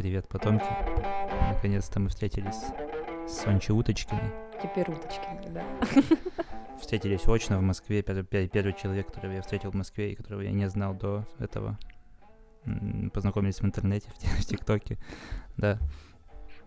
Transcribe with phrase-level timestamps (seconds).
[0.00, 0.64] Привет, потомки.
[1.52, 2.56] Наконец-то мы встретились
[3.28, 4.32] с Сончей Уточкиной.
[4.62, 5.62] Теперь Уточкиной, да.
[6.80, 8.02] Встретились очно в Москве.
[8.02, 11.78] Первый, первый человек, которого я встретил в Москве и которого я не знал до этого.
[13.12, 14.08] Познакомились в интернете,
[14.38, 14.96] в ТикТоке.
[15.58, 15.78] Да.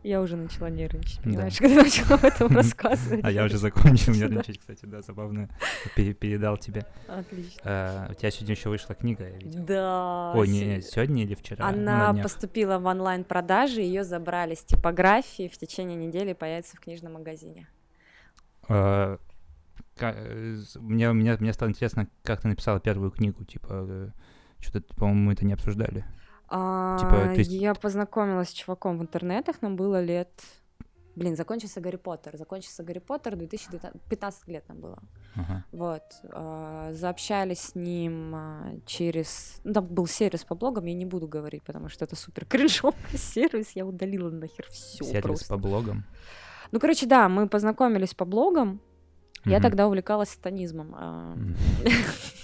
[0.03, 1.59] Я уже начала нервничать, понимаешь, да.
[1.67, 3.23] когда начала об этом рассказывать.
[3.23, 5.49] А я уже закончил нервничать, кстати, да, забавно.
[5.95, 6.85] Передал тебе.
[7.07, 7.61] Отлично.
[7.63, 9.63] А, у тебя сегодня еще вышла книга, я видел.
[9.63, 10.33] Да.
[10.35, 11.65] Ой, не, сегодня или вчера?
[11.65, 17.67] Она поступила в онлайн-продажи, ее забрали с типографии, в течение недели появится в книжном магазине.
[18.67, 19.17] А,
[19.99, 24.09] э, мне, мне, мне стало интересно, как ты написала первую книгу, типа, э,
[24.59, 26.05] что-то, по-моему, мы это не обсуждали.
[26.55, 27.51] А, типа, есть...
[27.51, 30.29] Я познакомилась с чуваком в интернетах, нам было лет...
[31.15, 32.37] Блин, закончился Гарри Поттер.
[32.37, 34.99] Закончился Гарри Поттер, 2015 лет нам было.
[35.35, 35.61] Uh-huh.
[35.71, 36.03] Вот.
[36.31, 39.61] А, заобщались с ним а, через...
[39.63, 42.95] Ну, там был сервис по блогам, я не буду говорить, потому что это супер кринжовый
[43.17, 45.53] сервис, я удалила нахер все Сервис просто.
[45.53, 46.05] по блогам?
[46.71, 48.79] Ну, короче, да, мы познакомились по блогам.
[49.43, 49.51] Uh-huh.
[49.51, 50.95] Я тогда увлекалась станизмом.
[50.95, 51.55] Uh-huh.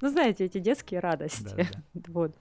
[0.00, 1.66] Ну, знаете, эти детские радости.
[2.08, 2.36] Вот.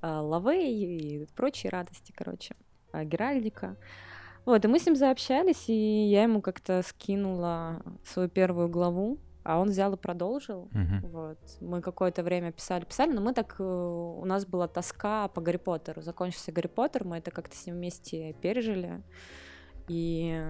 [0.00, 2.54] А, Лавей и прочие радости, короче.
[2.92, 3.76] А, Геральдика.
[4.44, 9.58] Вот, и мы с ним заобщались, и я ему как-то скинула свою первую главу, а
[9.58, 10.68] он взял и продолжил.
[10.72, 11.06] Uh-huh.
[11.08, 11.38] Вот.
[11.60, 13.56] Мы какое-то время писали, писали, но мы так...
[13.58, 16.02] Э, у нас была тоска по Гарри Поттеру.
[16.02, 19.02] Закончился Гарри Поттер, мы это как-то с ним вместе пережили.
[19.88, 20.42] И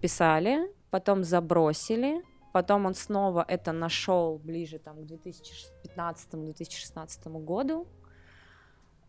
[0.00, 2.22] писали, потом забросили,
[2.54, 7.88] Потом он снова это нашел ближе там, к 2015-2016 году.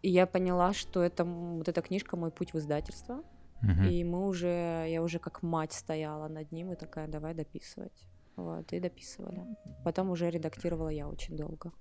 [0.02, 3.22] И я поняла, что это вот эта книжка мой путь в издательство.
[3.62, 3.88] Uh-huh.
[3.88, 8.08] И мы уже, я уже как мать стояла над ним и такая, давай дописывать.
[8.36, 9.44] Вот, и дописывали.
[9.84, 11.72] Потом уже редактировала я очень долго.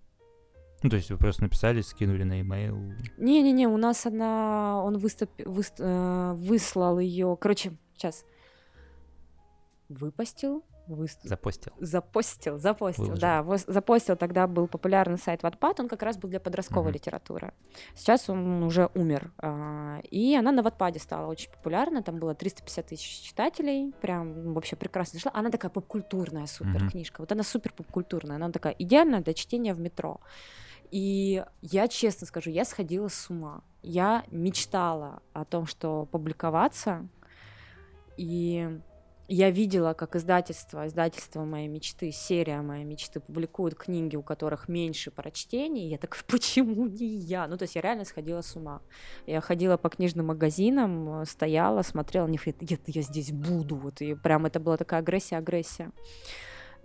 [0.83, 2.93] Ну, то есть вы просто написали, скинули на e-mail?
[3.17, 8.27] Не-не-не, у нас она, он выступ, выст, э, выслал ее, короче, сейчас,
[9.89, 11.21] выпустил, Выст...
[11.23, 11.73] Запостил.
[11.81, 13.21] Запостил, запостил, Выложил.
[13.21, 13.57] да.
[13.67, 16.95] Запостил, тогда был популярный сайт Wattpad, он как раз был для подростковой uh-huh.
[16.95, 17.55] литературы.
[17.95, 19.33] Сейчас он уже умер.
[19.39, 24.77] А, и она на Wattpad стала очень популярна, там было 350 тысяч читателей, прям вообще
[24.77, 25.33] прекрасно шла.
[25.35, 26.91] Она такая попкультурная супер uh-huh.
[26.91, 30.21] книжка, вот она супер попкультурная, она такая идеальная для чтения в метро.
[30.91, 33.63] И я честно скажу, я сходила с ума.
[33.83, 37.09] Я мечтала о том, что публиковаться,
[38.17, 38.81] и
[39.29, 45.11] я видела, как издательство, издательство моей мечты, серия моей мечты публикуют книги, у которых меньше
[45.11, 45.89] прочтений.
[45.89, 47.47] Я так, почему не я?
[47.47, 48.83] Ну, то есть я реально сходила с ума.
[49.27, 53.77] Я ходила по книжным магазинам, стояла, смотрела на них, нет, я здесь буду.
[53.77, 55.91] Вот, и прям это была такая агрессия, агрессия.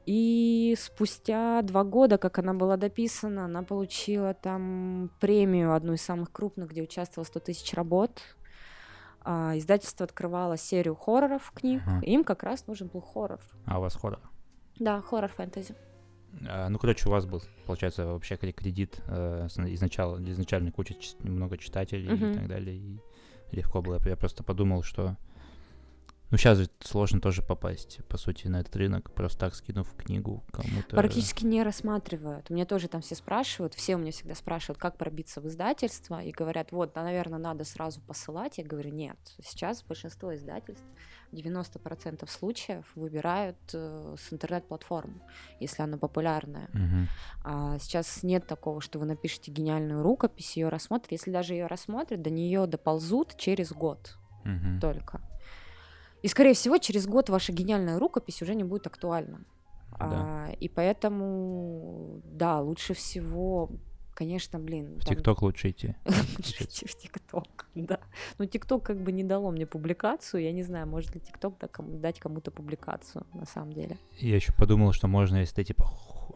[0.05, 6.31] И спустя два года, как она была дописана, она получила там премию, одну из самых
[6.31, 8.21] крупных, где участвовало 100 тысяч работ
[9.21, 12.03] а, издательство открывало серию хорроров книг, uh-huh.
[12.03, 13.39] им как раз нужен был хоррор.
[13.65, 14.21] А у вас хоррор?
[14.79, 15.75] Да, хоррор-фэнтези.
[16.47, 22.09] А, ну, короче, у вас был, получается, вообще кредит э, изначально, изначально куча, много читателей
[22.09, 22.31] uh-huh.
[22.31, 22.99] и так далее, и
[23.51, 23.99] легко было.
[24.05, 25.17] Я просто подумал, что
[26.31, 30.43] ну, сейчас же сложно тоже попасть, по сути, на этот рынок, просто так скинув книгу
[30.51, 30.95] кому-то.
[30.95, 32.51] Практически не рассматривают.
[32.51, 36.31] Мне тоже там все спрашивают, все у меня всегда спрашивают, как пробиться в издательство, и
[36.31, 38.59] говорят, вот, да, наверное, надо сразу посылать.
[38.59, 40.85] Я говорю, нет, сейчас большинство издательств,
[41.31, 45.23] 90% случаев выбирают э, с интернет-платформ,
[45.59, 46.69] если она популярная.
[46.73, 47.07] Угу.
[47.45, 51.11] А сейчас нет такого, что вы напишете гениальную рукопись, ее рассмотрят.
[51.11, 54.79] Если даже ее рассмотрят, до нее доползут через год угу.
[54.79, 55.21] только.
[56.21, 59.39] И, скорее всего, через год ваша гениальная рукопись уже не будет актуальна.
[59.91, 59.97] Да.
[59.99, 63.69] А, и поэтому, да, лучше всего,
[64.13, 64.99] конечно, блин.
[64.99, 65.95] В ТикТок лучше идти.
[66.37, 67.99] Лучше идти в ТикТок, да.
[68.37, 70.43] Но ТикТок как бы не дало мне публикацию.
[70.43, 71.55] Я не знаю, может ли ТикТок
[72.01, 73.97] дать кому-то публикацию на самом деле.
[74.19, 75.85] Я еще подумал, что можно, если ты типа,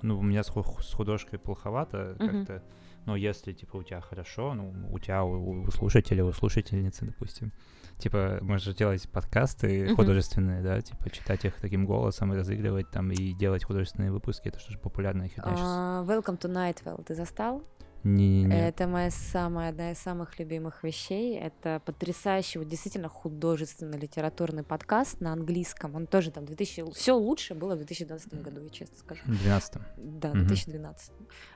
[0.02, 2.64] ну, у меня с художкой плоховато как-то,
[3.06, 7.52] но если типа у тебя хорошо, ну, у тебя, у слушателя, у слушательницы, допустим,
[7.97, 13.34] типа, можешь делать подкасты художественные, да, типа, читать их таким голосом и разыгрывать там, и
[13.34, 17.63] делать художественные выпуски, это что же популярная херня uh, Welcome to Nightwell, ты застал?
[18.03, 18.67] Не-не-не.
[18.67, 21.38] Это моя самая, одна из самых любимых вещей.
[21.38, 25.96] Это потрясающий, вот действительно художественный литературный подкаст на английском.
[25.96, 26.91] Он тоже там 2000...
[26.94, 29.22] Все лучше было в 2012 году, я честно скажу.
[29.23, 29.73] В 2012?
[29.97, 31.11] Да, в 2012.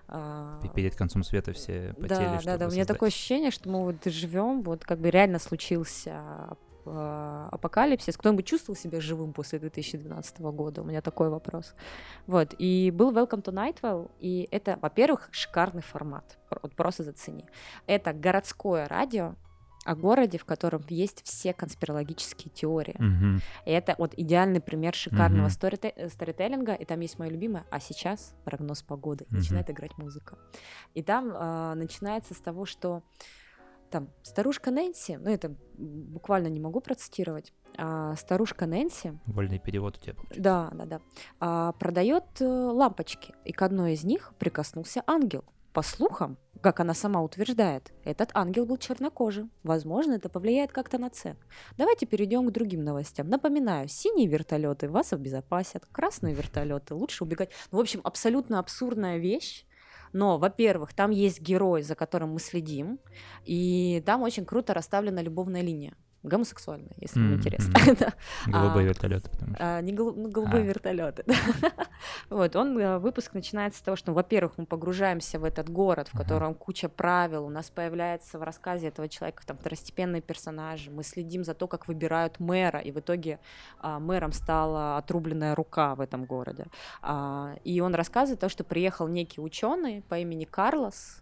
[0.08, 0.62] А...
[0.74, 2.68] Перед концом света все потели, Да, да, да.
[2.68, 6.56] У меня такое ощущение, что мы вот живем, вот как бы реально случился
[6.90, 8.18] э, апокалипсис.
[8.18, 10.82] Кто-нибудь чувствовал себя живым после 2012 года?
[10.82, 11.74] У меня такой вопрос.
[12.26, 17.46] Вот, и был Welcome to Nightwell, и это, во-первых, шикарный формат, вот просто зацени.
[17.86, 19.36] Это городское радио,
[19.88, 22.96] о городе, в котором есть все конспирологические теории.
[23.00, 23.42] Мгм.
[23.66, 26.74] И это вот идеальный пример шикарного э, сторителлинга.
[26.74, 27.66] И там есть мое любимое.
[27.72, 29.26] А сейчас прогноз погоды.
[29.30, 29.38] Мгм.
[29.38, 30.38] начинает играть музыка.
[30.94, 33.02] И там а, начинается с того, что
[33.90, 40.00] там старушка Нэнси, ну это буквально не могу процитировать, а, старушка Нэнси, Вольный перевод у
[40.00, 40.42] тебя получается.
[40.42, 41.02] да, да, да,
[41.40, 45.44] а, продает э, лампочки, и к одной из них прикоснулся ангел.
[45.74, 49.52] По слухам, как она сама утверждает, этот ангел был чернокожим.
[49.62, 51.38] Возможно, это повлияет как-то на цену.
[51.78, 53.30] Давайте перейдем к другим новостям.
[53.30, 57.52] Напоминаю, синие вертолеты вас обезопасят, красные вертолеты лучше убегать.
[57.72, 59.67] Ну, в общем, абсолютно абсурдная вещь.
[60.14, 63.00] Но, во-первых, там есть герой, за которым мы следим,
[63.46, 65.96] и там очень круто расставлена любовная линия.
[66.24, 67.74] Гомосексуальная, если вам интересно.
[68.48, 69.32] Голубые А, что.
[69.60, 70.66] а, не ну, голубые А.
[70.66, 71.24] вертолеты.
[72.30, 76.18] Вот, он, э, выпуск начинается с того, что, во-первых, мы погружаемся в этот город, в
[76.18, 81.44] котором куча правил, у нас появляется в рассказе этого человека там второстепенные персонажи, мы следим
[81.44, 83.40] за то, как выбирают мэра, и в итоге
[83.82, 86.68] мэром стала отрубленная рука в этом городе.
[87.64, 91.22] И он рассказывает то, что приехал некий ученый по имени Карлос,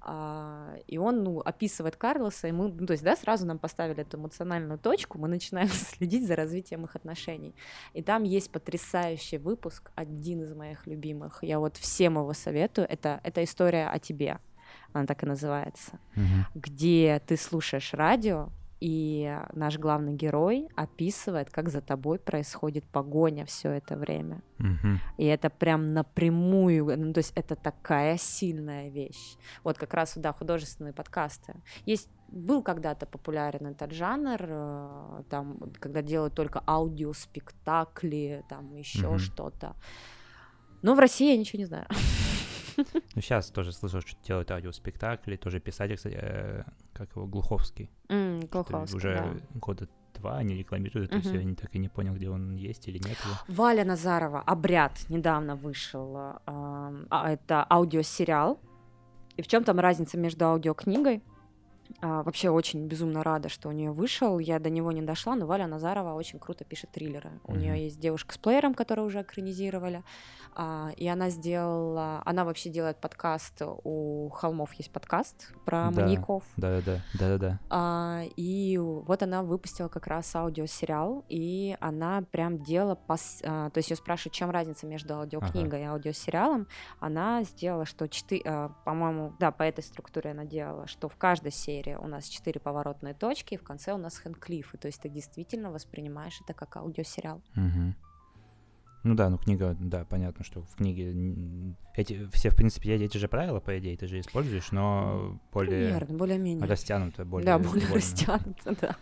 [0.00, 4.02] а, и он, ну, описывает Карлоса, и мы, ну, то есть, да, сразу нам поставили
[4.02, 7.54] эту эмоциональную точку, мы начинаем следить за развитием их отношений.
[7.94, 11.38] И там есть потрясающий выпуск, один из моих любимых.
[11.42, 12.86] Я вот всем его советую.
[12.88, 14.38] Это, это история о тебе.
[14.92, 15.98] Она так и называется.
[16.14, 16.46] Мгм.
[16.54, 18.50] Где ты слушаешь радио,
[18.80, 24.42] и наш главный герой описывает, как за тобой происходит погоня все это время.
[24.58, 25.00] Мгм.
[25.16, 29.36] И это прям напрямую, ну, то есть это такая сильная вещь.
[29.64, 31.54] Вот как раз, да, художественные подкасты.
[31.86, 39.18] Есть был когда-то популярен этот жанр, э, там, когда делают только аудиоспектакли, там еще Мгм.
[39.18, 39.74] что-то.
[40.82, 41.86] Но в России я ничего не знаю.
[43.14, 47.90] Ну, сейчас тоже слышал, что делают аудиоспектакли, тоже писатель, кстати, э, как его, Глуховский.
[48.08, 49.58] Глуховский, Уже да.
[49.60, 52.88] года два они рекламируют, то есть я не- так и не понял, где он есть
[52.88, 53.34] или нет его.
[53.48, 56.16] Валя Назарова «Обряд» недавно вышел.
[56.16, 56.42] а,
[57.10, 58.58] а, Это аудиосериал.
[59.36, 61.22] И в чем там разница между аудиокнигой?
[62.00, 64.38] А, вообще очень безумно рада, что у нее вышел.
[64.38, 67.30] Я до него не дошла, но Валя Назарова очень круто пишет триллеры.
[67.44, 67.60] У Мгм.
[67.60, 70.02] нее есть девушка с плеером, которую уже экранизировали.
[70.54, 72.22] А, и она сделала...
[72.24, 73.62] Она вообще делает подкаст.
[73.84, 76.02] У Холмов есть подкаст про Да.
[76.02, 76.44] маньяков.
[76.56, 77.60] Да-да-да, да-да-да.
[77.70, 83.40] А, и вот она выпустила как раз аудиосериал, и она прям делала, пос...
[83.44, 86.66] а, то есть ее спрашивают, чем разница между аудиокнигой и аудиосериалом,
[87.00, 91.52] она сделала, что четыре, а, по-моему, да, по этой структуре она делала, что в каждой
[91.52, 95.08] серии у нас четыре поворотные точки, и в конце у нас хэнклифы, то есть ты
[95.08, 97.42] действительно воспринимаешь это как аудиосериал.
[97.54, 97.94] Мгм.
[99.04, 101.14] Ну да, ну книга, да, понятно, что в книге
[101.94, 106.18] эти все, в принципе, эти же правила, по идее, ты же используешь, но более Примерно,
[106.18, 106.66] более-менее.
[106.66, 107.94] растянуто, более да, более вольно.
[107.94, 108.96] растянуто, да.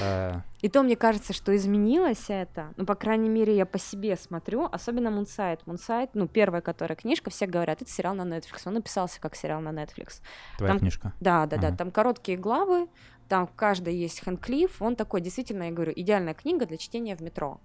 [0.00, 2.72] А, И то мне кажется, что изменилось это.
[2.76, 4.68] Ну, по крайней мере, я по себе смотрю.
[4.70, 5.66] Особенно Мунсайт.
[5.66, 8.62] Мунсайт, ну, первая, которая книжка, все говорят, это сериал на Netflix.
[8.66, 10.22] Он написался как сериал на Netflix.
[10.56, 11.12] твоя Там- книжка.
[11.20, 11.68] Да, да, да.
[11.68, 11.76] Ага.
[11.76, 12.88] Там короткие главы,
[13.28, 14.80] там в каждой есть Хэнклифф.
[14.80, 17.60] Он такой, действительно, я говорю, идеальная книга для чтения в метро.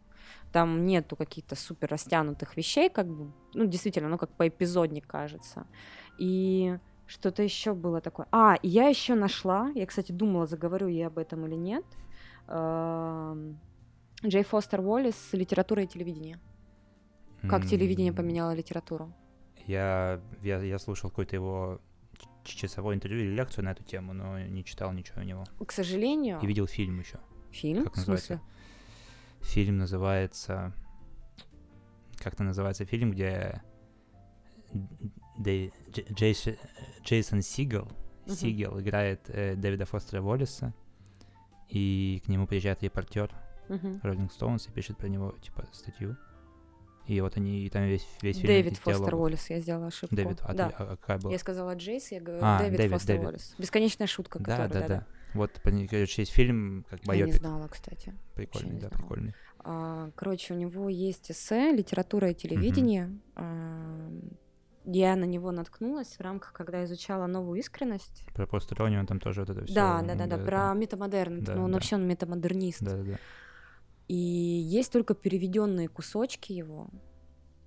[0.51, 5.65] Там нету каких-то супер растянутых вещей, как бы, ну, действительно, ну, как по эпизодник кажется.
[6.19, 8.27] И что-то еще было такое.
[8.31, 11.86] А, я еще нашла, я, кстати, думала, заговорю я об этом или нет.
[12.48, 13.60] Эм,
[14.25, 16.39] Джей Фостер Уоллес «Литература и телевидение».
[17.48, 19.13] Как телевидение поменяло литературу.
[19.66, 21.82] Я, я, я слушал какое-то его
[22.44, 25.44] часовое интервью или лекцию на эту тему, но не читал ничего у него.
[25.66, 27.20] К сожалению, И видел фильм еще.
[27.51, 28.42] фильм, как называется?
[29.42, 30.74] Фильм называется...
[32.18, 33.62] Как-то называется фильм, где
[35.39, 37.88] Джейсон Сигел.
[38.27, 40.74] Сигел играет э, Дэвида Фостера Уоллеса,
[41.69, 43.31] и к нему приезжает репортер.
[44.03, 46.15] Роллинг Стоунс и пишет про него, типа, статью.
[47.05, 49.15] И вот они, и там весь, весь фильм Дэвид Фостер.
[49.15, 50.13] Уоллес, я сделала ошибку.
[50.15, 50.69] Дэвид, а, да.
[50.69, 51.31] ты- а- какая была?
[51.31, 53.25] Я сказала Джейс, я говорю А, Дэвид, Дэвид, Фостер Дэвид.
[53.27, 53.55] Уоллес.
[53.57, 55.05] Бесконечная шутка, Да, которая, да, да.
[55.33, 57.39] Вот, пони- короче, есть фильм, как Я не байопик.
[57.41, 58.13] знала, кстати.
[58.36, 59.01] Прикольный, не да, знала.
[59.01, 59.33] прикольный.
[59.59, 63.09] А, Короче, у него есть эссе «Литература и телевидение».
[63.36, 64.09] А,
[64.89, 68.24] Я на него наткнулась в рамках, когда изучала новую искренность.
[68.34, 69.75] Про постиронию он там тоже вот это все.
[69.75, 71.44] Да, да, да, да, про метамодерн.
[71.44, 71.75] Да, ну, он да.
[71.75, 72.82] вообще он метамодернист.
[72.82, 73.20] Да, да, да.
[74.08, 76.88] И есть только переведенные кусочки его.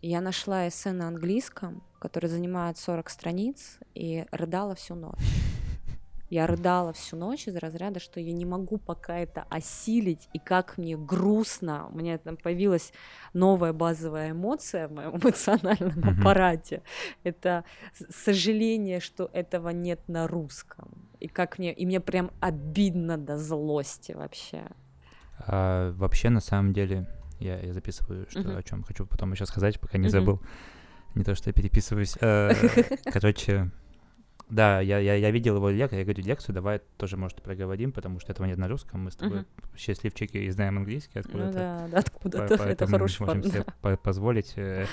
[0.00, 5.18] Я нашла эссе на английском, который занимает 40 страниц, и рыдала всю ночь.
[6.30, 10.78] Я рыдала всю ночь из разряда, что я не могу пока это осилить, и как
[10.78, 11.88] мне грустно.
[11.92, 12.92] У меня там появилась
[13.32, 16.20] новая базовая эмоция в моем эмоциональном mm-hmm.
[16.20, 16.82] аппарате.
[17.24, 17.64] Это
[18.08, 20.88] сожаление, что этого нет на русском.
[21.18, 24.62] И как мне, и мне прям обидно до злости вообще.
[25.40, 27.08] А, вообще, на самом деле,
[27.40, 28.58] я, я записываю, что, uh-huh.
[28.58, 30.10] о чем хочу потом еще сказать, пока не uh-huh.
[30.10, 30.40] забыл.
[31.16, 32.16] Не то, что я переписываюсь.
[32.20, 32.52] Э,
[33.12, 33.72] короче,
[34.50, 38.18] да, я, я, я видел его лекцию, я говорю, лекцию давай тоже, может, проговорим, потому
[38.18, 39.76] что этого нет на русском, мы с тобой uh-huh.
[39.76, 41.46] счастливчики и знаем английский откуда-то.
[41.46, 43.96] Ну да, да откуда-то, по- это хороший можем себе да.
[43.96, 44.52] позволить.
[44.56, 44.86] Э,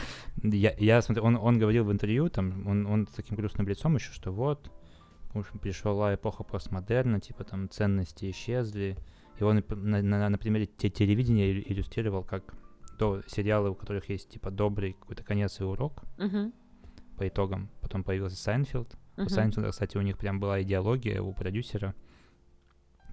[0.43, 3.95] я, я смотрю, он, он говорил в интервью, там, он, он с таким грустным лицом
[3.95, 4.71] еще, что вот,
[5.61, 8.95] пришла эпоха постмодерна, типа там ценности исчезли,
[9.39, 12.53] и он на, на, на примере телевидения иллюстрировал, как
[12.99, 16.51] до сериалы, у которых есть типа добрый какой-то конец и урок uh-huh.
[17.17, 17.69] по итогам.
[17.81, 19.25] Потом появился Сайнфелд, Угу.
[19.25, 21.95] У Сайнфелда, кстати, у них прям была идеология у продюсера,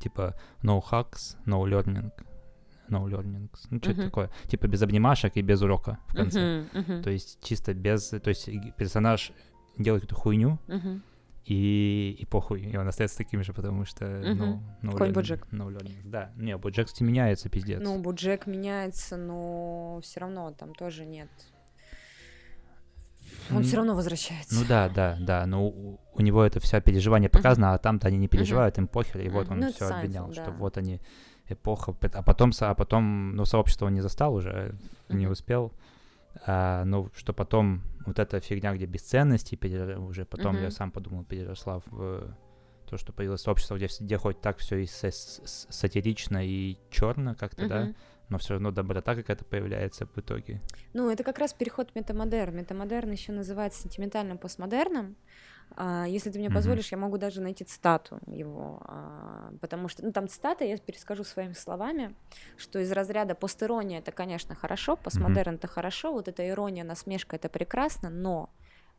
[0.01, 2.13] типа no hugs, no learning,
[2.89, 4.05] no learning, ну что-то uh-huh.
[4.05, 6.41] такое, типа без обнимашек и без урока в конце.
[6.41, 6.69] Uh-huh.
[6.73, 7.03] Uh-huh.
[7.03, 9.33] То есть чисто без, то есть персонаж
[9.79, 11.01] делает эту хуйню, uh-huh.
[11.47, 14.35] и, и похуй, и он остается таким же, потому что, uh-huh.
[14.35, 15.47] ну, no Какой Боджек.
[15.53, 16.03] No learning.
[16.05, 17.81] Да, не, Боджек, меняется, пиздец.
[17.83, 21.31] Ну, Боджек меняется, но все равно там тоже нет
[23.51, 24.55] он все равно возвращается.
[24.55, 25.47] Ну да, да, да.
[25.47, 27.75] Но у, у него это все переживание показано, uh-huh.
[27.75, 28.83] а там-то они не переживают, uh-huh.
[28.83, 29.21] им похер.
[29.21, 30.35] И вот он ну, все обвинял, да.
[30.35, 31.01] что вот они
[31.49, 31.95] эпоха.
[32.15, 34.77] А потом, а потом, ну, сообщество он не застал уже,
[35.09, 35.17] uh-huh.
[35.17, 35.73] не успел.
[36.47, 39.99] А, ну, что потом вот эта фигня, где бесценности, перер...
[40.01, 40.63] уже потом uh-huh.
[40.63, 42.35] я сам подумал, переросла в
[42.89, 47.69] то, что появилось сообщество, где, где хоть так все и сатирично и черно как-то, uh-huh.
[47.69, 47.95] да,
[48.29, 50.61] но все равно доброта какая-то появляется в итоге.
[50.93, 52.57] Ну, это как раз переход в метамодерн.
[52.57, 55.17] Метамодерн еще называется сентиментальным постмодерном.
[55.77, 56.55] А, если ты мне mm-hmm.
[56.55, 61.25] позволишь, я могу даже найти цитату его, а, потому что, ну, там цитата, я перескажу
[61.25, 62.15] своими словами,
[62.57, 65.59] что из разряда постирония это, конечно, хорошо, постмодерн mm-hmm.
[65.59, 68.51] это хорошо, вот эта ирония, насмешка это прекрасно, но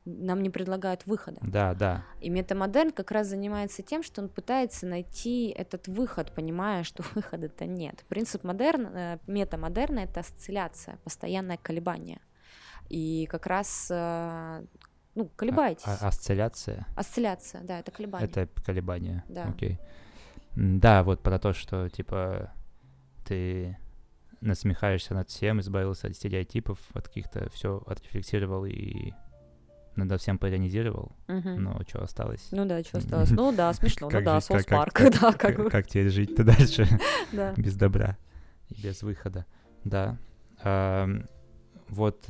[0.05, 1.39] нам не предлагают выхода.
[1.41, 2.05] Да, да.
[2.21, 7.65] И метамодерн как раз занимается тем, что он пытается найти этот выход, понимая, что выхода-то
[7.65, 8.03] нет.
[8.07, 12.21] Принцип модерн, э, метамодерна— это осцилляция, постоянное колебание.
[12.89, 14.63] И как раз э,
[15.15, 15.88] ну, колебайтесь.
[15.88, 16.85] А, а, осцилляция?
[16.95, 18.29] Осцилляция, да, это колебание.
[18.29, 19.45] Это колебание, да.
[19.45, 19.79] окей.
[20.55, 22.53] Да, вот про то, что, типа,
[23.25, 23.77] ты
[24.41, 29.13] насмехаешься над всем, избавился от стереотипов, от каких-то, все отрефлексировал и
[29.95, 31.49] надо всем поиронизировал, угу.
[31.49, 32.47] но что осталось?
[32.51, 33.31] Ну да, что осталось?
[33.31, 35.69] Ну да, смешно, ну да, Соус Парк, да, как.
[35.69, 36.87] Как тебе жить-то дальше
[37.57, 38.17] без добра
[38.69, 39.45] и без выхода,
[39.83, 40.17] да.
[41.87, 42.25] Вот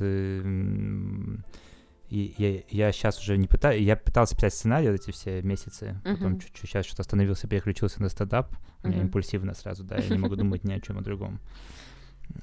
[2.08, 6.38] и я, я сейчас уже не пытаюсь, я пытался писать сценарий эти все месяцы, потом
[6.38, 8.54] чуть-чуть сейчас что-то остановился, переключился на стендап,
[8.84, 11.40] у меня импульсивно сразу, да, я не могу думать ни о чем о другом.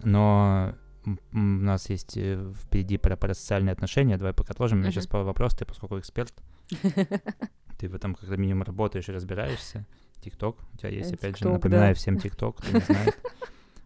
[0.03, 0.75] Но
[1.05, 4.17] у нас есть э, впереди про парасоциальные отношения.
[4.17, 4.79] Давай пока отложим.
[4.79, 5.59] У меня сейчас пару вопросов.
[5.59, 6.33] Ты, поскольку эксперт,
[7.79, 9.85] ты в этом как-то минимум работаешь и разбираешься.
[10.21, 13.19] ТикТок у тебя есть, опять же, напоминаю всем ТикТок, кто не знает.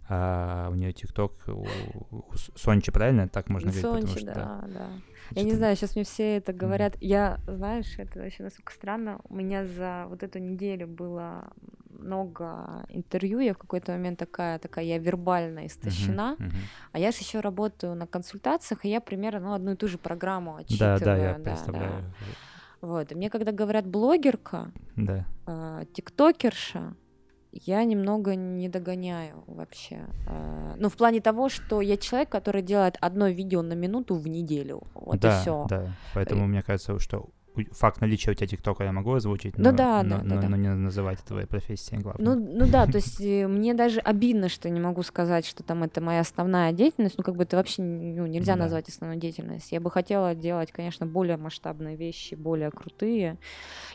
[0.09, 1.67] А у нее ТикТок у,
[2.55, 3.27] Сончи, правильно?
[3.27, 3.81] Так можно говорить?
[3.81, 4.89] Сончи, потому что, да, да.
[5.31, 6.95] Я не знаю, сейчас мне все это говорят.
[7.01, 9.19] Я, знаешь, это вообще настолько странно.
[9.29, 11.49] У меня за вот эту неделю было
[11.89, 13.39] много интервью.
[13.39, 16.35] Я в какой-то момент такая, такая, я вербально истощена.
[16.37, 16.47] Mm-hmm.
[16.47, 16.91] Mm-hmm.
[16.91, 19.97] А я же еще работаю на консультациях, и я примерно ну, одну и ту же
[19.97, 20.99] программу отчитываю.
[20.99, 22.01] Да, да, я да, представляю.
[22.01, 22.87] Да.
[22.87, 23.11] Вот.
[23.11, 25.25] И мне когда говорят блогерка, да.
[25.47, 26.93] э, тиктокерша,
[27.65, 30.05] я немного не догоняю вообще.
[30.27, 34.27] Э, ну, в плане того, что я человек, который делает одно видео на минуту в
[34.27, 34.83] неделю.
[34.93, 35.65] Вот да, и все.
[35.69, 36.47] Да, поэтому и...
[36.47, 37.29] мне кажется, что
[37.71, 40.49] факт наличия у тебя ТикТока я могу озвучить, ну, но, да, но, да, но, да,
[40.49, 42.23] но не называть твоей профессией главной.
[42.23, 45.83] Ну, ну да, то есть э, мне даже обидно, что не могу сказать, что там
[45.83, 48.63] это моя основная деятельность, ну как бы это вообще ну, нельзя да.
[48.63, 49.75] назвать основной деятельностью.
[49.75, 53.37] Я бы хотела делать, конечно, более масштабные вещи, более крутые.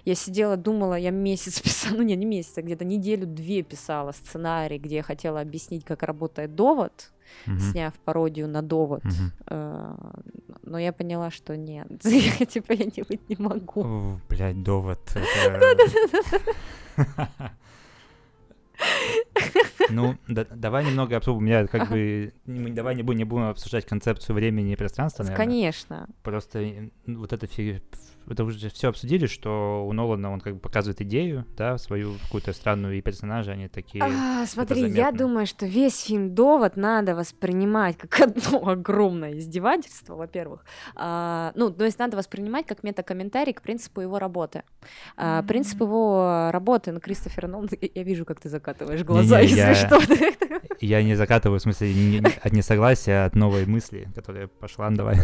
[0.05, 4.79] Я сидела, думала, я месяц писала, ну не, не месяц, а где-то неделю-две писала сценарий,
[4.79, 7.13] где я хотела объяснить, как работает довод,
[7.47, 7.59] угу.
[7.59, 9.05] сняв пародию на довод.
[9.05, 9.57] Угу.
[10.65, 11.89] Но я поняла, что нет.
[12.05, 14.19] я, типа, я не быть не могу.
[14.29, 15.01] Блять, довод.
[19.91, 21.45] Ну, давай немного обсудим.
[21.45, 22.33] Меня как бы...
[22.47, 25.45] Давай не будем, не будем обсуждать концепцию времени и пространства, наверное.
[25.45, 26.09] Конечно.
[26.23, 27.47] Просто вот эта
[28.29, 32.53] это уже все обсудили, что у Нолана он как бы показывает идею, да, свою какую-то
[32.53, 34.03] странную, и персонажи, они такие...
[34.03, 40.65] А, смотри, я думаю, что весь фильм «Довод» надо воспринимать как одно огромное издевательство, во-первых.
[40.95, 44.63] А, ну, то есть надо воспринимать как метакомментарий к принципу его работы.
[45.17, 45.47] А, mm-hmm.
[45.47, 47.69] Принцип его работы на Кристофера Нолана...
[47.95, 49.75] Я вижу, как ты закатываешь глаза, не, не, если я...
[49.75, 50.01] что.
[50.81, 55.17] Я не закатываю, в смысле, не, от несогласия, от новой мысли, которая пошла, давай.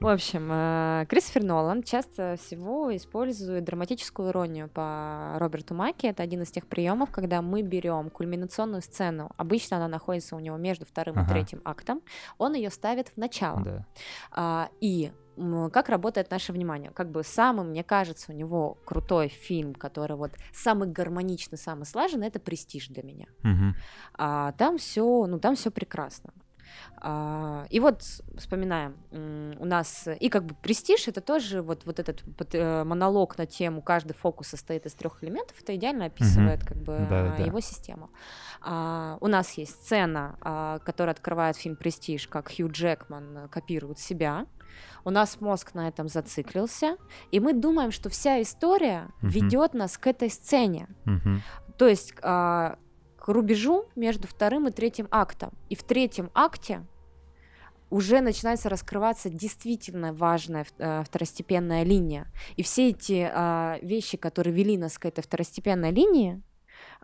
[0.00, 6.06] В общем, э, Кристофер Нолан часто всего использует драматическую иронию по Роберту Маки.
[6.06, 9.30] Это один из тех приемов, когда мы берем кульминационную сцену.
[9.36, 11.26] Обычно она находится у него между вторым ага.
[11.26, 12.02] и третьим актом.
[12.38, 13.60] Он ее ставит в начало.
[13.62, 13.86] Да.
[14.30, 15.12] А, и
[15.72, 16.90] как работает наше внимание.
[16.92, 22.28] Как бы самый, мне кажется, у него крутой фильм, который вот самый гармоничный, самый слаженный,
[22.28, 23.26] это «Престиж» для меня.
[23.42, 23.74] Угу.
[24.14, 26.32] А, там все, ну там все прекрасно.
[26.96, 28.02] А, и вот
[28.36, 28.96] вспоминаем,
[29.58, 33.82] у нас и как бы престиж это тоже вот вот этот э, монолог на тему
[33.82, 36.66] каждый фокус состоит из трех элементов, это идеально описывает mm-hmm.
[36.66, 37.60] как бы да, его да.
[37.60, 38.10] систему.
[38.60, 44.46] А, у нас есть сцена, а, которая открывает фильм Престиж, как Хью Джекман копирует себя.
[45.04, 46.96] У нас мозг на этом зациклился,
[47.30, 49.28] и мы думаем, что вся история mm-hmm.
[49.28, 50.88] ведет нас к этой сцене.
[51.04, 51.38] Mm-hmm.
[51.76, 52.78] То есть а,
[53.24, 55.50] к рубежу между вторым и третьим актом.
[55.70, 56.84] И в третьем акте
[57.88, 62.30] уже начинается раскрываться действительно важная э, второстепенная линия.
[62.56, 66.42] И все эти э, вещи, которые вели нас к этой второстепенной линии,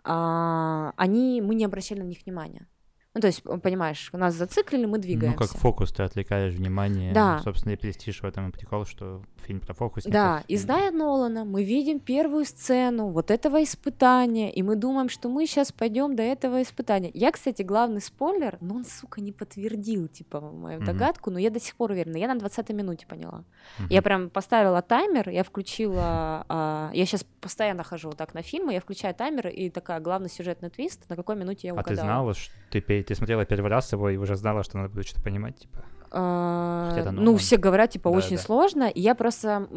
[0.03, 2.67] э, они, мы не обращали на них внимания.
[3.13, 5.37] Ну, то есть, понимаешь, нас зациклили, мы двигаемся.
[5.37, 7.11] Ну, как фокус, ты отвлекаешь внимание.
[7.13, 7.39] Да.
[7.39, 10.05] Собственно, и престиж в этом и прикол, что фильм про фокус.
[10.05, 15.27] Да, и зная Нолана, мы видим первую сцену вот этого испытания, и мы думаем, что
[15.27, 17.11] мы сейчас пойдем до этого испытания.
[17.13, 20.85] Я, кстати, главный спойлер, но он, сука, не подтвердил, типа, мою mm-hmm.
[20.85, 22.15] догадку, но я до сих пор уверена.
[22.15, 23.43] Я на 20-й минуте поняла.
[23.79, 23.87] Mm-hmm.
[23.89, 26.45] Я прям поставила таймер, я включила...
[26.47, 30.29] А, я сейчас постоянно хожу вот так на фильмы, я включаю таймер, и такая, главный
[30.29, 31.93] сюжетный твист, на какой минуте я угадала.
[31.93, 34.89] А ты знала, что ты ты смотрела первый раз его и уже знала, что надо
[34.89, 35.83] будет что-то понимать, типа?
[36.13, 38.41] А, ну, все говорят, типа, да, очень да.
[38.41, 38.83] сложно.
[38.89, 39.67] И я просто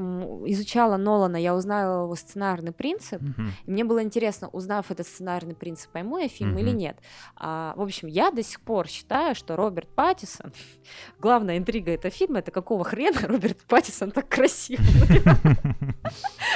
[0.47, 3.23] изучала Нолана, я узнала его сценарный принцип.
[3.23, 3.43] Угу.
[3.67, 6.61] И мне было интересно, узнав этот сценарный принцип, пойму я фильм угу.
[6.61, 6.99] или нет.
[7.37, 10.53] А, в общем, я до сих пор считаю, что Роберт Паттисон,
[11.21, 14.81] главная интрига этого фильма, это какого хрена Роберт Паттисон так красив.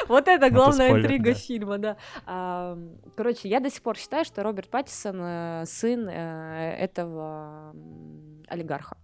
[0.08, 2.76] Вот это главная интрига фильма, да.
[3.16, 7.74] Короче, я до сих пор считаю, что Роберт Паттисон э, сын э, этого
[8.48, 8.96] олигарха.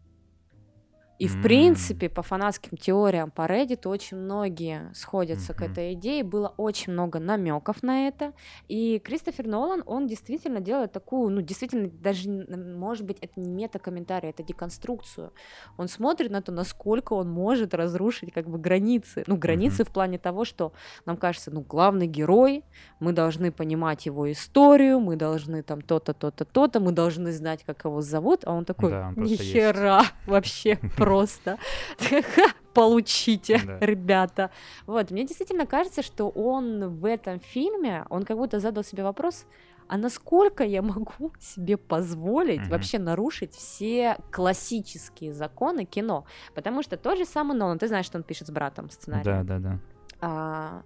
[1.19, 5.57] И, в принципе, по фанатским теориям по Reddit очень многие сходятся mm-hmm.
[5.57, 6.25] к этой идее.
[6.25, 8.33] Было очень много намеков на это.
[8.69, 14.31] И Кристофер Нолан, он действительно делает такую, ну, действительно, даже, может быть, это не мета-комментарий,
[14.31, 15.33] это деконструкцию.
[15.77, 19.23] Он смотрит на то, насколько он может разрушить, как бы, границы.
[19.27, 19.89] Ну, границы mm-hmm.
[19.89, 20.73] в плане того, что
[21.07, 22.65] нам кажется, ну, главный герой,
[22.99, 27.85] мы должны понимать его историю, мы должны там то-то, то-то, то-то, мы должны знать, как
[27.85, 31.59] его зовут, а он такой, да, ни хера вообще просто.
[32.75, 33.79] Получите, да.
[33.81, 34.51] ребята.
[34.87, 39.47] Вот, мне действительно кажется, что он в этом фильме, он как будто задал себе вопрос,
[39.87, 42.71] а насколько я могу себе позволить mm-hmm.
[42.71, 46.25] вообще нарушить все классические законы кино?
[46.55, 49.25] Потому что тот же самый Нолан, ты знаешь, что он пишет с братом сценарий.
[49.25, 49.79] Да, да, да.
[50.21, 50.83] А,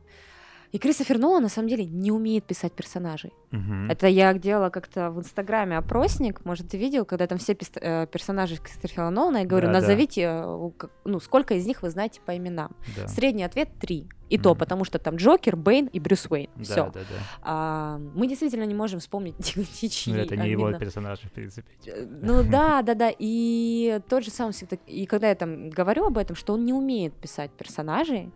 [0.71, 3.33] и Кристофер Нолан на самом деле не умеет писать персонажей.
[3.53, 3.91] Угу.
[3.91, 8.57] Это я делала как-то в Инстаграме опросник, может, ты видел, когда там все э, персонажи
[8.57, 10.89] Кристофера Нолана, я говорю, да, назовите, да.
[11.05, 12.77] ну, сколько из них вы знаете по именам.
[12.97, 13.09] Да.
[13.09, 14.09] Средний ответ три.
[14.29, 16.51] И mm то, потому что там Джокер, Бэйн и Брюс Уэйн.
[16.57, 16.75] Да, Все.
[16.75, 17.05] Да, да.
[17.43, 19.35] А, мы действительно не можем вспомнить
[19.83, 20.13] ничьи.
[20.13, 21.69] Ну, это не его персонажи, в принципе.
[21.87, 23.11] Э, ну да, да, да.
[23.19, 24.77] И тот же самый всегда.
[24.87, 28.31] И когда я там говорю об этом, что он не умеет писать персонажей,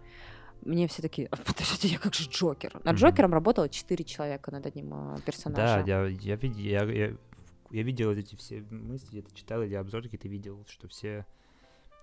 [0.64, 2.72] мне все таки «А, подождите, я как же Джокер?
[2.74, 2.98] Над mm-hmm.
[2.98, 5.84] Джокером работало 4 человека над одним э, персонажем.
[5.84, 7.16] Да, я, я, видел, я, я,
[7.70, 11.26] я видел эти все мысли, это читал или обзорки, ты видел, что все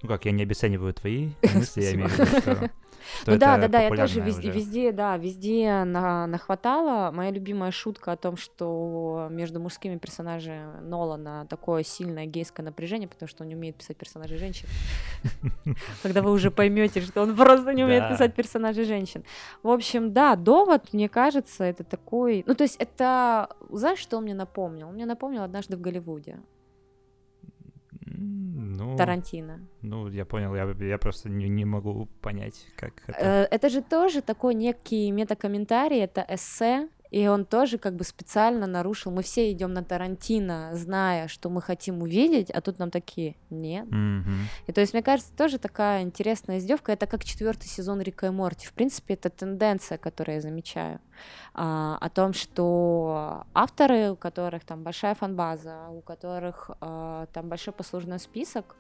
[0.02, 2.72] ну как, я не обесцениваю твои мысли, я имею в виду, что...
[3.26, 7.12] Ну да, да, да, я тоже везде, везде, да, везде на, нахватала.
[7.12, 13.28] Моя любимая шутка о том, что между мужскими персонажами Нолана такое сильное гейское напряжение, потому
[13.28, 14.68] что он не умеет писать персонажей женщин.
[16.04, 19.24] Когда вы уже поймете, что он просто не умеет писать персонажей женщин.
[19.64, 22.44] В общем, да, довод, мне кажется, это такой...
[22.46, 23.50] Ну, то есть это...
[23.70, 24.88] Знаешь, что он мне напомнил?
[24.88, 26.40] Он мне напомнил однажды в Голливуде.
[28.20, 29.60] Ну, Тарантино.
[29.82, 33.20] Ну, я понял, я, я просто не, не могу понять, как это.
[33.20, 38.68] Э, это же тоже такой некий метакомментарий, это эссе, И он тоже как бы специально
[38.68, 39.12] нарушил.
[39.12, 43.86] Мы все идем на Тарантино, зная, что мы хотим увидеть, а тут нам такие нет.
[43.90, 44.48] Мгм.
[44.68, 46.92] И то есть, мне кажется, тоже такая интересная издевка.
[46.92, 48.68] Это как четвертый сезон Рика и Морти.
[48.68, 51.00] В принципе, это тенденция, которую я замечаю.
[51.54, 57.74] А, о том, что авторы, у которых там большая фанбаза, у которых а, там большой
[57.74, 58.76] послужной список,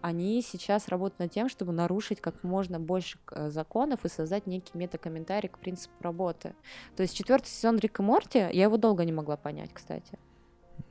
[0.00, 5.48] они сейчас работают над тем, чтобы нарушить как можно больше законов и создать некий метакомментарий
[5.48, 6.54] к принципу работы.
[6.96, 10.18] То есть четвертый сезон Рика и Морти, я его долго не могла понять, кстати.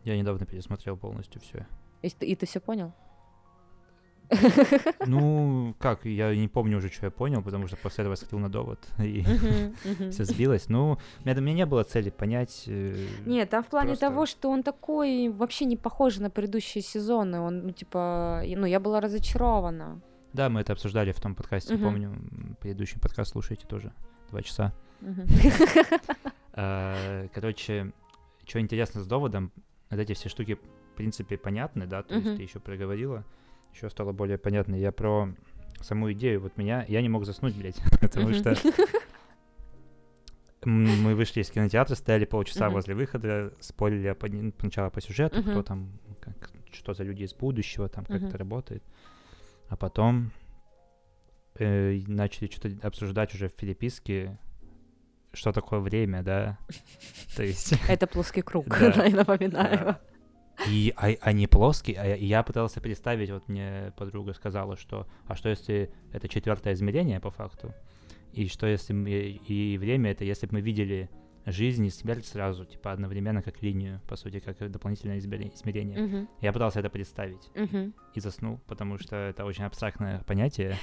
[0.04, 1.68] Я недавно пересмотрел полностью все.
[2.02, 2.94] И, и ты все понял?
[5.06, 8.50] Ну, как, я не помню уже, что я понял, потому что после этого сходил на
[8.50, 9.24] довод, и
[10.12, 10.70] все сбилось.
[10.70, 12.64] Ну, у меня, у меня не было цели понять.
[12.68, 16.82] э, Нет, там в плане Просто- того, что он такой вообще не похож на предыдущие
[16.82, 17.40] сезоны.
[17.40, 20.02] Он, ну, типа, ну, я была разочарована.
[20.34, 22.16] Да, мы это обсуждали в том подкасте, помню.
[22.60, 23.92] Предыдущий подкаст слушайте тоже.
[24.32, 24.74] Два часа.
[26.56, 27.92] А, Короче,
[28.46, 29.52] что интересно с доводом,
[29.90, 30.54] вот эти все штуки,
[30.94, 33.24] в принципе, понятны, да, то есть ты еще проговорила,
[33.74, 34.76] еще стало более понятно.
[34.76, 35.30] Я про
[35.82, 38.56] саму идею, вот меня, я не мог заснуть, блядь, потому что
[40.66, 45.62] мы вышли из кинотеатра, стояли полчаса возле выхода, спорили по, ни- сначала по сюжету, кто
[45.62, 45.92] там,
[46.72, 48.82] что за люди из будущего, там, как это работает.
[49.68, 50.32] А потом
[51.56, 54.38] э, начали что-то обсуждать уже в переписке,
[55.34, 56.58] что такое время, да.
[57.36, 58.92] То есть, Это плоский круг, Да.
[58.94, 59.98] да, я напоминаю.
[60.68, 65.50] И а- они плоские, а я- пытался представить, вот мне подруга сказала, что, а что
[65.50, 67.74] если это четвертое измерение по факту,
[68.34, 71.10] и что если мы, и время это, если бы мы видели
[71.46, 76.00] жизнь и смерть сразу, типа одновременно как линию, по сути, как дополнительное измере- измерение.
[76.00, 77.94] Мгм, Я пытался это представить мгм.
[78.14, 80.78] и заснул, потому что это очень абстрактное понятие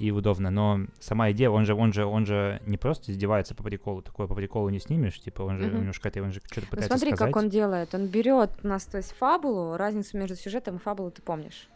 [0.00, 0.50] и удобно.
[0.50, 4.26] Но сама идея, он же, он же, он же не просто издевается по приколу, такое
[4.26, 5.76] по приколу не снимешь, типа он же Мгм.
[5.80, 7.32] немножко он же что-то Ну, пытается смотри, сказать.
[7.34, 7.94] как он делает.
[7.94, 11.68] Он берет у нас, то есть фабулу, разницу между сюжетом и фабулой ты помнишь.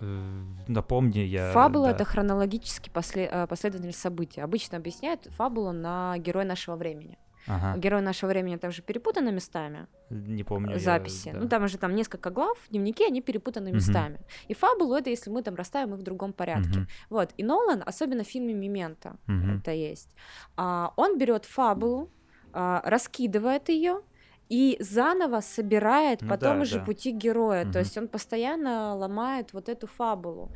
[0.00, 0.22] Э,
[0.66, 1.52] Напомни, я...
[1.52, 1.92] Фабула да.
[1.92, 4.40] это хронологически после- э, последовательность событий.
[4.40, 7.18] Обычно объясняют фабулу на герой нашего времени.
[7.46, 9.86] Ага, Герой нашего времени там же перепутаны местами.
[10.10, 10.72] не помню.
[10.72, 11.30] я- записи.
[11.32, 11.38] да.
[11.40, 14.18] Ну, там же там несколько глав, дневники, они перепутаны местами.
[14.48, 16.80] И фабулу это если мы там расставим их в другом порядке.
[16.80, 17.30] Мгм, Вот.
[17.38, 19.58] И Нолан, особенно в фильме Мимента, мгм.
[19.58, 20.14] это есть.
[20.56, 22.10] а, он берет фабулу,
[22.52, 24.00] а, раскидывает ее
[24.50, 26.84] и заново собирает Ну по тому да, же да.
[26.84, 27.64] пути героя.
[27.64, 27.72] Мгм.
[27.72, 30.50] То есть он постоянно ломает вот эту фабулу.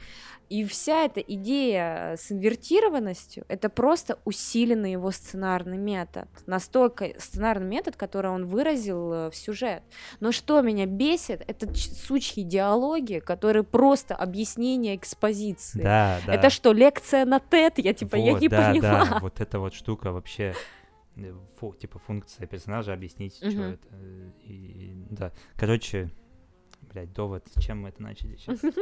[0.50, 6.28] И вся эта идея с инвертированностью это просто усиленный его сценарный метод.
[6.46, 9.82] Настолько сценарный метод, который он выразил э, в сюжет.
[10.20, 15.82] Но что меня бесит, это сучьи диалоги, которые просто объяснение экспозиции.
[15.82, 16.34] Да, да.
[16.34, 17.74] Это что, лекция на TED?
[17.76, 19.06] Я типа, я Вот, не да, поняла.
[19.06, 20.54] Да, вот эта вот штука вообще, э,
[21.58, 23.62] фу- типа функция персонажа объяснить, что Мгм.
[23.62, 23.88] это.
[23.92, 26.10] э, И, да, короче,
[26.92, 28.60] блядь, довод, чем мы это начали сейчас?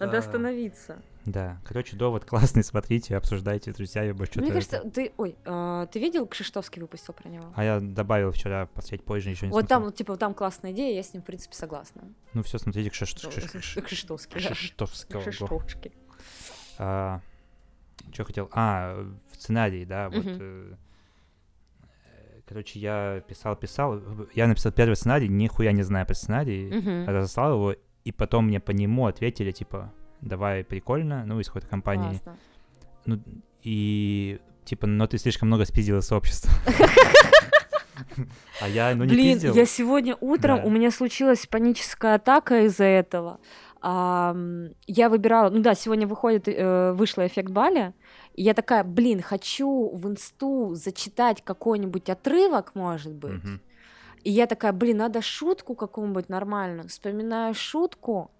[0.00, 1.00] Надо А, остановиться.
[1.24, 4.40] Да, короче, довод классный, смотрите, обсуждайте, друзья, я бы что-то...
[4.40, 7.52] Мне кажется, ты, ой, а, ты видел, Кшиштовский выпустил про него?
[7.54, 11.02] А я добавил вчера, посмотреть позже, еще не Вот там, типа, там классная идея, я
[11.02, 12.02] с ним, в принципе, согласна.
[12.34, 14.50] Ну все, смотрите, Кшиш- Ну, Кшиш- Кшиш- Кшиштовский, да.
[14.50, 15.20] Кшиштовского.
[15.20, 15.92] Кшиштовский.
[18.12, 18.48] Что хотел?
[18.52, 20.24] А, в сценарии, да, вот...
[22.48, 24.00] Короче, я писал, писал.
[24.34, 26.72] Я написал первый сценарий, нихуя не знаю про сценарий.
[26.72, 27.06] Мгм.
[27.06, 32.20] разослал его, и потом мне по нему ответили, типа, давай, прикольно, ну, из какой-то компании.
[32.22, 32.36] Классно.
[33.04, 33.22] Ну,
[33.62, 36.50] и, типа, но ты слишком много спиздил из сообщества.
[38.60, 43.40] А я, ну, не Блин, я сегодня утром, у меня случилась паническая атака из-за этого.
[43.80, 47.94] Ам, я выбирала, ну да, сегодня выходит, э, вышла эффект Бали,
[48.34, 53.44] и я такая, блин, хочу в инсту зачитать какой-нибудь отрывок, может быть.
[53.44, 53.60] Мгм.
[54.24, 56.88] И я такая, блин, надо шутку какую-нибудь нормальную.
[56.88, 58.30] Вспоминаю шутку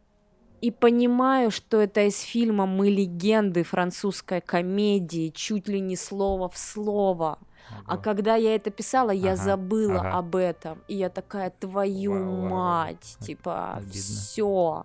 [0.61, 6.59] и понимаю, что это из фильма «Мы легенды» французской комедии, чуть ли не слово в
[6.59, 7.39] слово.
[7.87, 10.19] А когда я это писала, я Ага, забыла ага.
[10.19, 10.83] об этом.
[10.89, 12.51] И я такая, твою Вау, вау, вау.
[12.51, 14.85] мать, Это типа, все.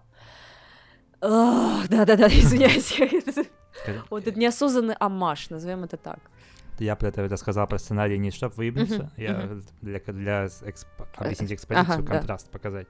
[1.30, 3.00] Да-да-да, извиняюсь.
[4.10, 6.20] Вот это неосознанный амаш, назовем это так.
[6.80, 11.96] Я про это рассказал про сценарий не чтобы выебнуться, я для, для эксп- объяснить экспозицию,
[12.00, 12.18] ага, да.
[12.18, 12.88] контраст показать.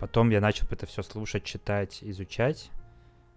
[0.00, 2.70] Потом я начал это все слушать, читать, изучать.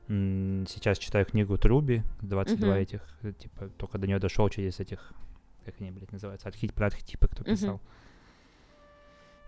[0.08, 2.78] Сейчас читаю книгу Труби, 22 Мгм.
[2.78, 5.14] этих, э, типа, только до нее дошел через этих,
[5.66, 7.80] как они, блядь, называются, архи- про архетипы, кто писал.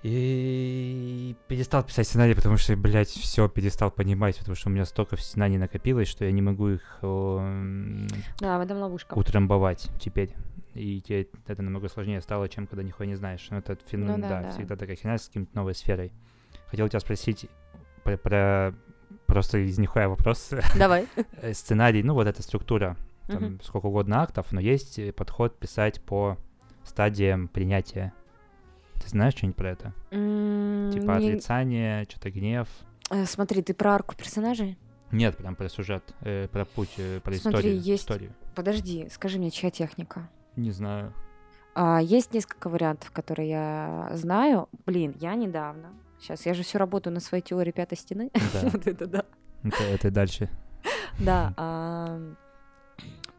[0.04, 5.16] И перестал писать сценарий, потому что, блядь, все перестал понимать, потому что у меня столько
[5.18, 8.08] знаний накопилось, что я не могу их эм,
[8.40, 9.14] Да, в этом ловушка.
[9.14, 10.34] утрамбовать теперь.
[10.74, 13.46] и тебе это намного сложнее стало, чем когда нихуя не знаешь.
[13.52, 14.06] Ну, это фин...
[14.06, 16.12] ну, да, да, да, всегда такая херня с каким-то новой сферой.
[16.68, 17.48] Хотел тебя спросить
[18.04, 18.74] про, про
[19.28, 20.50] просто из нихуя вопрос.
[20.76, 21.08] Давай.
[21.42, 23.64] Э, сценарий, ну, вот эта структура, там uh-huh.
[23.64, 26.38] сколько угодно актов, но есть подход писать по
[26.84, 28.14] стадиям принятия.
[29.02, 29.94] Ты знаешь что-нибудь про это?
[30.12, 31.30] Mm, типа не...
[31.30, 32.68] отрицание, что-то гнев.
[33.10, 34.78] Э, смотри, ты про арку персонажей?
[35.12, 37.82] Нет, прям про сюжет, э, про путь, э, про Смотри, историю.
[37.82, 38.04] Есть...
[38.04, 38.34] историю.
[38.56, 40.30] Подожди, скажи мне, чья техника?
[40.56, 41.14] Не знаю.
[41.74, 44.70] А, есть несколько вариантов, которые я знаю.
[44.86, 45.94] Блин, я недавно.
[46.20, 48.30] Сейчас я же все работаю на своей теории пятой стены.
[48.34, 48.70] Да.
[48.70, 49.26] вот это да.
[49.64, 50.50] Это, это дальше.
[51.20, 51.54] Да.
[51.58, 52.20] А,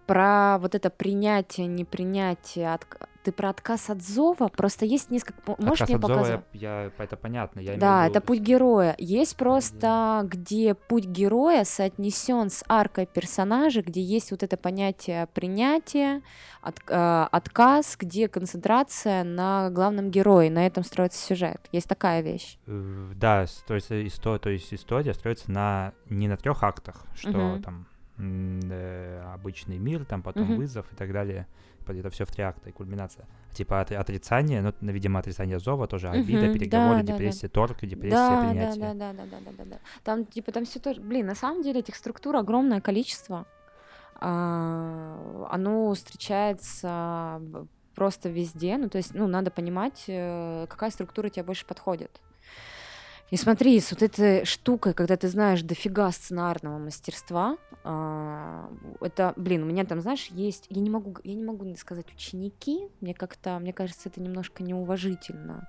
[0.07, 2.87] про вот это принятие, непринятие, от,
[3.23, 4.49] ты про отказ от зова?
[4.49, 5.41] Просто есть несколько...
[5.59, 6.27] Можешь отказ мне от показать?
[6.27, 7.61] Зова, я, я, это понятно.
[7.61, 8.95] Я да, это путь героя.
[8.99, 16.23] Есть просто, где путь героя соотнесен с аркой персонажа, где есть вот это понятие принятия,
[16.63, 20.51] от, э, отказ, где концентрация на главном герое.
[20.51, 21.61] На этом строится сюжет.
[21.73, 22.59] Есть такая вещь.
[22.67, 27.55] Э, да, то есть, история, то есть история строится на не на трех актах, что
[27.55, 27.63] угу.
[27.63, 27.92] там э,
[29.35, 30.55] обычный мир, там потом угу.
[30.57, 31.47] вызов и так далее
[31.89, 33.27] это все в три акта и кульминация.
[33.53, 37.81] Типа от, отрицание, ну, видимо, отрицание зова тоже, обида, угу, переговоры, да, депрессия, да, торг,
[37.83, 38.81] депрессия, да, принятие.
[38.81, 39.79] Да, да, да, да, да, да, да.
[40.05, 43.47] Там, типа, там все тоже, блин, на самом деле этих структур огромное количество.
[44.15, 47.43] А, оно встречается
[47.95, 52.21] просто везде, ну, то есть, ну, надо понимать, э, какая структура тебе больше подходит.
[53.33, 59.63] И смотри, с вот этой штукой, когда ты знаешь дофига сценарного мастерства, а, это, блин,
[59.63, 63.59] у меня там, знаешь, есть, я не могу, я не могу сказать ученики, мне как-то,
[63.59, 65.67] мне кажется, это немножко неуважительно.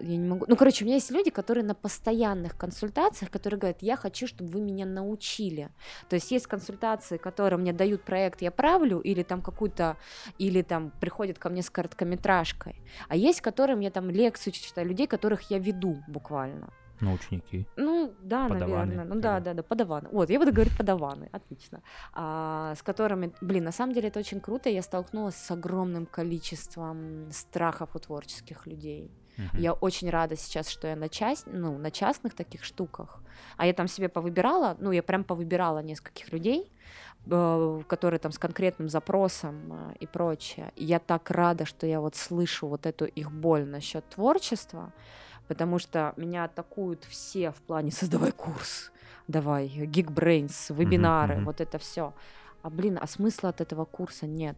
[0.00, 0.46] Я не могу.
[0.48, 4.50] Ну, короче, у меня есть люди, которые на постоянных консультациях, которые говорят, я хочу, чтобы
[4.50, 5.70] вы меня научили.
[6.08, 9.96] То есть есть консультации, которые мне дают проект, я правлю, или там какую-то,
[10.38, 12.82] или там приходят ко мне с короткометражкой.
[13.08, 16.72] А есть, которые мне там лекцию читают, людей, которых я веду буквально.
[17.00, 17.66] Ну, ученики.
[17.76, 19.14] Ну, да, подаваны, наверное.
[19.14, 20.08] Ну, да, да, да, подаваны.
[20.10, 21.82] Вот, я буду говорить подаваны, отлично.
[22.12, 24.68] А, с которыми, блин, на самом деле это очень круто.
[24.68, 29.10] Я столкнулась с огромным количеством страхов у творческих людей.
[29.38, 29.60] Uh-huh.
[29.60, 33.22] Я очень рада сейчас, что я на, часть, ну, на частных таких штуках.
[33.56, 36.72] А я там себе повыбирала, ну, я прям повыбирала нескольких людей,
[37.30, 40.72] э, которые там с конкретным запросом э, и прочее.
[40.74, 44.92] И я так рада, что я вот слышу вот эту их боль насчет творчества
[45.48, 48.92] потому что меня атакуют все в плане создавай курс,
[49.26, 51.44] давай, Geekbrains, вебинары, uh-huh.
[51.44, 52.14] вот это все.
[52.62, 54.56] А блин, а смысла от этого курса нет.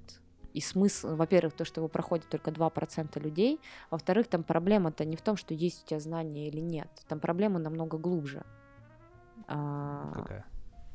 [0.52, 5.22] И смысл, во-первых, то, что его проходит только 2% людей, во-вторых, там проблема-то не в
[5.22, 8.42] том, что есть у тебя знания или нет, там проблема намного глубже.
[9.46, 10.44] А, Какая?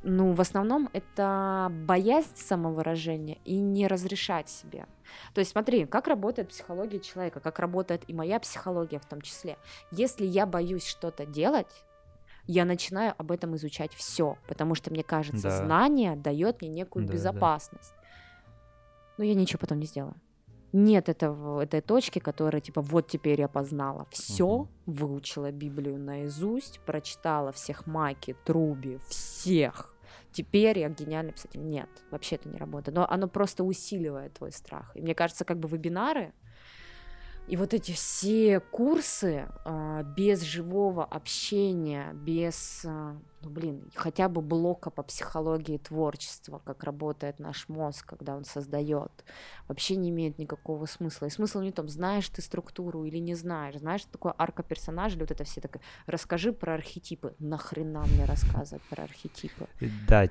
[0.08, 4.86] Ну, в основном это боязнь самовыражения и не разрешать себе.
[5.34, 9.58] То есть смотри, как работает психология человека, как работает и моя психология в том числе.
[9.90, 11.84] Если я боюсь что-то делать,
[12.46, 15.66] я начинаю об этом изучать все, потому что мне кажется, да.
[15.66, 17.94] знание дает мне некую да, безопасность.
[17.98, 18.06] Да.
[19.18, 20.14] Но я ничего потом не сделаю.
[20.72, 24.70] Нет этого, этой точки, которая типа вот теперь я познала все, угу.
[24.86, 29.95] выучила Библию наизусть, прочитала всех Маки, Труби, всех
[30.36, 31.62] теперь я гениальный писатель.
[31.62, 32.96] Нет, вообще это не работает.
[32.96, 34.92] Но оно просто усиливает твой страх.
[34.96, 36.34] И мне кажется, как бы вебинары
[37.48, 44.42] и вот эти все курсы э, без живого общения, без, э, ну блин, хотя бы
[44.42, 49.12] блока по психологии творчества, как работает наш мозг, когда он создает,
[49.68, 51.28] вообще не имеет никакого смысла.
[51.28, 54.64] И смысл не в том, знаешь ты структуру или не знаешь, знаешь, что такое арка
[54.64, 57.36] персонажа, или вот это все такое, расскажи про архетипы.
[57.38, 59.68] Нахрена мне рассказывать про архетипы?
[60.08, 60.30] Да,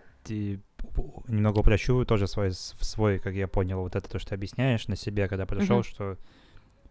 [1.29, 4.96] немного упрощу тоже свой, свой, как я понял, вот это то, что ты объясняешь на
[4.96, 5.85] себе, когда пришел, uh-huh.
[5.85, 6.18] что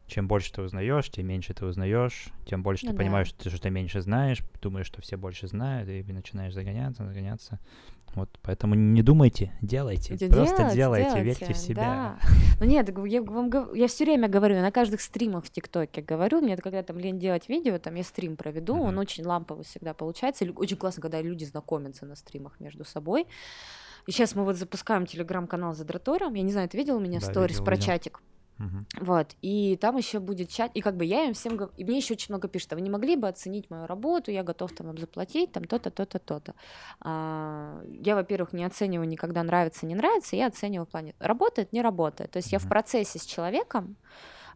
[0.08, 3.04] чем больше ты узнаешь, тем меньше ты узнаешь, тем больше ну, ты да.
[3.04, 7.06] понимаешь, что ты, что ты меньше знаешь, думаешь, что все больше знают, и начинаешь загоняться,
[7.06, 7.60] загоняться.
[8.16, 10.13] Вот, поэтому не думайте, делайте.
[10.13, 12.18] Это Просто делать, делайте, делайте, верьте в себя.
[12.22, 12.28] Да.
[12.60, 16.56] Ну нет, я, вам, я все время говорю, на каждых стримах в ТикТоке говорю, мне
[16.58, 18.89] когда там лень делать видео, там я стрим проведу, uh-huh.
[18.89, 20.46] он очень ламповый всегда получается.
[20.56, 23.26] Очень классно, когда люди знакомятся на стримах между собой.
[24.06, 26.36] И сейчас мы вот запускаем телеграм-канал Задратором.
[26.36, 27.86] Я не знаю, ты видел у меня да, сторис видел, про видел.
[27.88, 28.22] чатик?
[28.60, 29.06] Uh-huh.
[29.06, 32.13] Вот, и там еще будет чат, и как бы я им всем, и мне еще
[32.13, 34.98] очень много пишут, а вы не могли бы оценить мою работу, я готов там вам
[34.98, 36.54] заплатить, там то-то, то-то, то-то.
[37.02, 41.82] А, я, во-первых, не оцениваю никогда нравится, не нравится, я оцениваю в плане работает, не
[41.82, 42.32] работает.
[42.32, 43.96] То есть я в процессе с человеком,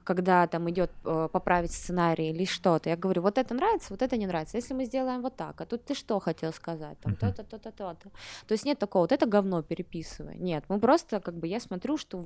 [0.08, 4.16] когда там идет э, поправить сценарий или что-то, я говорю, вот это нравится, вот это
[4.16, 4.58] не нравится.
[4.58, 6.98] Если мы сделаем вот так, а тут ты что хотел сказать?
[7.02, 8.10] Там то-то, то-то, то-то.
[8.48, 10.38] То есть нет такого, вот это говно переписывай.
[10.38, 12.18] Нет, мы просто, как бы, я смотрю, что,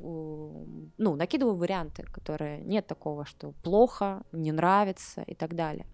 [0.98, 5.88] ну, накидываю варианты, которые нет такого, что плохо, не нравится и так далее.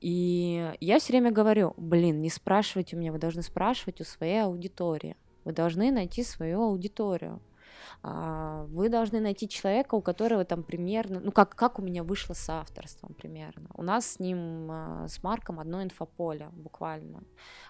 [0.00, 4.42] И я все время говорю, блин, не спрашивайте у меня, вы должны спрашивать у своей
[4.42, 5.16] аудитории.
[5.44, 7.40] Вы должны найти свою аудиторию.
[8.02, 12.34] А, вы должны найти человека, у которого там примерно, ну как, как у меня вышло
[12.34, 13.68] с авторством примерно.
[13.74, 17.22] У нас с ним, а, с Марком одно инфополе буквально.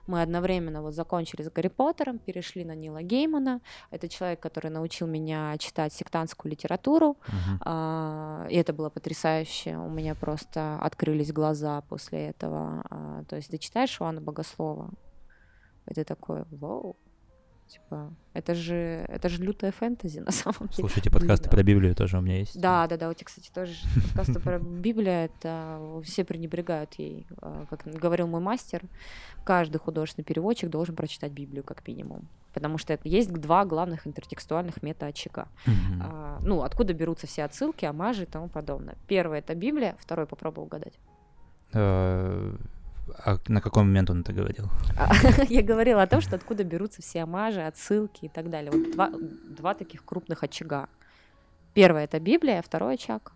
[0.07, 3.61] Мы одновременно вот закончили с Гарри Поттером, перешли на Нила Геймана.
[3.91, 7.17] Это человек, который научил меня читать сектантскую литературу.
[7.27, 8.51] Uh-huh.
[8.51, 9.77] И это было потрясающе.
[9.77, 13.25] У меня просто открылись глаза после этого.
[13.29, 14.91] То есть ты читаешь Иоанна Богослова,
[15.87, 16.97] это такое, вау,
[17.73, 20.75] Типа, это же, это же лютая фэнтези на самом деле.
[20.75, 22.61] Слушайте подкасты про Библию тоже у меня есть.
[22.61, 27.27] Да, да, да, у тебя, кстати, тоже подкасты про Библию, это все пренебрегают ей.
[27.41, 28.83] А, как говорил мой мастер,
[29.45, 32.29] каждый художественный переводчик должен прочитать Библию как минимум.
[32.53, 35.49] Потому что есть два главных интертекстуальных мета-очага.
[36.03, 38.99] А, ну, откуда берутся все отсылки, амажи и тому подобное.
[39.09, 40.99] Первое— это Библия, второй— попробуй угадать.
[43.25, 44.69] А на какой момент он это говорил?
[44.97, 45.13] А,
[45.49, 48.71] я говорила о том, что откуда берутся все амажи, отсылки и так далее.
[48.71, 50.89] Вот два, два таких крупных очага.
[51.75, 53.33] Первое— это Библия, а второй очаг.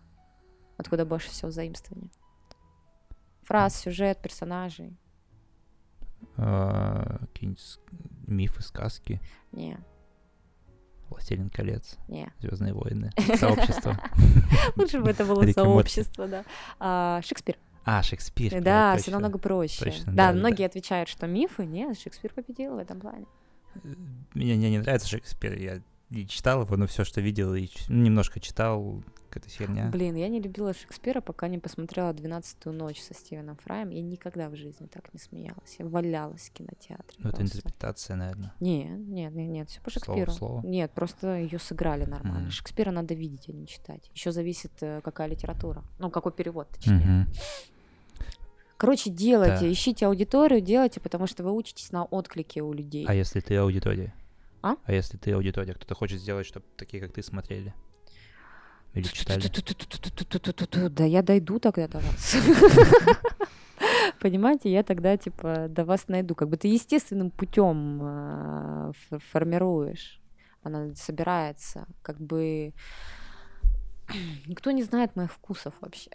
[0.77, 2.09] Откуда больше всего заимствования.
[3.43, 4.97] Фраз, сюжет, персонажей.
[6.37, 7.79] А, какие-нибудь
[8.27, 9.19] мифы, сказки?
[9.51, 9.79] Не.
[11.09, 11.97] Властелин колец.
[12.07, 12.31] Не.
[12.39, 13.11] Звездные войны.
[13.37, 13.97] Сообщество.
[14.75, 16.43] Лучше бы это было сообщество, да.
[16.79, 17.57] А, Шекспир.
[17.87, 18.61] А, Шекспир.
[18.61, 19.85] Да, все намного проще.
[19.85, 20.65] Точно, да, да, многие да.
[20.65, 23.25] отвечают, что мифы, нет, Шекспир победил в этом плане.
[24.33, 28.03] Мне, мне не нравится Шекспир, я и читал его, но все, что видел, и ну,
[28.03, 29.89] немножко читал, какая-то херня.
[29.89, 33.89] Блин, я не любила Шекспира, пока не посмотрела «Двенадцатую ночь» со Стивеном Фраем.
[33.89, 35.75] Я никогда в жизни так не смеялась.
[35.79, 37.17] Я валялась в кинотеатре.
[37.19, 38.53] Ну, это интерпретация, наверное.
[38.59, 40.31] Нет, нет, нет, нет, все по Шекспиру.
[40.31, 40.65] Слово, слово.
[40.65, 42.47] Нет, просто ее сыграли нормально.
[42.47, 42.51] Mm.
[42.51, 44.09] Шекспира надо видеть, а не читать.
[44.13, 45.83] Еще зависит, э, какая литература.
[45.99, 47.27] Ну, какой перевод, точнее.
[47.27, 47.71] Mm-hmm.
[48.77, 49.71] Короче, делайте, да.
[49.71, 53.05] ищите аудиторию, делайте, потому что вы учитесь на отклике у людей.
[53.07, 54.13] А если ты аудитория?
[54.61, 54.75] А?
[54.83, 57.73] А если ты аудитория, кто-то хочет сделать, чтобы такие, как ты, смотрели?
[58.93, 59.41] Или читали?
[60.89, 62.35] Да я дойду тогда до вас.
[64.19, 66.33] Понимаете, я тогда, типа, до вас найду.
[66.35, 68.93] Как бы ты естественным путем
[69.31, 70.19] формируешь.
[70.63, 71.87] Она собирается.
[72.01, 72.73] Как бы
[74.47, 76.09] никто не знает моих вкусов вообще.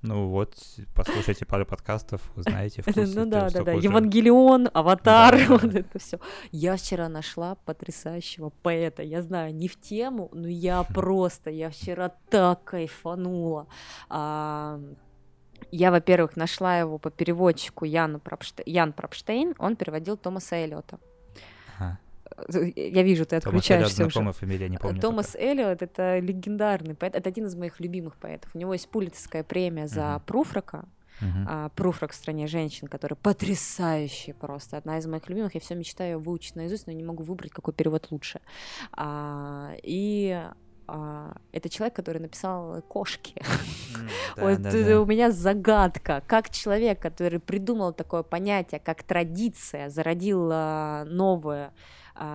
[0.00, 0.54] Ну вот,
[0.94, 2.94] послушайте пару подкастов, узнаете вкус.
[3.14, 3.72] Ну да, да, да.
[3.72, 6.20] Евангелион, Аватар, вот это все.
[6.52, 9.02] Я вчера нашла потрясающего поэта.
[9.02, 13.66] Я знаю, не в тему, но я просто, я вчера так кайфанула.
[14.08, 14.80] А,
[15.72, 18.64] я, во-первых, нашла его по переводчику Яну Пропштейн.
[18.66, 21.00] Ян Пропштейн, он переводил Томаса Эллиота.
[22.48, 25.00] Я вижу, ты отключаешься Томас Эллиот, фамилия, не помню.
[25.00, 28.50] Томас Эллиот— это легендарный поэт, это один из моих любимых поэтов.
[28.54, 30.22] У него есть Пулитская премия за uh-huh.
[30.26, 30.84] Пруфрака,
[31.20, 31.44] Uh-huh.
[31.48, 34.76] А, Пруфрак в стране женщин, который потрясающий просто.
[34.76, 35.52] Одна из моих любимых.
[35.54, 38.40] Я все мечтаю выучить наизусть, но не могу выбрать, какой перевод лучше.
[38.92, 40.40] А, и
[40.90, 43.34] а, это человек, который написал кошки.
[43.34, 45.00] Mm, да, вот да, да.
[45.00, 51.72] у меня загадка, как человек, который придумал такое понятие, как традиция, зародил а, новое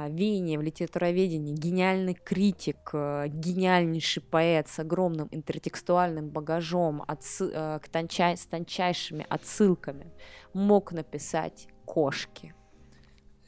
[0.09, 7.89] веяние в литературоведении, гениальный критик, а, гениальнейший поэт с огромным интертекстуальным багажом, отсы, а, к
[7.89, 10.11] тончай, с тончайшими отсылками,
[10.53, 12.53] мог написать кошки.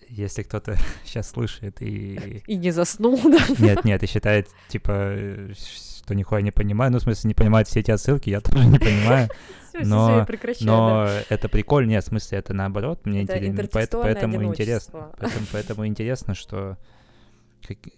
[0.08, 2.44] Если кто-то сейчас слышит и...
[2.48, 3.40] И не заснул, да?
[3.60, 5.16] Нет, нет, и считает, типа,
[5.56, 8.80] что нихуя не понимаю, ну, в смысле, не понимает все эти отсылки, я тоже не
[8.80, 9.30] понимаю
[9.84, 13.68] но, но это прикольно, нет, в смысле, это наоборот, мне интересно,
[14.02, 16.78] поэтому, интересно, поэтому, поэтому интересно, что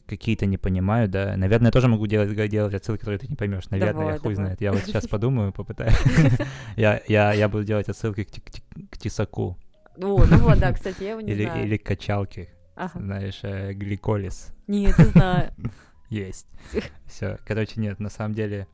[0.06, 1.36] какие-то не понимаю, да.
[1.36, 3.70] Наверное, я тоже могу делать, делать отсылки, которые ты не поймешь.
[3.70, 4.36] Наверное, давай, я хуй давай.
[4.36, 4.62] знает.
[4.62, 5.98] Я вот сейчас подумаю, попытаюсь.
[6.78, 9.58] я, я, я буду делать отсылки к, тесаку.
[9.98, 11.66] О, ну вот, да, кстати, я его не или, знаю.
[11.66, 12.50] Или к качалке.
[12.76, 13.00] Ага.
[13.00, 14.54] Знаешь, э, гликолиз.
[14.68, 15.52] Нет, не знаю.
[16.10, 16.48] Есть.
[17.06, 17.38] Все.
[17.46, 18.68] Короче, нет, на самом деле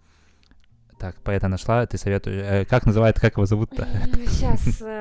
[1.03, 2.41] так, поэта нашла, ты советуешь.
[2.41, 3.85] Э, как называют, как его зовут-то?
[4.25, 4.81] Сейчас.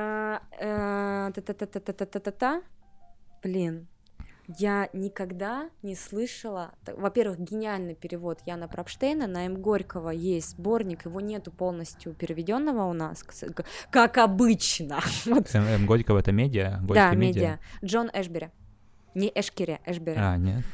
[0.58, 2.62] Э, э, та-та-та-та-та-та-та.
[3.42, 3.86] Блин.
[4.58, 6.72] Я никогда не слышала...
[6.86, 9.26] Во-первых, гениальный перевод Яна Пропштейна.
[9.26, 9.62] На М.
[9.62, 13.24] Горького есть сборник, его нету полностью переведенного у нас,
[13.90, 15.00] как обычно.
[15.54, 15.86] М.
[15.86, 16.80] Горького— это медиа?
[16.82, 17.58] Да, медиа.
[17.84, 18.50] Джон Эшбери.
[19.14, 20.18] Не Эшкери, Эшбери.
[20.18, 20.64] А, нет.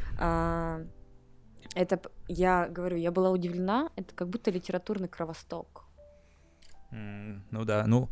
[1.75, 5.85] Это, я говорю, я была удивлена, это как будто литературный кровосток.
[6.91, 8.09] Mm, ну да, ну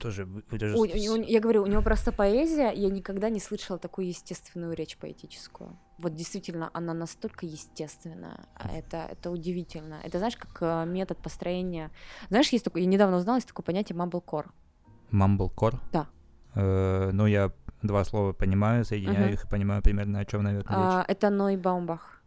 [0.00, 0.26] тоже...
[0.50, 0.76] даже...
[0.76, 4.96] у, у, я говорю, у него просто поэзия, я никогда не слышала такую естественную речь
[4.96, 5.78] поэтическую.
[5.98, 10.00] Вот действительно, она настолько естественная, а это, это удивительно.
[10.02, 11.90] Это знаешь, как э, метод построения...
[12.30, 14.52] Знаешь, есть такое, я недавно узнала, есть такое понятие мамблкор.
[15.10, 15.80] Мамблкор?
[15.92, 16.08] Да.
[16.54, 19.34] Э, ну, я два слова понимаю, соединяю uh-huh.
[19.34, 22.20] их и понимаю примерно, о чем, наверное, а, Это Ной Баумбах.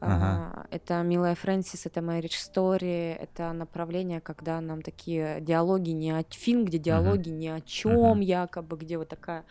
[0.00, 0.52] Ага.
[0.54, 6.24] А, это «Милая Фрэнсис», это «Marriage Story», это направление, когда нам такие диалоги не о...
[6.28, 7.38] Фильм, где диалоги uh-huh.
[7.38, 8.24] ни о чем uh-huh.
[8.24, 9.44] якобы, где вот такая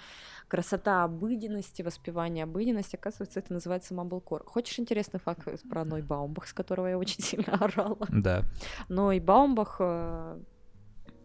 [0.52, 4.44] красота обыденности, воспевание обыденности, оказывается, это называется мамблкор.
[4.46, 8.06] Хочешь интересный факт про Ной Баумбах, с которого я очень сильно орала?
[8.10, 8.44] Да.
[8.90, 10.40] Ной Баумбах, э,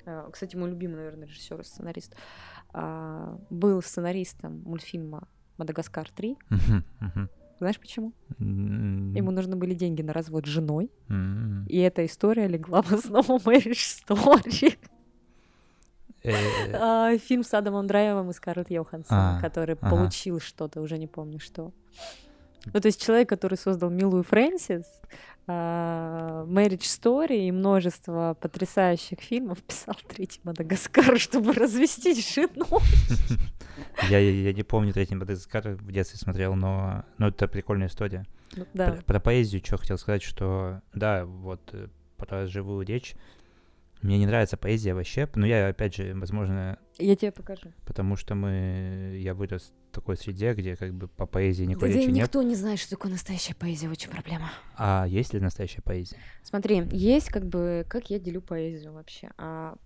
[0.04, 2.14] э, кстати, мой любимый, наверное, режиссер и сценарист,
[2.78, 6.36] а, был сценаристом мультфильма «Мадагаскар 3».
[6.50, 7.28] Uh-huh, uh-huh.
[7.58, 8.12] Знаешь почему?
[8.38, 9.16] Mm-hmm.
[9.16, 11.68] Ему нужны были деньги на развод с женой, mm-hmm.
[11.68, 14.76] и эта история легла в основу Marriage Story.
[16.22, 16.34] Э.
[16.74, 21.38] А, фильм с Адамом Драйвом и Скарлетт Йоханссон, а, который получил что-то, уже не помню
[21.38, 21.72] что.
[22.72, 24.84] Ну, то есть человек, который создал «Милую Фрэнсис»,
[25.48, 32.80] а, Marriage Story и множество потрясающих фильмов писал третий Мадагаскар, чтобы развестись с женой.
[34.10, 38.26] Я, я, я не помню третий Мадагаскар, в детстве смотрел, но, но это прикольная история.
[38.54, 38.92] Ну, да.
[38.92, 43.14] про, про поэзию что хотел сказать, что да, вот э, про живую речь
[44.02, 46.78] мне не нравится поэзия вообще, но я, опять же, возможно...
[46.98, 47.72] Я тебе покажу.
[47.86, 49.18] Потому что мы...
[49.20, 52.24] Я вырос в такой среде, где как бы по поэзии никакой да речи нет.
[52.24, 54.50] никто не знает, что такое настоящая поэзия, очень проблема.
[54.76, 56.18] А есть ли настоящая поэзия?
[56.42, 57.86] Смотри, есть как бы...
[57.88, 59.30] Как я делю поэзию вообще?
[59.38, 59.76] А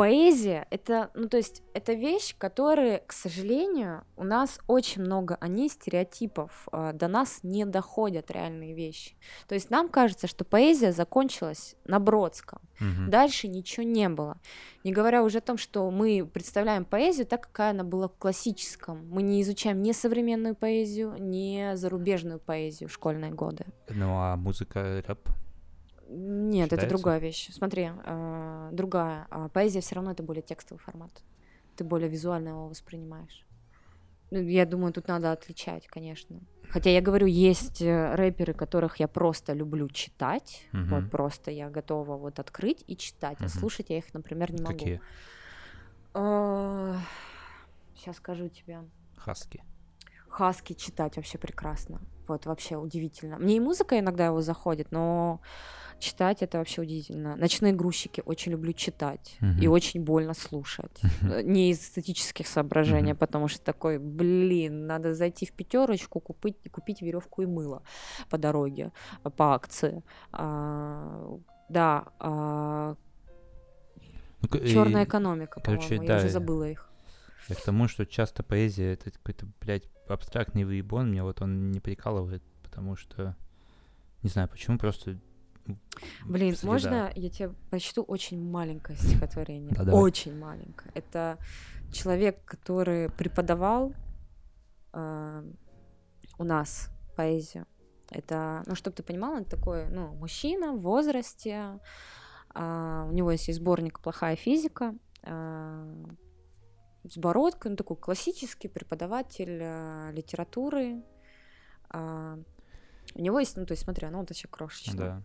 [0.00, 5.46] поэзия это, ну то есть это вещь, которая, к сожалению, у нас очень много о
[5.46, 9.14] ней стереотипов, э, до нас не доходят реальные вещи.
[9.46, 13.10] То есть нам кажется, что поэзия закончилась на Бродском, угу.
[13.10, 14.38] дальше ничего не было.
[14.84, 19.06] Не говоря уже о том, что мы представляем поэзию так, какая она была в классическом.
[19.10, 23.66] Мы не изучаем ни современную поэзию, ни зарубежную поэзию в школьные годы.
[23.90, 25.28] Ну а музыка, рэп?
[26.12, 26.86] Нет, Считается?
[26.86, 27.50] это другая вещь.
[27.52, 29.28] Смотри, э, другая.
[29.30, 31.10] А поэзия все равно это более текстовый формат.
[31.76, 33.46] Ты более визуально его воспринимаешь.
[34.32, 36.40] Ну, я думаю, тут надо отличать, конечно.
[36.68, 40.66] Хотя я говорю, есть э, рэперы, которых я просто люблю читать.
[40.72, 40.82] Угу.
[40.86, 43.38] Вот просто я готова вот открыть и читать.
[43.38, 43.46] Угу.
[43.46, 44.78] А слушать я их, например, не могу.
[44.78, 45.00] Какие?
[47.94, 48.80] Сейчас скажу тебе.
[49.16, 49.62] Хаски.
[50.28, 52.00] Хаски читать вообще прекрасно.
[52.30, 53.38] Вот вообще удивительно.
[53.38, 55.40] Мне и музыка иногда его заходит, но
[55.98, 57.36] читать это вообще удивительно.
[57.36, 59.60] Ночные грузчики очень люблю читать uh-huh.
[59.60, 61.00] и очень больно слушать.
[61.02, 61.42] Uh-huh.
[61.42, 63.18] Не из эстетических соображений, uh-huh.
[63.18, 67.82] потому что такой, блин, надо зайти в пятерочку, купить, купить веревку и мыло
[68.30, 68.92] по дороге,
[69.36, 70.02] по акции.
[70.32, 71.36] А,
[71.68, 72.04] да.
[72.18, 72.96] А,
[74.40, 76.89] ну, Черная экономика, короче, по-моему, да, я уже забыла их.
[77.48, 81.80] Я к тому, что часто поэзия это какой-то, блядь, абстрактный выебон, мне вот он не
[81.80, 83.36] прикалывает, потому что
[84.22, 85.18] не знаю почему, просто
[86.24, 86.72] Блин, среда.
[86.72, 89.74] можно я тебе прочту очень маленькое стихотворение?
[89.74, 90.90] Да, очень маленькое.
[90.94, 91.38] Это
[91.92, 93.94] человек, который преподавал
[94.92, 95.44] э,
[96.38, 97.66] у нас поэзию.
[98.10, 101.78] Это, ну, чтобы ты понимала, это такой, ну, мужчина в возрасте.
[102.54, 104.94] Э, у него есть сборник «Плохая физика».
[105.22, 106.04] Э,
[107.04, 111.02] с бородкой, ну, такой классический преподаватель э, литературы.
[111.92, 112.38] Э,
[113.14, 114.96] у него есть, ну, то есть, смотри, оно вот еще крошечное.
[114.96, 115.22] Да.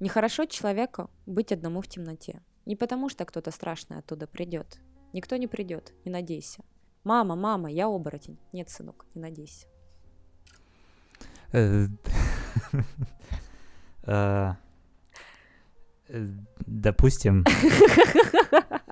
[0.00, 2.42] Нехорошо человеку быть одному в темноте.
[2.66, 4.78] Не потому, что кто-то страшный оттуда придет.
[5.12, 6.64] Никто не придет, не надейся.
[7.04, 8.38] Мама, мама, я оборотень.
[8.52, 9.66] Нет, сынок, не надейся.
[16.08, 16.28] Э, э, э,
[16.66, 17.44] допустим.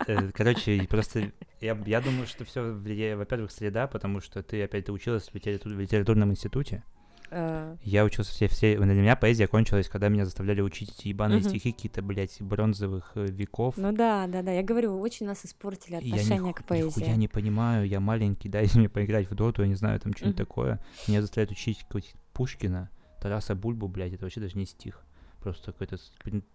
[0.34, 5.28] Короче, просто я, я думаю, что все во-первых, среда, потому что ты опять ты училась
[5.28, 6.82] в, литератур, в литературном институте.
[7.30, 7.78] Uh...
[7.82, 8.76] Я учился все, все...
[8.76, 11.48] Для меня поэзия кончилась, когда меня заставляли учить эти ебаные uh-huh.
[11.48, 13.78] стихи какие-то, блядь, бронзовых э, веков.
[13.78, 14.52] Ну да, да, да.
[14.52, 17.06] Я говорю, очень нас испортили отношение я к поэзии.
[17.06, 20.38] Я не понимаю, я маленький, дайте мне поиграть в доту, я не знаю, там что-нибудь
[20.38, 20.44] uh-huh.
[20.44, 20.80] такое.
[21.08, 21.86] Меня заставляют учить
[22.34, 22.90] Пушкина,
[23.22, 25.02] Тараса Бульбу, блядь, это вообще даже не стих.
[25.42, 25.98] Просто какое-то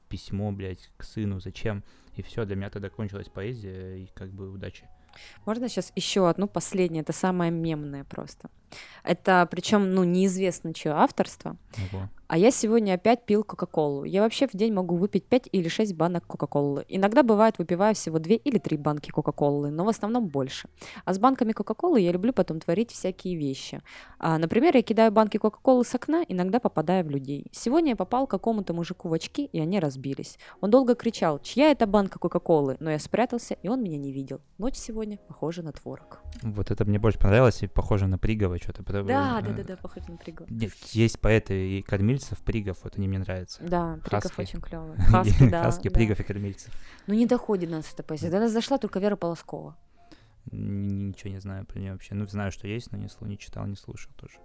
[0.08, 1.84] письмо, блядь, к сыну, зачем?
[2.16, 4.88] И все, для меня тогда кончилась поэзия, и как бы удачи.
[5.46, 8.50] Можно сейчас еще одну последнее, это самое мемное просто.
[9.04, 11.56] Это причем, ну, неизвестно, чье авторство.
[11.92, 12.10] Ого.
[12.30, 14.04] А я сегодня опять пил Кока-Колу.
[14.04, 16.84] Я вообще в день могу выпить 5 или 6 банок Кока-Колы.
[16.90, 20.68] Иногда бывает, выпиваю всего 2 или 3 банки Кока-Колы, но в основном больше.
[21.06, 23.82] А с банками Кока-Колы я люблю потом творить всякие вещи.
[24.20, 27.46] А, например, я кидаю банки Кока-Колы с окна, иногда попадая в людей.
[27.54, 30.38] Сегодня я попал к какому-то мужику в очки, и они разбились.
[30.60, 34.42] Он долго кричал, чья это банка Кока-Колы, но я спрятался, и он меня не видел.
[34.58, 36.20] Ночь сегодня похожа на творог.
[36.44, 38.18] Вот это мне больше понравилось, и похоже на
[38.60, 39.04] Пригово что-то.
[39.04, 40.48] Да, да, да, да, похоже на Пригово.
[40.50, 43.64] Нет, есть поэты и кормильцев Пригов, вот они мне нравятся.
[43.64, 44.98] Да, Пригов очень клевый.
[45.10, 45.64] Хаски, да.
[45.64, 45.94] Хаски, да.
[45.94, 46.74] Пригов и кормильцев.
[47.08, 48.30] Ну не доходит нас эта поэзия.
[48.30, 49.76] До нас зашла только Вера Полоскова.
[50.52, 52.16] Ничего не знаю про нее вообще.
[52.16, 54.40] Ну, знаю, что есть, но не читал, не слушал тоже.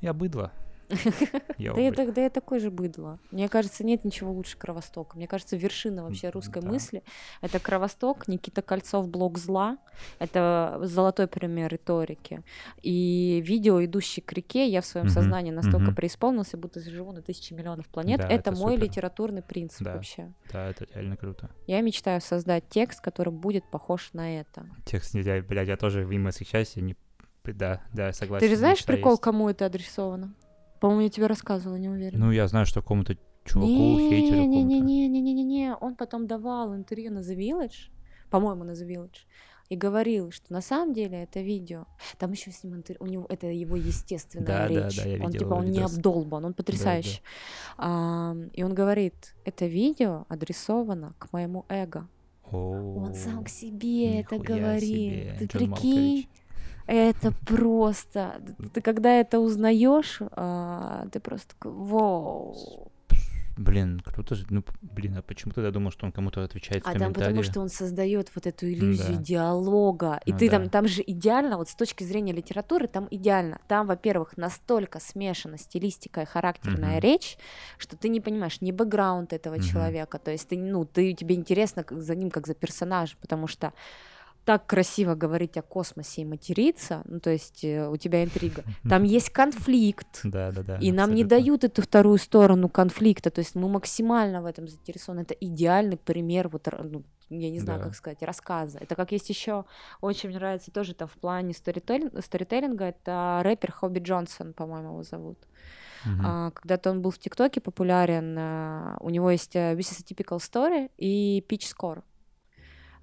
[0.00, 0.52] Я быдло.
[1.58, 3.18] Да я, такой же быдло.
[3.30, 5.16] Мне кажется, нет ничего лучше Кровостока.
[5.16, 7.02] Мне кажется, вершина вообще русской мысли—
[7.40, 9.78] это Кровосток, Никита Кольцов «Блок зла».
[10.18, 12.42] Это золотой пример риторики.
[12.82, 17.52] И видео «Идущий к реке» я в своем сознании настолько преисполнился, будто живу на тысячи
[17.52, 18.20] миллионов планет.
[18.20, 20.32] это, мой литературный принцип вообще.
[20.52, 21.50] Да, это реально круто.
[21.66, 24.66] Я мечтаю создать текст, который будет похож на это.
[24.84, 26.96] Текст нельзя, блядь, я тоже им восхищаюсь, я не
[27.44, 28.46] да, да, согласен.
[28.46, 29.22] Ты же знаешь прикол, есть.
[29.22, 30.34] кому это адресовано?
[30.80, 32.26] По-моему, я тебе рассказывала, не уверена.
[32.26, 37.36] Ну, я знаю, что какому-то чуваку, не, хейтеру Не-не-не-не-не-не-не, он потом давал интервью на The
[37.36, 37.90] Village,
[38.30, 39.26] по-моему, на The Village,
[39.68, 41.86] и говорил, что на самом деле это видео,
[42.18, 45.16] там еще с ним интервью, у него это его естественная да, речь, да, да, я
[45.16, 47.22] видел, он типа он не обдолбан, он потрясающий,
[47.78, 47.84] да, да.
[47.86, 52.08] А, и он говорит, это видео адресовано к моему эго.
[52.50, 56.28] О, он сам к себе это говорит, ты прикинь?
[56.86, 58.40] Это просто...
[58.72, 62.90] Ты когда это узнаешь, а, ты просто такой, вау.
[63.60, 64.46] Блин, круто же.
[64.48, 67.60] Ну, блин, а почему тогда думал, что он кому-то отвечает в а там потому что
[67.60, 69.22] он создает вот эту иллюзию да.
[69.22, 70.20] диалога.
[70.24, 70.56] И ну, ты да.
[70.58, 73.60] там, там же идеально, вот с точки зрения литературы, там идеально.
[73.68, 77.02] Там, во-первых, настолько смешана стилистика и характерная угу.
[77.02, 77.36] речь,
[77.76, 79.62] что ты не понимаешь ни бэкграунд этого угу.
[79.62, 80.18] человека.
[80.18, 83.74] То есть ты, ну, ты, тебе интересно за ним как за персонажем, потому что
[84.50, 89.04] так красиво говорить о космосе и материться, ну то есть э, у тебя интрига, там
[89.04, 93.54] есть конфликт, да, да, да, и нам не дают эту вторую сторону конфликта, то есть
[93.54, 97.84] мы максимально в этом заинтересованы, это идеальный пример вот ну, я не знаю, да.
[97.84, 98.78] как сказать, рассказа.
[98.80, 99.66] Это как есть еще,
[100.00, 105.02] очень мне нравится тоже там в плане сторителлинга, сторителлинга это рэпер Хобби Джонсон, по-моему, его
[105.04, 105.38] зовут.
[106.04, 106.20] Uh-huh.
[106.24, 110.12] А, когда-то он был в ТикТоке популярен, а, у него есть uh, This is a
[110.12, 112.02] Typical Story и Pitch Score.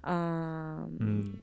[0.02, 0.86] А,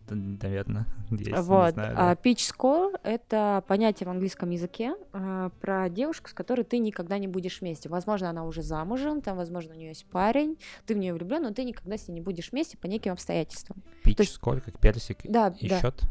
[0.10, 1.74] Наверное, есть, вот.
[1.74, 2.14] Знаю, да.
[2.14, 7.28] Pitch score— это понятие в английском языке а, про девушку, с которой ты никогда не
[7.28, 7.90] будешь вместе.
[7.90, 11.52] Возможно, она уже замужем, там, возможно, у нее есть парень, ты в нее влюблен, но
[11.52, 13.84] ты никогда с ней не будешь вместе по неким обстоятельствам.
[14.06, 14.40] Pitch есть...
[14.40, 15.82] score, как персик да, и да.
[15.82, 16.02] счет?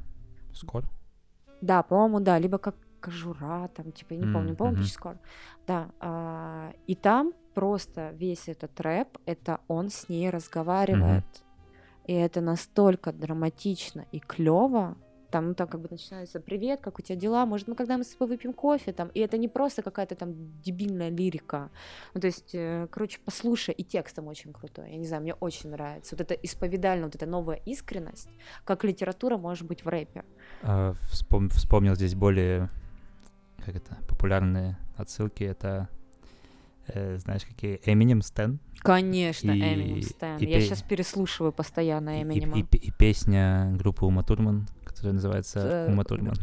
[0.52, 0.84] Score?
[1.62, 5.18] Да, по-моему, да, либо как кожура, там, типа, я не помню, по-моему, pitch score.
[5.66, 11.24] Да, а, и там просто весь этот рэп, это он с ней разговаривает.
[11.24, 11.44] Mm-hmm
[12.06, 14.96] и это настолько драматично и клево.
[15.30, 17.44] Там, ну, так как бы начинается «Привет, как у тебя дела?
[17.44, 20.32] Может, мы когда мы с тобой выпьем кофе?» там, И это не просто какая-то там
[20.62, 21.70] дебильная лирика.
[22.14, 24.90] Ну, то есть, э, короче, послушай, и текстом очень крутой.
[24.92, 26.14] Я не знаю, мне очень нравится.
[26.14, 28.28] Вот это исповедально, вот эта новая искренность,
[28.64, 30.24] как литература может быть в рэпе.
[30.62, 32.70] А, вспом- вспомнил здесь более,
[33.64, 35.42] как это, популярные отсылки.
[35.42, 35.88] Это
[36.88, 38.58] э, знаешь, какие Эминем Стэн.
[38.78, 40.38] Конечно, Эминем Стэн.
[40.38, 40.60] Я пе...
[40.60, 42.58] сейчас переслушиваю постоянно Эминема.
[42.58, 46.34] И, и, и, и песня группы Ума Турман, которая называется э, Ума Турман.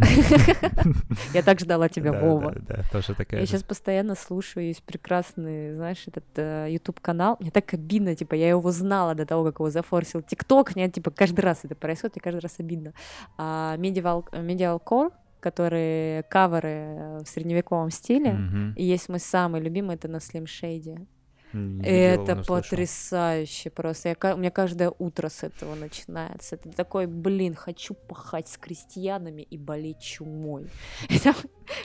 [1.33, 2.55] Я так ждала тебя, Вова.
[2.67, 3.41] Да, тоже такая.
[3.41, 7.37] Я сейчас постоянно слушаю, есть прекрасный, знаешь, этот э, YouTube-канал.
[7.39, 10.75] Мне так обидно, типа, я его знала до того, как его зафорсил ТикТок.
[10.75, 12.93] Мне, типа, каждый раз это происходит, и каждый раз обидно.
[13.37, 15.11] Медиал Core
[15.41, 18.31] которые каверы в средневековом стиле.
[18.31, 18.73] Mm-hmm.
[18.75, 21.05] И есть мой самый любимый, это на Slim Shady.
[21.53, 23.75] Mm, это потрясающе слышал.
[23.75, 24.09] просто.
[24.09, 26.55] Я, у меня каждое утро с этого начинается.
[26.55, 30.69] Это такой, блин, хочу пахать с крестьянами и болеть чумой.
[31.09, 31.35] И там,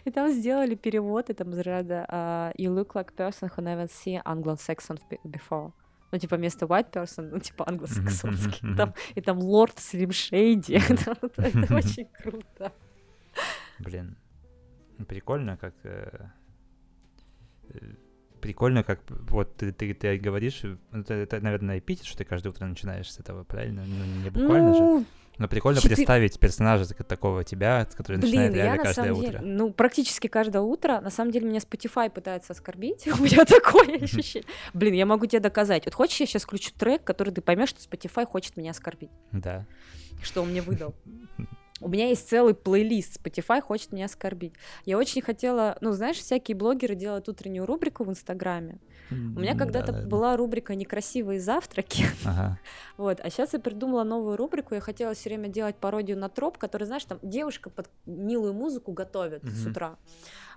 [0.05, 3.89] и там сделали перевод, и там из ряда uh, You look like person who never
[3.89, 5.73] seen Anglo-Saxon before.
[6.13, 8.77] Ну, типа, вместо white person, ну, типа, англосаксонский.
[8.77, 10.75] Там, и там лорд Слим Шейди.
[11.37, 12.73] это очень круто.
[13.79, 14.17] Блин,
[15.09, 15.75] прикольно, как...
[15.85, 16.31] Э,
[17.71, 17.79] э,
[18.41, 20.63] прикольно, как вот ты, ты, ты говоришь,
[20.93, 23.85] это, это, наверное, эпитет, что ты каждое утро начинаешь с этого, правильно?
[23.87, 25.07] Ну, не буквально ну, же.
[25.39, 25.95] Но прикольно 4...
[25.95, 29.31] представить персонажа такого тебя, который Блин, начинает реально я, каждое утро.
[29.33, 31.01] Деле, ну, практически каждое утро.
[31.01, 33.07] На самом деле меня Spotify пытается оскорбить.
[33.19, 34.49] У меня такое ощущение.
[34.73, 35.85] Блин, я могу тебе доказать.
[35.85, 39.11] Вот хочешь, я сейчас включу трек, который ты поймешь, что Spotify хочет меня оскорбить?
[39.33, 39.67] Да.
[40.23, 40.95] Что он мне выдал.
[41.81, 44.55] У меня есть целый плейлист, Spotify хочет меня оскорбить.
[44.87, 48.79] Я очень хотела, ну, знаешь, всякие блогеры делают утреннюю рубрику в Инстаграме.
[49.11, 50.37] У меня когда-то да, была да.
[50.37, 52.07] рубрика «Некрасивые завтраки».
[52.25, 52.59] Ага.
[52.97, 54.75] вот, а сейчас я придумала новую рубрику.
[54.75, 58.93] Я хотела все время делать пародию на троп, который, знаешь, там девушка под милую музыку
[58.93, 59.53] готовит угу.
[59.53, 59.97] с утра.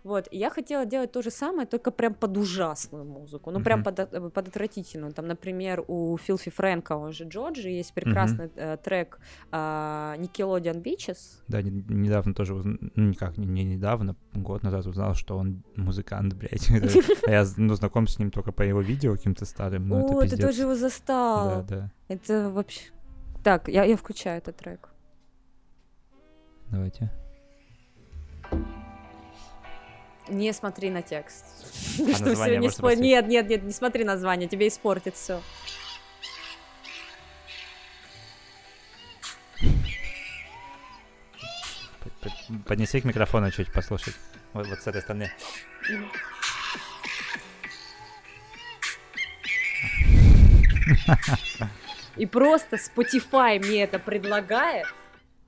[0.04, 3.84] Вот, и я хотела делать то же самое, только прям под ужасную музыку, ну, прям
[3.84, 5.14] под, э, под отвратительную.
[5.14, 9.20] Там, например, у Филфи Фрэнка, он же Джорджи, есть прекрасный mm э, трек
[9.52, 11.18] э, Nickelodeon Beaches.
[11.48, 16.34] Да, не, недавно тоже, ну, никак не, не недавно, год назад узнал, что он музыкант,
[16.34, 16.70] блядь.
[17.28, 19.92] Я ну, знаком с ним только по его видео каким-то старым.
[19.94, 21.66] О, ты тоже его застал.
[21.68, 21.92] Да, да.
[22.08, 22.82] Это вообще...
[23.44, 24.90] Так, я, я включаю этот трек.
[26.72, 27.10] Давайте.
[30.30, 31.46] Не смотри на текст.
[32.00, 32.94] А что все не спо...
[32.94, 35.42] Нет, нет, нет, не смотри название, тебе испортит все.
[42.66, 44.16] Поднеси к микрофону чуть послушать.
[44.54, 45.32] Вот, вот с этой стороны.
[52.18, 54.88] И просто Spotify мне это предлагает.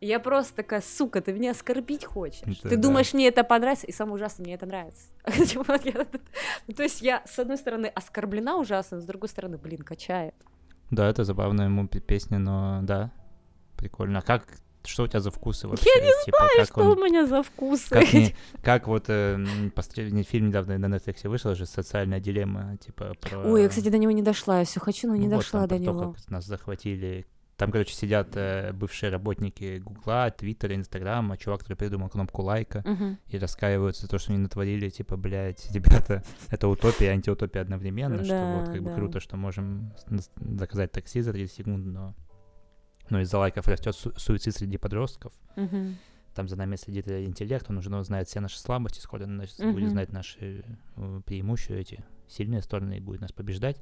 [0.02, 2.41] Я просто такая, сука, ты меня оскорбить хочешь.
[2.41, 2.82] Это, ты да.
[2.82, 5.04] думаешь, мне это понравится, и самое ужасное, мне это нравится.
[6.68, 10.34] Ну, то есть я, с одной стороны, оскорблена ужасно, с другой стороны, блин, качает.
[10.89, 13.12] Да, это забавная ему песня, но да,
[13.78, 14.20] прикольно.
[14.20, 14.43] А как
[14.84, 15.89] что у тебя за вкусы вообще?
[15.95, 16.97] Я не типа, знаю, что он...
[16.97, 17.89] у меня за вкусы.
[17.89, 19.38] Как, не, как вот э,
[19.76, 23.39] последний фильм недавно на Netflix вышел же «Социальная дилемма», типа про...
[23.39, 25.70] Ой, я, кстати, до него не дошла, я все хочу, но не ну, дошла вот,
[25.70, 26.14] до него.
[26.14, 27.28] Как нас захватили
[27.62, 33.18] там, короче, сидят э, бывшие работники Гугла, Твиттера, Инстаграма, чувак, который придумал кнопку лайка, uh-huh.
[33.28, 38.18] и раскаиваются за то, что они натворили, типа, блядь, ребята, это утопия и антиутопия одновременно,
[38.18, 38.89] да, что вот как да.
[38.89, 39.93] бы круто, что можем
[40.38, 42.16] заказать такси за 30 секунд, но,
[43.12, 45.32] но из-за лайков растет су- суицид среди подростков.
[45.55, 45.93] Uh-huh.
[46.34, 49.72] Там за нами следит интеллект, он уже знает все наши слабости, скоро значит, uh-huh.
[49.72, 53.80] будет знать наши э, преимущества, эти сильные стороны и будет нас побеждать.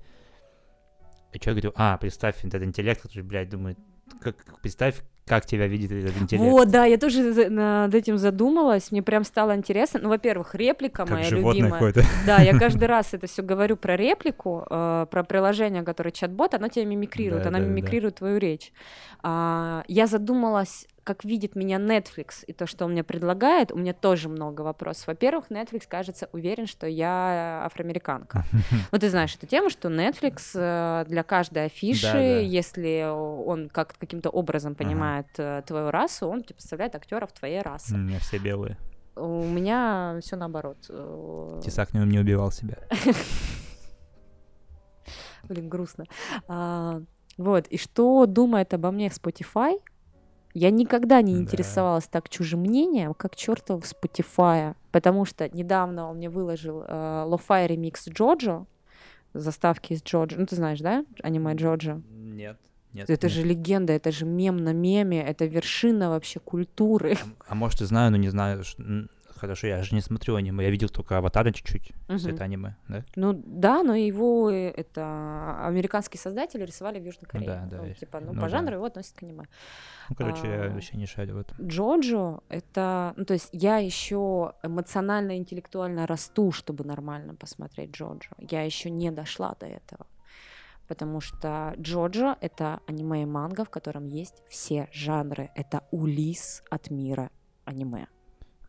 [1.33, 3.77] И что я говорю, а, представь этот интеллект, который, блядь, думает,
[4.21, 6.49] как, представь, как тебя видит этот интеллект.
[6.49, 9.99] Вот, да, я тоже над этим задумалась, мне прям стало интересно.
[10.01, 11.93] Ну, во-первых, реплика как моя любимая.
[12.25, 16.67] Да, я каждый раз это все говорю про реплику, э, про приложение, которое чат-бот, оно
[16.67, 18.17] тебя мимикрирует, да, она да, мимикрирует да.
[18.17, 18.73] твою речь.
[19.21, 23.93] А, я задумалась как видит меня Netflix и то, что он мне предлагает, у меня
[23.93, 25.07] тоже много вопросов.
[25.07, 28.45] Во-первых, Netflix, кажется, уверен, что я афроамериканка.
[28.91, 32.39] Вот ты знаешь эту тему, что Netflix э, для каждой афиши, да, да.
[32.41, 35.61] если он как каким-то образом понимает ага.
[35.61, 37.95] Э, твою расу, он тебе поставляет актеров твоей расы.
[37.95, 38.77] У меня все белые.
[39.15, 40.77] У меня все наоборот.
[40.89, 42.77] Э, Тесак не, не убивал себя.
[45.49, 46.05] Блин, грустно.
[46.47, 47.01] А,
[47.37, 49.79] вот, и что думает обо мне Spotify?
[50.53, 52.19] Я никогда не интересовалась да.
[52.19, 58.07] так чужим мнением, как чертов Spotify, потому что недавно он мне выложил э, Lo-Fi ремикс
[58.07, 58.65] Джоджо,
[59.33, 60.37] заставки из Джоджо.
[60.39, 62.01] Ну, ты знаешь, да, аниме Джоджо?
[62.09, 62.57] Нет.
[62.93, 63.35] Нет, это нет.
[63.35, 67.17] же легенда, это же мем на меме, это вершина вообще культуры.
[67.47, 68.63] А, а может, и знаю, но не знаю,
[69.39, 72.17] хорошо, я же не смотрю аниме, я видел только аватара чуть-чуть, угу.
[72.17, 73.03] с это аниме, да?
[73.15, 77.47] Ну да, но его э, это американские создатели рисовали в Южной Корее.
[77.47, 77.83] Да, да.
[77.83, 78.49] Ну, типа, ну, ну по да.
[78.49, 79.45] жанру его относят к аниме.
[80.09, 81.57] Ну, короче, а, я вообще не шарю в этом.
[81.65, 83.13] Джоджо— это...
[83.15, 88.29] Ну, то есть я еще эмоционально, интеллектуально расту, чтобы нормально посмотреть Джоджо.
[88.39, 90.05] Я еще не дошла до этого.
[90.87, 95.51] Потому что Джоджо— это аниме и манга, в котором есть все жанры.
[95.55, 97.29] Это улис от мира
[97.65, 98.07] аниме.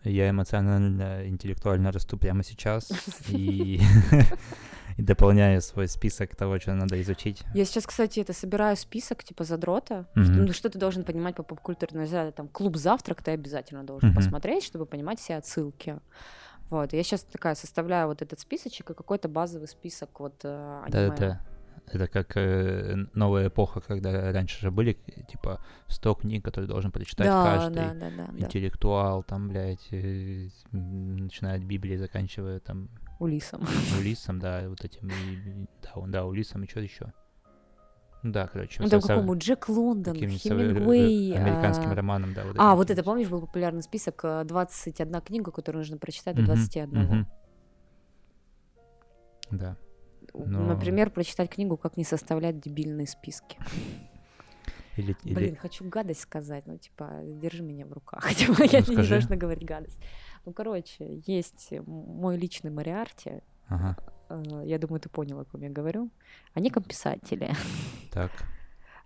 [0.05, 2.91] Я эмоционально, интеллектуально расту прямо сейчас
[3.29, 3.81] и,
[4.99, 7.43] дополняю свой список того, что надо изучить.
[7.55, 10.07] Я сейчас, кстати, это собираю список типа задрота.
[10.13, 14.15] Что, ну, что ты должен понимать по поп-культурной ну, там клуб завтрак ты обязательно должен
[14.15, 15.99] посмотреть, чтобы понимать все отсылки.
[16.71, 21.09] Вот, я сейчас такая составляю вот этот списочек и какой-то базовый список вот э, аниме.
[21.09, 21.41] Да-да.
[21.87, 24.97] Это как э, новая эпоха, когда раньше же были,
[25.28, 30.49] типа, 100 книг, которые должен прочитать да, каждый да, да, да, интеллектуал, там, блядь, э,
[30.72, 32.89] начиная от Библии, заканчивая там...
[33.18, 33.66] Улисом.
[33.99, 37.12] Улисом, да, вот этим, и, да, да, Улисом, и что еще?
[38.22, 38.83] Да, короче.
[38.83, 41.35] Ну, там какому Джек Лондон, Хемингуэй.
[41.35, 41.95] Американским а...
[41.95, 42.45] романом, да.
[42.45, 46.43] Вот а, вот это, помнишь, был популярный список 21 э, книга, которую нужно прочитать до
[46.43, 46.91] 21.
[46.91, 47.11] Mm-hmm.
[47.11, 47.24] Mm-hmm.
[49.53, 49.76] Да.
[50.35, 50.64] Но...
[50.64, 53.59] Например, прочитать книгу «Как не составлять дебильные списки».
[54.97, 55.55] Или, Блин, или...
[55.55, 58.35] хочу гадость сказать, ну, типа, держи меня в руках.
[58.35, 59.99] Типа, ну, я не должна говорить гадость.
[60.45, 63.41] Ну, короче, есть мой личный Мариарти.
[63.68, 63.97] Ага.
[64.28, 66.11] Э, я думаю, ты понял, о ком я говорю.
[66.55, 67.55] Они комписатели.
[68.11, 68.31] Так.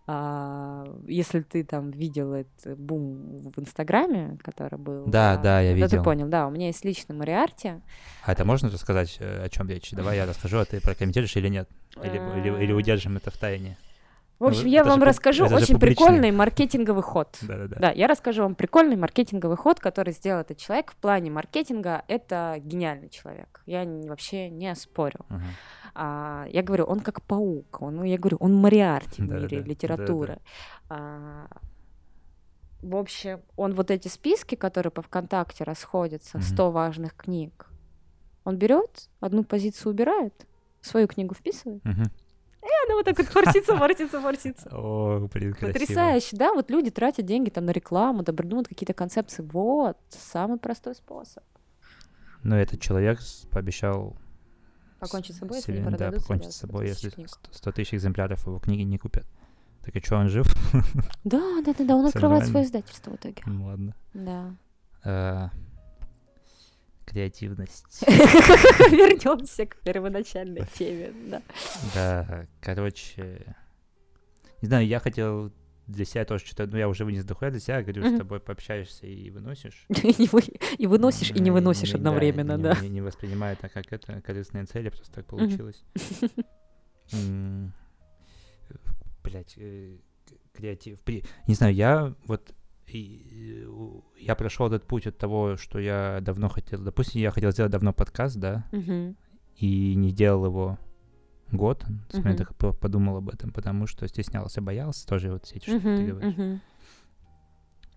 [0.06, 5.06] А, если ты там видел этот бум в Инстаграме, который был.
[5.06, 5.88] Да, а, да, я видел.
[5.88, 7.80] ты понял, да, у меня есть личный Мариарти.
[8.22, 9.92] А это можно рассказать, э, о чем речь?
[9.92, 11.68] Давай я расскажу, а ты прокомментируешь или нет?
[12.02, 13.78] Или, или, или удержим это в тайне?
[14.38, 17.38] В общем, ну, я вам же, расскажу очень прикольный маркетинговый ход.
[17.42, 17.76] Да-да-да.
[17.78, 22.02] Да, я расскажу вам прикольный маркетинговый ход, который сделал этот человек в плане маркетинга.
[22.08, 23.62] Это гениальный человек.
[23.64, 25.20] Я вообще не спорю.
[25.30, 25.40] Uh-huh.
[25.94, 27.80] А, я говорю, он как паук.
[27.80, 30.38] Он, ну, я говорю, он Мариарти в мире да, литературы.
[30.88, 30.96] Да.
[30.96, 31.46] А,
[32.82, 37.70] в общем, он вот эти списки, которые по ВКонтакте расходятся, 100 важных книг,
[38.44, 40.46] он берет, одну позицию убирает,
[40.82, 41.82] свою книгу вписывает,
[42.64, 44.70] и она вот так вот форсится, форсится, форсится.
[44.72, 45.54] О, блин.
[45.60, 46.54] Потрясающе, да?
[46.54, 49.42] Вот люди тратят деньги там на рекламу, да, придумывают какие-то концепции.
[49.42, 51.44] Вот, самый простой способ.
[52.42, 53.20] Но этот человек
[53.50, 54.16] пообещал
[55.04, 57.12] покончить с собой, если не Да, покончить с собой, если
[57.50, 59.26] 100 тысяч экземпляров его книги не купят.
[59.84, 60.46] Так и что, он жив?
[61.24, 63.42] Да, да, да, да, он открывает свое издательство в итоге.
[63.44, 63.94] Ну, ладно.
[64.14, 64.54] Да.
[65.04, 65.48] Э,
[67.04, 68.02] креативность.
[68.06, 71.42] Вернемся к первоначальной теме, да.
[71.94, 73.56] Да, короче,
[74.62, 75.52] не знаю, я хотел
[75.86, 79.06] для себя тоже что-то, ну я уже вынес дохуя для себя, говорю, с тобой пообщаешься
[79.06, 79.86] и выносишь.
[80.78, 82.78] И выносишь, и не выносишь одновременно, да.
[82.80, 85.84] Не воспринимаю это как это корыстные цели, просто так получилось.
[89.22, 89.96] Блять, э,
[90.52, 90.98] креатив.
[91.46, 92.54] Не знаю, я вот
[92.86, 93.66] и
[94.18, 97.92] я прошел этот путь от того, что я давно хотел, допустим, я хотел сделать давно
[97.92, 98.66] подкаст, да,
[99.56, 100.78] и не делал его
[101.52, 102.36] год, uh-huh.
[102.36, 105.96] так подумал об этом, потому что стеснялся, боялся тоже вот все эти, что uh-huh.
[105.96, 106.34] ты говоришь.
[106.34, 106.60] Uh-huh.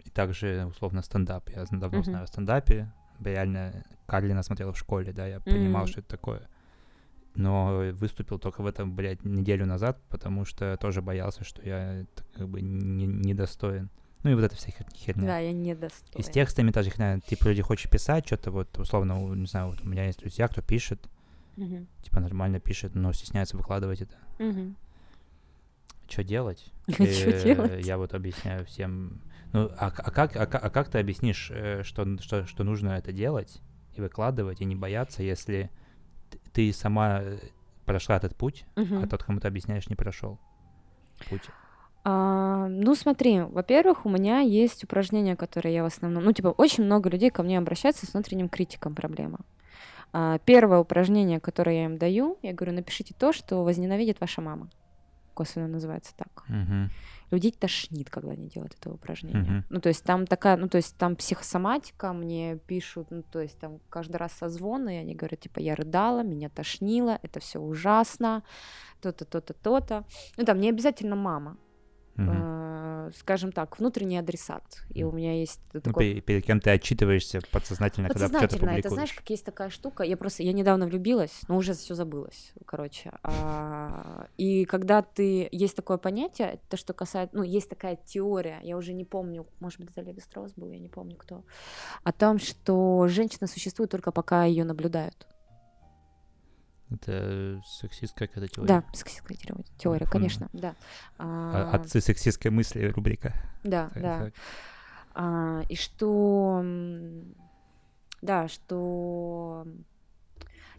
[0.05, 1.49] И также, условно, стендап.
[1.49, 2.03] Я давно uh-huh.
[2.03, 2.91] знаю о стендапе.
[3.19, 5.43] Реально Карлина смотрела в школе, да, я uh-huh.
[5.43, 6.47] понимал, что это такое.
[7.35, 12.49] Но выступил только в этом, блядь, неделю назад, потому что тоже боялся, что я как
[12.49, 13.83] бы недостоин.
[13.83, 13.89] Не
[14.23, 15.27] ну и вот эта вся херня.
[15.27, 16.19] Да, я не достойна.
[16.19, 17.19] И с текстами тоже херня.
[17.19, 20.61] Типа люди хочет писать что-то, вот условно, не знаю, вот у меня есть друзья, кто
[20.61, 21.07] пишет,
[21.57, 21.85] угу.
[22.01, 24.15] типа нормально пишет, но стесняется выкладывать это.
[24.39, 24.75] Угу.
[26.07, 26.71] Что делать?
[26.89, 27.85] Что э, делать?
[27.85, 29.21] Я вот объясняю всем.
[29.53, 33.11] Ну, а, а, как, а, а как ты объяснишь, э, что, что, что нужно это
[33.11, 33.61] делать
[33.95, 35.69] и выкладывать, и не бояться, если
[36.53, 37.39] ты сама э,
[37.85, 38.99] прошла этот путь, угу.
[39.01, 40.39] а тот, кому ты объясняешь, не прошел
[41.29, 41.43] путь?
[42.03, 46.23] А, ну, смотри, во-первых, у меня есть упражнения, которые я в основном...
[46.23, 49.39] Ну, типа, очень много людей ко мне обращаются с внутренним критиком проблема.
[50.13, 54.69] А, первое упражнение, которое я им даю, я говорю, напишите то, что возненавидит ваша мама.
[55.33, 56.45] Косвенно называется так.
[56.49, 56.89] Uh-huh.
[57.29, 59.43] Людей тошнит, когда они делают это упражнение.
[59.43, 59.63] Uh-huh.
[59.69, 63.59] Ну, то есть там такая, ну, то есть там психосоматика, мне пишут, ну, то есть
[63.59, 68.43] там каждый раз созвоны, и они говорят, типа, я рыдала, меня тошнило, это все ужасно,
[69.01, 70.05] то-то, то-то, то-то.
[70.37, 71.57] Ну, там не обязательно мама
[72.15, 72.21] э,
[73.15, 74.63] скажем так, внутренний адресат.
[74.89, 76.21] И у меня есть ну, такой...
[76.21, 80.43] Перед кем ты отчитываешься подсознательно, когда что-то это знаешь, как есть такая штука, я просто,
[80.43, 83.11] я недавно влюбилась, но уже все забылось, короче.
[83.23, 88.77] А, и когда ты, есть такое понятие, то, что касается, ну, есть такая теория, я
[88.77, 91.43] уже не помню, может быть, это Леви Страус был, я не помню кто,
[92.03, 95.27] о том, что женщина существует только пока ее наблюдают.
[96.89, 98.67] Это сексистская какая-то теория?
[98.67, 99.37] Да, сексистская
[99.77, 100.11] теория, Фу.
[100.11, 100.75] конечно, да.
[101.17, 103.33] А, отцы сексистской мысли рубрика.
[103.63, 104.19] Да, так, да.
[104.19, 104.33] Так.
[105.13, 106.63] А, и что,
[108.21, 109.65] да, что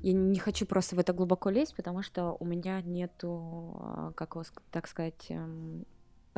[0.00, 4.36] я не хочу просто в это глубоко лезть, потому что у меня нету, а, как
[4.36, 5.84] вас, так сказать, эм,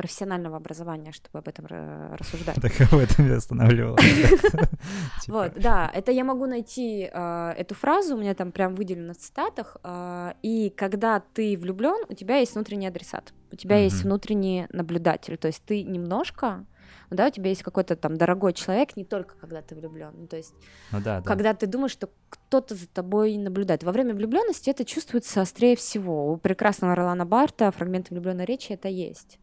[0.01, 2.55] профессионального образования, чтобы об этом рассуждать.
[2.59, 3.97] Так об этом я останавливала.
[5.21, 5.33] Типа.
[5.37, 9.17] Вот, да, это я могу найти а, эту фразу, у меня там прям выделено в
[9.17, 14.65] цитатах, а, и когда ты влюблен, у тебя есть внутренний адресат, у тебя есть внутренний
[14.71, 16.65] наблюдатель, то есть ты немножко
[17.11, 20.37] да, у тебя есть какой-то там дорогой человек, не только когда ты влюблен, ну, то
[20.37, 20.53] есть,
[20.91, 21.27] ну, да, да.
[21.27, 23.83] когда ты думаешь, что кто-то за тобой наблюдает.
[23.83, 26.31] Во время влюбленности это чувствуется острее всего.
[26.31, 29.39] У прекрасного Ролана Барта фрагменты влюбленной речи это есть.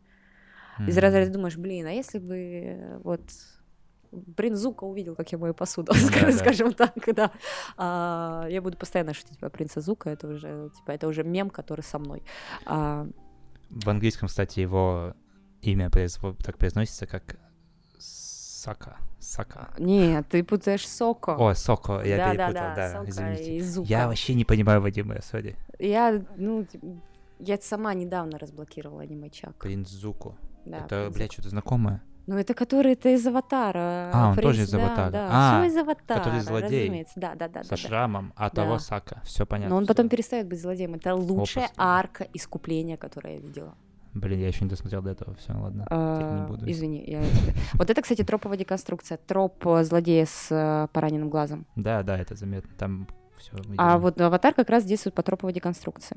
[0.78, 0.88] Mm-hmm.
[0.88, 3.22] Из разряда думаешь, блин, а если бы э, вот
[4.36, 6.86] принц Зука увидел, как я мою посуду, да, скажем да.
[6.86, 7.30] так, да.
[7.76, 11.82] А, я буду постоянно шутить про принца Зука, это уже, типа, это уже мем, который
[11.82, 12.22] со мной.
[12.64, 13.06] А...
[13.70, 15.14] В английском, кстати, его
[15.60, 17.36] имя так произносится, как
[17.98, 18.96] Сака.
[19.20, 19.68] Сака.
[19.78, 21.36] Нет, ты путаешь Соко.
[21.36, 23.82] О, Соко, я да, перепутал, да, да, да извините.
[23.84, 25.56] Я вообще не понимаю в аниме, сори.
[25.78, 26.66] Я, ну,
[27.38, 29.54] я сама недавно разблокировала аниме-чак.
[29.56, 30.34] Принц Зуко.
[30.68, 32.02] Да, это, блядь, что-то знакомое.
[32.26, 34.10] Ну, это который это из Аватара.
[34.12, 35.10] А, он принц, тоже из Аватара.
[35.10, 36.82] Да, а, все из Аватара, который злодей.
[36.82, 37.14] разумеется.
[37.16, 37.64] Да, да, да.
[37.64, 38.50] Со да, шрамом, да.
[38.50, 39.22] того Сака.
[39.24, 39.70] Все понятно.
[39.74, 40.94] Но он потом перестает быть злодеем.
[40.94, 41.80] Это лучшая Опуск.
[41.80, 43.74] арка искупления, которую я видела.
[44.12, 46.70] Блин, я еще не досмотрел до этого, все, ладно, а, не буду.
[46.70, 47.22] Извини, я
[47.74, 51.66] Вот это, кстати, троповая деконструкция, троп э, злодея с э, пораненным глазом.
[51.76, 53.08] Да, да, это заметно, там
[53.38, 53.52] все.
[53.76, 56.16] А вот аватар как раз действует по троповой деконструкции.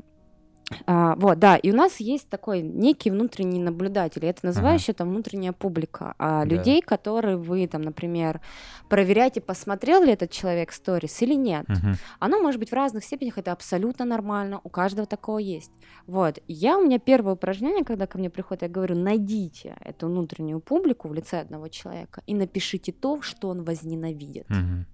[0.86, 4.82] А, вот, да, и у нас есть такой некий внутренний наблюдатель, это называю ага.
[4.82, 6.56] еще там внутренняя публика, а, да.
[6.56, 8.42] людей, которые вы там, например,
[8.90, 11.70] проверяете, посмотрел ли этот человек сторис или нет.
[11.70, 11.96] Угу.
[12.20, 15.72] Оно может быть в разных степенях, это абсолютно нормально, у каждого такого есть.
[16.08, 20.60] Вот, я у меня первое упражнение, когда ко мне приходят, я говорю, найдите эту внутреннюю
[20.60, 24.50] публику в лице одного человека и напишите то, что он возненавидит.
[24.50, 24.86] Угу.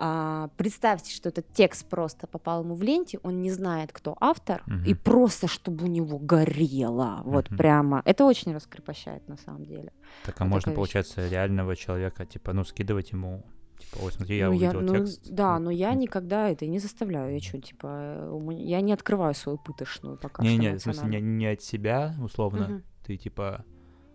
[0.00, 4.62] А, представьте, что этот текст просто попал ему в ленте, он не знает, кто автор,
[4.66, 4.84] угу.
[4.86, 7.56] и просто чтобы у него горело, вот угу.
[7.56, 8.02] прямо.
[8.04, 9.92] Это очень раскрепощает на самом деле.
[10.24, 11.32] Так а вот можно, получается, вещь.
[11.32, 13.44] реального человека, типа, ну, скидывать ему
[13.78, 15.30] Типа, ой, смотри, я ну, увидела я, ну, текст.
[15.30, 17.34] Да, но я никогда это не заставляю.
[17.34, 20.62] Я что, типа, я не открываю свою пытошную пока не, что.
[20.62, 22.64] Не, в смысле, не, не от себя, условно.
[22.64, 22.82] Угу.
[23.06, 23.64] Ты, типа,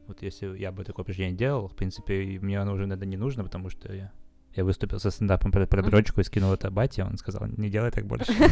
[0.08, 3.44] вот если я бы такое упражнение делал, в принципе, мне оно уже, наверное, не нужно,
[3.44, 4.12] потому что я
[4.56, 7.92] я выступил со стендапом про, про дрочку и скинул это бате, он сказал, не делай
[7.92, 8.32] так больше.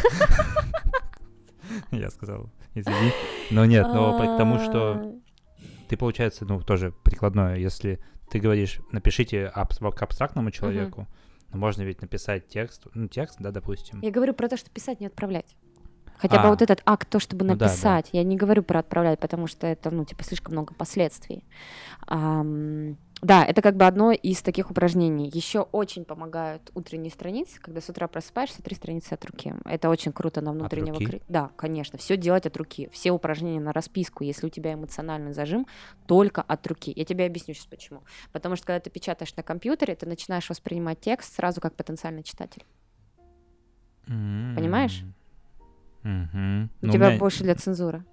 [1.92, 3.12] Я сказал, извини.
[3.50, 5.16] Но нет, но к тому, что
[5.88, 8.00] ты, получается, ну, тоже прикладное, если
[8.30, 11.08] ты говоришь, напишите к абстрактному человеку,
[11.52, 14.00] но можно ведь написать текст, ну, текст, да, допустим.
[14.02, 15.56] Я говорю про то, что писать, не отправлять.
[16.18, 18.06] Хотя а, бы вот этот акт, то, чтобы написать.
[18.06, 18.18] Ну, да, да.
[18.20, 21.44] Я не говорю про отправлять, потому что это, ну, типа, слишком много последствий.
[22.08, 25.30] Um, да, это как бы одно из таких упражнений.
[25.32, 29.54] Еще очень помогают утренние страницы, когда с утра просыпаешься, три страницы от руки.
[29.66, 31.00] Это очень круто на внутреннего...
[31.00, 31.22] Руки?
[31.30, 32.90] Да, конечно, все делать от руки.
[32.92, 35.68] Все упражнения на расписку, если у тебя эмоциональный зажим,
[36.08, 36.92] только от руки.
[36.96, 38.02] Я тебе объясню сейчас почему.
[38.32, 42.66] Потому что когда ты печатаешь на компьютере, ты начинаешь воспринимать текст сразу как потенциальный читатель.
[44.08, 44.56] Mm-hmm.
[44.56, 45.04] Понимаешь?
[46.04, 46.70] Mm-hmm.
[46.82, 47.20] У Но тебя меня...
[47.20, 48.04] больше для цензуры.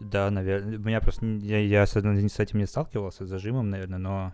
[0.00, 0.78] Да, наверное.
[0.78, 1.26] У меня просто...
[1.26, 4.32] Я, я с, с этим не сталкивался, с зажимом, наверное, но...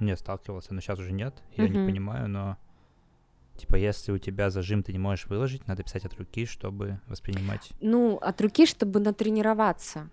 [0.00, 1.42] Не сталкивался, но сейчас уже нет.
[1.56, 2.56] Я не понимаю, но...
[3.56, 7.70] Типа, если у тебя зажим, ты не можешь выложить, надо писать от руки, чтобы воспринимать.
[7.80, 10.10] Ну, от руки, чтобы натренироваться.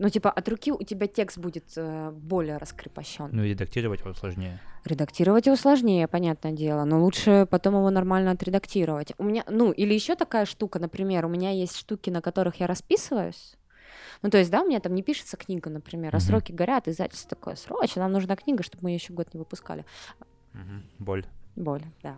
[0.00, 3.28] Ну, типа, от руки у тебя текст будет э, более раскрепощен.
[3.32, 4.58] Ну, и редактировать его сложнее.
[4.84, 9.12] Редактировать его сложнее, понятное дело, но лучше потом его нормально отредактировать.
[9.18, 12.66] У меня, ну, или еще такая штука, например, у меня есть штуки, на которых я
[12.66, 13.58] расписываюсь,
[14.22, 17.30] ну, то есть, да, у меня там не пишется книга, например, а сроки горят, издательство
[17.30, 19.84] такое, срочно, нам нужна книга, чтобы мы ее еще год не выпускали.
[20.98, 21.24] Боль.
[21.56, 22.16] Боль, да.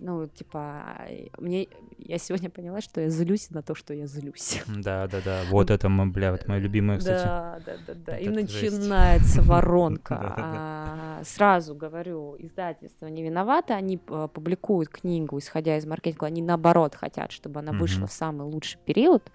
[0.00, 0.98] Ну, типа,
[1.38, 1.68] мне
[1.98, 4.62] я сегодня поняла, что я злюсь на то, что я злюсь.
[4.66, 5.42] Да, да, да.
[5.50, 7.24] Вот это, бля, вот моя любимая, кстати.
[7.24, 8.18] Да, да, да, да.
[8.18, 10.34] И начинается воронка.
[10.36, 16.96] А, сразу говорю, издательство не виновато, они а, публикуют книгу, исходя из маркетинга, они наоборот
[16.96, 19.30] хотят, чтобы она вышла в самый лучший период.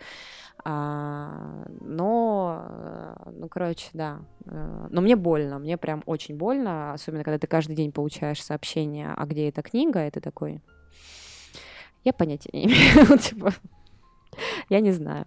[0.66, 4.20] А, но, э, ну, короче, да.
[4.45, 9.14] Э, но мне больно, мне прям очень больно, особенно когда ты каждый день получаешь сообщение,
[9.16, 10.62] а где эта книга, это такой...
[12.03, 13.53] Я понятия не имею, типа,
[14.70, 15.26] я не знаю.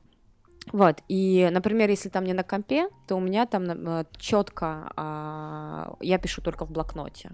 [0.72, 5.96] Вот, и, например, если там не на компе, то у меня там э, четко, а,
[6.00, 7.32] я пишу только в блокноте,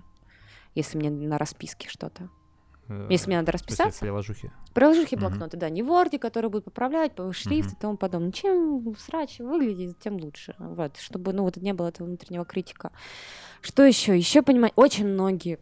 [0.75, 2.31] если мне на расписке что-то.
[2.89, 4.01] Э, Если мне надо расписаться.
[4.01, 4.51] Приложухи.
[4.75, 5.69] Приложухи блокноты, да.
[5.69, 8.33] Не Word, которые будут поправлять, шрифт и тому подобное.
[8.33, 10.55] Чем срач выглядит, тем лучше.
[10.59, 12.93] Вот, чтобы, ну, вот не было этого внутреннего критика.
[13.61, 14.17] Что еще?
[14.17, 15.59] Еще понимаю, очень многие...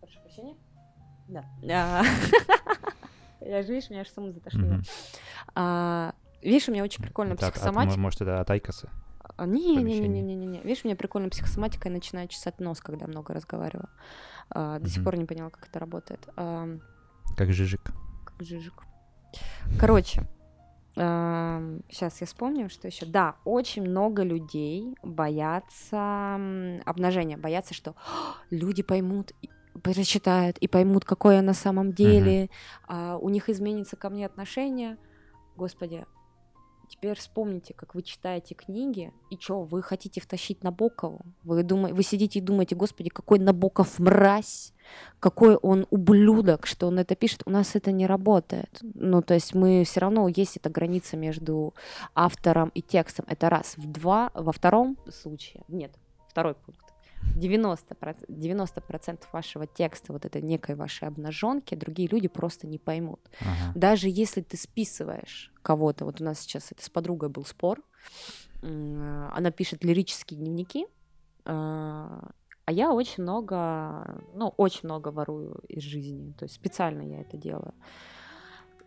[0.00, 0.56] Прошу прощения.
[1.28, 1.44] Да.
[1.70, 2.04] А,
[3.40, 4.80] я же, видишь, меня аж саму затошнило.
[5.54, 7.98] А, видишь, у меня очень прикольная психосоматика.
[7.98, 8.90] Может, это от Айкоса?
[9.38, 10.60] Не-не-не-не-не.
[10.62, 13.88] Видишь, у меня прикольная психосоматика, я начинаю чесать нос, когда много разговариваю.
[14.50, 16.28] А, до сих пор не поняла, как это работает.
[16.36, 16.68] А,
[17.36, 17.92] как жижик.
[18.24, 18.84] Как жижик.
[19.78, 20.26] Короче,
[20.96, 23.06] а, сейчас я вспомню, что еще.
[23.06, 26.38] Да, очень много людей боятся
[26.84, 27.94] обнажения, боятся, что
[28.50, 29.32] люди поймут,
[29.82, 32.50] прочитают и поймут, какое я на самом деле, uh-huh.
[32.88, 34.96] а, у них изменится ко мне отношение.
[35.56, 36.06] Господи,
[36.88, 41.20] Теперь вспомните, как вы читаете книги, и что, вы хотите втащить Набокову?
[41.42, 44.72] Вы, думаете, вы сидите и думаете, господи, какой Набоков мразь,
[45.18, 47.42] какой он ублюдок, что он это пишет.
[47.44, 48.78] У нас это не работает.
[48.94, 51.74] Ну, то есть мы все равно, есть эта граница между
[52.14, 53.26] автором и текстом.
[53.28, 53.76] Это раз.
[53.76, 55.92] В два, во втором случае, нет,
[56.28, 56.85] второй пункт.
[57.36, 63.20] 90%, 90% вашего текста, вот этой некой вашей обнаженки, другие люди просто не поймут.
[63.40, 63.72] Ага.
[63.74, 67.82] Даже если ты списываешь кого-то, вот у нас сейчас это с подругой был спор,
[68.62, 70.86] она пишет лирические дневники,
[71.44, 72.30] а,
[72.64, 77.36] а я очень много, ну, очень много ворую из жизни, то есть специально я это
[77.36, 77.74] делаю.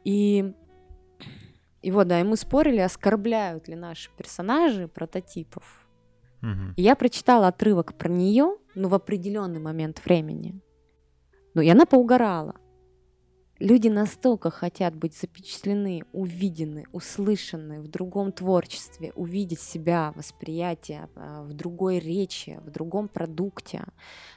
[0.03, 0.53] И
[1.81, 5.78] И вот, да, и мы спорили, оскорбляют ли наши персонажи прототипов.
[6.41, 6.73] Угу.
[6.77, 10.61] Я прочитала отрывок про нее, ну, в определенный момент времени.
[11.53, 12.55] Ну, и она поугорала.
[13.59, 21.51] Люди настолько хотят быть запечатлены, увидены, услышаны в другом творчестве, увидеть себя, восприятие а, в
[21.51, 23.83] другой речи, в другом продукте,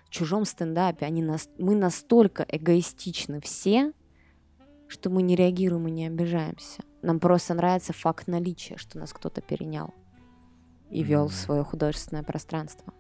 [0.07, 1.07] в чужом стендапе.
[1.07, 3.93] Они нас, мы настолько эгоистичны все,
[4.89, 6.83] что мы не реагируем и не обижаемся.
[7.01, 9.95] Нам просто нравится факт наличия, что нас кто-то перенял
[10.93, 12.93] и вел свое художественное пространство.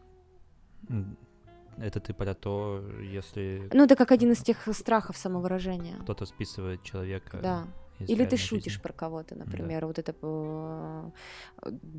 [1.78, 3.68] Это ты про то, если...
[3.72, 5.97] Ну, это как один из тех страхов самовыражения.
[6.01, 7.38] Кто-то списывает человека.
[7.43, 7.66] Да.
[7.99, 8.82] Или ты шутишь жизни.
[8.82, 9.82] про кого-то, например.
[9.82, 9.86] Да.
[9.86, 11.11] Вот это э,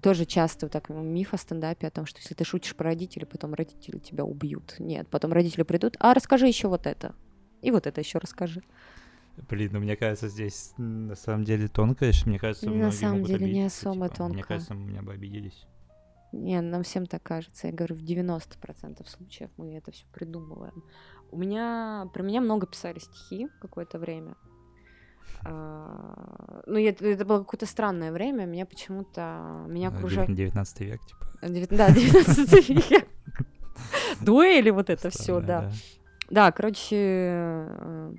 [0.01, 3.53] тоже часто так миф о стендапе о том, что если ты шутишь про родителей, потом
[3.53, 4.75] родители тебя убьют.
[4.79, 7.15] Нет, потом родители придут, а расскажи еще вот это.
[7.61, 8.63] И вот это еще расскажи.
[9.49, 13.65] Блин, ну мне кажется, здесь на самом деле тонко, мне кажется, на самом деле не
[13.65, 14.33] особо типа, тонко.
[14.33, 15.65] Мне кажется, меня бы обиделись.
[16.33, 17.67] Не, нам всем так кажется.
[17.67, 20.83] Я говорю, в 90% случаев мы это все придумываем.
[21.31, 24.35] У меня, про меня много писали стихи какое-то время.
[25.45, 30.33] А, ну, это, это было какое-то странное время, меня почему-то, меня ну, окружали...
[30.33, 31.27] 19 век, типа.
[31.41, 33.07] Да, 19 век.
[34.21, 35.71] Дуэли, вот это все, да.
[36.29, 38.13] Да, короче, э,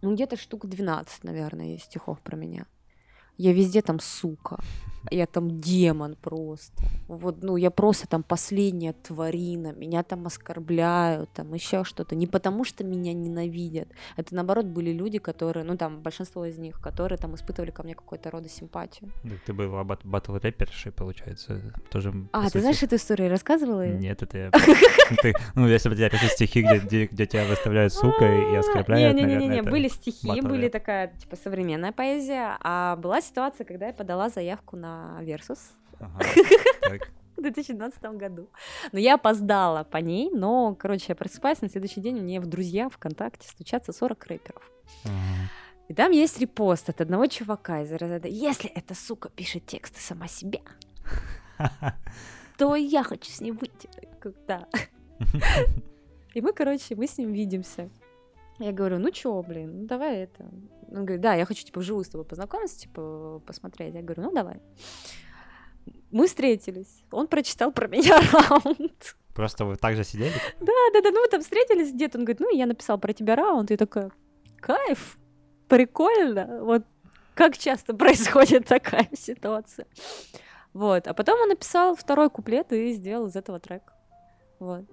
[0.00, 2.66] ну, где-то штук 12, наверное, есть стихов про меня.
[3.36, 4.58] Я везде там сука
[5.10, 6.82] я там демон просто.
[7.08, 12.14] Вот, ну, я просто там последняя тварина, меня там оскорбляют, там еще что-то.
[12.14, 13.88] Не потому, что меня ненавидят.
[14.16, 17.94] Это, наоборот, были люди, которые, ну, там, большинство из них, которые там испытывали ко мне
[17.94, 19.10] какой-то рода симпатию.
[19.46, 21.60] Ты была бат батл рэпершей, получается,
[21.90, 22.12] тоже.
[22.32, 24.50] А, ты знаешь эту историю, рассказывала Нет, это я...
[25.54, 30.40] Ну, если бы я пишу стихи, где тебя выставляют сукой и оскорбляют, Не-не-не, были стихи,
[30.40, 35.60] были такая, типа, современная поэзия, а была ситуация, когда я подала заявку на Versus.
[37.36, 38.48] В 2012 году.
[38.92, 42.88] Но я опоздала по ней, но, короче, я просыпаюсь, на следующий день мне в друзья
[42.88, 44.70] ВКонтакте стучатся 40 рэперов.
[45.88, 50.28] И там есть репост от одного чувака из разряда «Если эта сука пишет тексты сама
[50.28, 50.60] себя,
[52.56, 53.90] то я хочу с ней выйти».
[54.46, 54.66] Да.
[56.34, 57.90] И мы, короче, мы с ним видимся.
[58.58, 60.46] Я говорю, ну чё, блин, ну давай это.
[60.88, 63.94] Он говорит, да, я хочу, типа, вживую с тобой познакомиться, типа, посмотреть.
[63.94, 64.60] Я говорю, ну давай.
[66.10, 67.02] Мы встретились.
[67.10, 69.16] Он прочитал про меня раунд.
[69.34, 70.32] Просто вы так же сидели?
[70.60, 71.10] Да, да, да.
[71.10, 72.18] Ну, мы там встретились где-то.
[72.18, 73.70] Он говорит, ну, я написал про тебя раунд.
[73.70, 74.12] И такая,
[74.60, 75.18] кайф,
[75.68, 76.60] прикольно.
[76.62, 76.84] Вот
[77.34, 79.86] как часто происходит такая ситуация.
[80.72, 81.06] Вот.
[81.06, 83.92] А потом он написал второй куплет и сделал из этого трек.
[84.58, 84.84] Вот.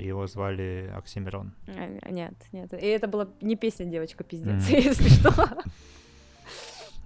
[0.00, 1.54] Его звали Оксимирон.
[1.66, 2.72] А, нет, нет.
[2.72, 4.80] И это была не песня «Девочка пиздец», mm.
[4.80, 5.32] если что.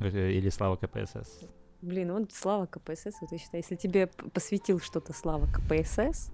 [0.01, 1.41] Или Слава КПСС.
[1.83, 6.31] Блин, вот Слава КПСС, вот я считаю, если тебе посвятил что-то Слава КПСС,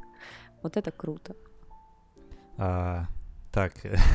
[0.63, 1.35] вот это круто.
[2.57, 3.07] А,
[3.53, 3.73] так.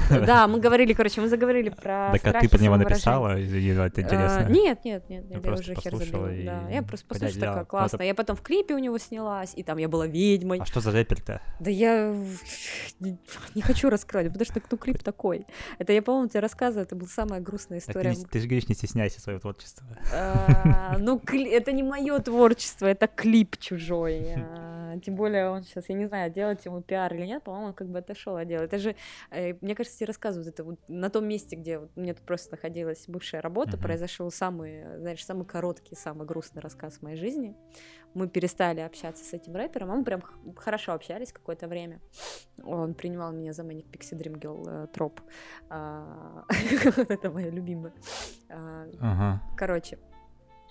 [0.10, 3.38] Да, мы говорили, короче, мы заговорили про Так, а ты про него написала?
[3.38, 4.48] Это интересно.
[4.50, 6.30] Нет, нет, нет, я уже хер забила.
[6.70, 8.08] Я просто послушала, такая классная.
[8.08, 10.60] Я потом в клипе у него снялась, и там я была ведьмой.
[10.60, 11.42] А что за рэпер-то?
[11.60, 12.16] Да я
[13.00, 15.46] не хочу раскрывать, потому что ну, клип такой.
[15.80, 18.16] Это я, по-моему, тебе рассказываю, это была самая грустная история.
[18.32, 19.86] Ты же говоришь, не стесняйся своего творчества.
[20.14, 24.36] А, ну, это не мое творчество, это клип чужой.
[24.96, 27.74] А, тем более он сейчас, я не знаю, делать ему пиар или нет, по-моему, он
[27.74, 28.64] как бы отошел от дела.
[28.64, 28.96] Это же
[29.32, 32.26] Э, мне кажется, тебе рассказывают это вот на том месте, где вот у меня тут
[32.26, 33.82] просто находилась бывшая работа, uh-huh.
[33.82, 37.56] произошел самый, знаешь, самый короткий, самый грустный рассказ в моей жизни.
[38.14, 40.22] Мы перестали общаться с этим рэпером, а мы прям
[40.56, 42.00] хорошо общались какое-то время.
[42.64, 45.20] Он принимал меня за Manic Pixie Dream Girl э, троп.
[45.70, 46.46] А,
[47.10, 47.94] это моя любимая.
[49.58, 50.00] Короче,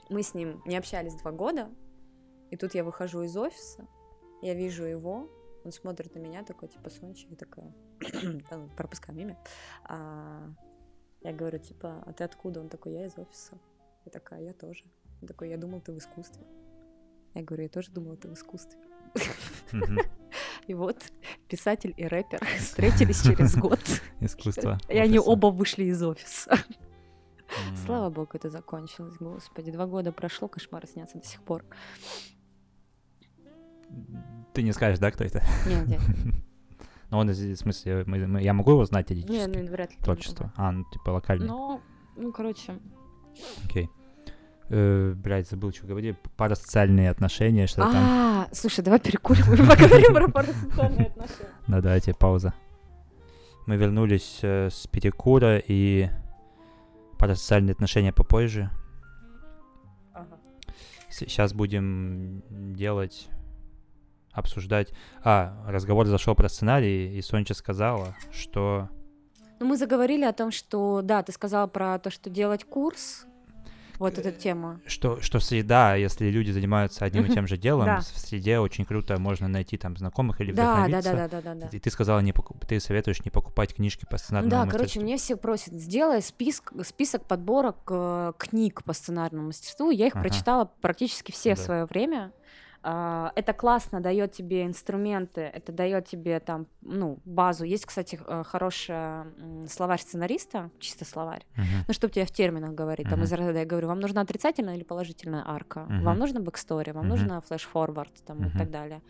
[0.08, 1.68] мы с ним не общались два года,
[2.50, 3.86] и тут я выхожу из офиса,
[4.44, 5.30] я вижу его,
[5.64, 7.72] он смотрит на меня такой, типа, Сончик, и такая,
[8.50, 9.38] ну, пропускаем имя.
[9.84, 10.50] А,
[11.22, 12.60] я говорю, типа, а ты откуда?
[12.60, 13.58] Он такой, я из офиса.
[14.04, 14.84] Я такая, я тоже.
[15.22, 16.44] Он такой, я думал, ты в искусстве.
[17.32, 18.78] Я говорю, я тоже думала, ты в искусстве.
[20.66, 21.02] И вот
[21.48, 23.80] писатель и рэпер встретились через год.
[24.20, 24.78] Искусство.
[24.88, 26.56] И они оба вышли из офиса.
[27.84, 29.14] Слава богу, это закончилось.
[29.20, 31.64] Господи, два года прошло, кошмары снятся до сих пор.
[34.52, 35.42] Ты не скажешь, да, кто это?
[35.66, 36.00] Нет, нет.
[37.10, 39.30] Ну, он, в смысле, мы, мы, я могу его знать этически?
[39.30, 39.96] Не, ну, вряд ли.
[39.98, 40.52] Творчество.
[40.56, 41.46] А, ну, типа локальный.
[41.46, 41.80] Ну,
[42.16, 42.80] ну, короче.
[43.64, 43.88] Окей.
[44.70, 46.16] Э, блядь, забыл, что говорили.
[46.36, 47.94] Парасоциальные отношения, что там.
[47.94, 51.48] А, слушай, давай перекурим и поговорим про парасоциальные отношения.
[51.68, 52.54] Да, давайте, пауза.
[53.66, 56.08] Мы вернулись э, с перекура и
[57.18, 58.70] парасоциальные отношения попозже.
[60.12, 60.38] Ага.
[61.10, 62.42] Сейчас будем
[62.74, 63.28] делать
[64.34, 64.92] обсуждать.
[65.22, 68.88] А, разговор зашел про сценарий, и Сонча сказала, что...
[69.60, 73.26] Ну, мы заговорили о том, что, да, ты сказала про то, что делать курс,
[73.98, 74.80] вот эта тема.
[74.86, 78.00] Что, что среда, если люди занимаются одним и тем же делом, да.
[78.00, 81.02] в среде очень круто можно найти там знакомых или вдохновиться.
[81.02, 81.76] Да, да, да, да, да, да.
[81.76, 82.64] И ты сказала, не покуп...
[82.66, 87.24] ты советуешь не покупать книжки по сценарному Да, короче, мне все просят, сделай список, список
[87.24, 89.90] подборок э, книг по сценарному мастерству.
[89.90, 90.22] Я их ага.
[90.22, 91.60] прочитала практически все да.
[91.60, 92.32] в свое время.
[92.86, 97.64] А, это классно дает тебе инструменты, это дает тебе там, ну, базу.
[97.64, 98.94] Есть, кстати, э, хороший
[99.68, 101.84] словарь сценариста, чисто словарь, uh-huh.
[101.88, 103.06] ну, чтобы тебе в терминах говорить.
[103.06, 103.10] Uh-huh.
[103.10, 106.02] Там из разряда я говорю, вам нужна отрицательная или положительная арка, uh-huh.
[106.02, 107.08] вам нужно backstory, вам uh-huh.
[107.08, 108.54] нужно flash-forward там, uh-huh.
[108.54, 109.00] и так далее.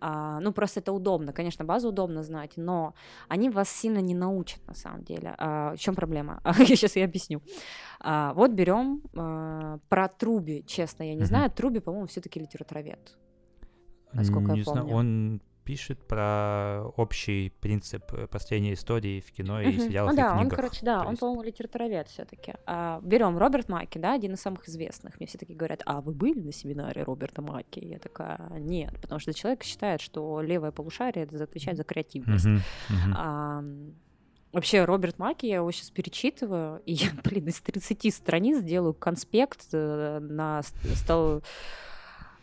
[0.00, 1.32] А, ну, просто это удобно.
[1.32, 2.94] Конечно, базу удобно знать, но
[3.28, 5.36] они вас сильно не научат на самом деле.
[5.38, 6.40] А, в чем проблема?
[6.66, 7.42] Сейчас я объясню.
[8.00, 11.26] А, вот берем а, про Труби, честно, я не uh-huh.
[11.26, 11.50] знаю.
[11.52, 13.19] Труби, по-моему, все-таки литературовед
[14.12, 14.82] насколько не я помню.
[14.82, 20.28] Знаю, он пишет про общий принцип э, построения истории в кино и сериалах ну, да,
[20.28, 20.52] и книгах.
[20.52, 22.54] Он, короче, да, он, по-моему, литературовед все-таки.
[22.66, 25.20] А, берем Роберт Маки, да, один из самых известных.
[25.20, 27.84] Мне все таки говорят, а вы были на семинаре Роберта Маки?
[27.84, 32.46] Я такая, нет, потому что человек считает, что левое полушарие это отвечает за креативность.
[32.46, 32.58] Uh-huh,
[32.88, 33.14] uh-huh.
[33.16, 33.64] А,
[34.52, 39.68] Вообще, Роберт Маки, я его сейчас перечитываю, и я, блин, из 30 страниц делаю конспект
[39.72, 40.62] э, на
[40.94, 41.42] стол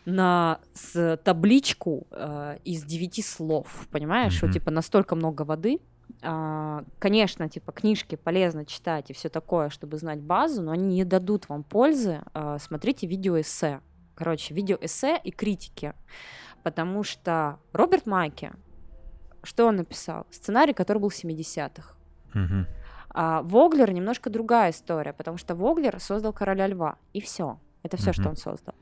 [0.08, 4.36] на с табличку э, из девяти слов, понимаешь, mm-hmm.
[4.36, 5.80] что типа настолько много воды.
[6.22, 11.04] А, конечно, типа книжки полезно читать и все такое, чтобы знать базу, но они не
[11.04, 12.22] дадут вам пользы.
[12.32, 13.80] А, смотрите видеоэссе.
[14.14, 15.92] Короче, видеоэссе и критики.
[16.62, 18.52] Потому что Роберт Майки,
[19.42, 20.26] что он написал?
[20.30, 21.94] Сценарий, который был в 70-х.
[22.34, 22.66] Mm-hmm.
[23.10, 27.58] А Воглер немножко другая история, потому что Воглер создал Короля Льва, и все.
[27.82, 28.12] Это все, mm-hmm.
[28.12, 28.74] что он создал.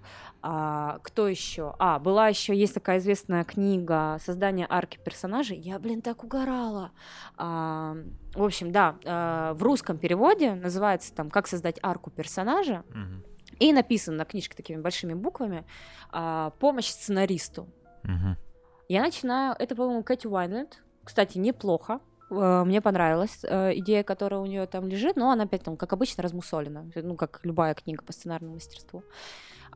[0.43, 1.75] А, кто еще?
[1.79, 5.59] А, была еще, есть такая известная книга «Создание арки персонажей».
[5.59, 6.93] Я, блин, так угорала.
[7.37, 7.97] А,
[8.35, 12.85] в общем, да, а, в русском переводе называется там «Как создать арку персонажа».
[12.89, 13.33] Mm-hmm.
[13.59, 15.67] И написано на книжке такими большими буквами
[16.11, 17.69] а, «Помощь сценаристу».
[18.05, 18.37] Mm-hmm.
[18.89, 20.83] Я начинаю, это, по-моему, Кэти Уайнленд.
[21.05, 22.01] Кстати, неплохо.
[22.31, 25.93] Э, мне понравилась э, идея, которая у нее там лежит, но она опять там, как
[25.93, 29.03] обычно, размусолена, ну, как любая книга по сценарному мастерству.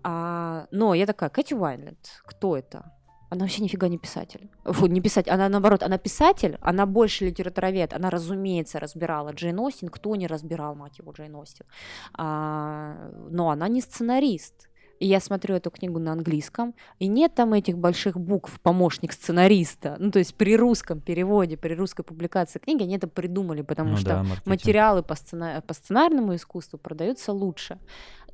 [0.02, 2.92] А, но я такая, Кэти Уайнленд, кто это?
[3.30, 4.50] Она вообще нифига не писатель.
[4.64, 9.88] Фу, не писатель, она наоборот, она писатель, она больше литературовед, она, разумеется, разбирала Джейн Остин,
[9.88, 11.66] кто не разбирал, мать его, Джейн Остин.
[12.14, 14.69] А, но она не сценарист.
[15.00, 19.96] И я смотрю эту книгу на английском, и нет там этих больших букв «помощник сценариста».
[19.98, 23.96] Ну, то есть при русском переводе, при русской публикации книги они это придумали, потому ну,
[23.96, 25.64] что да, материалы по, сцена...
[25.66, 27.78] по сценарному искусству продаются лучше.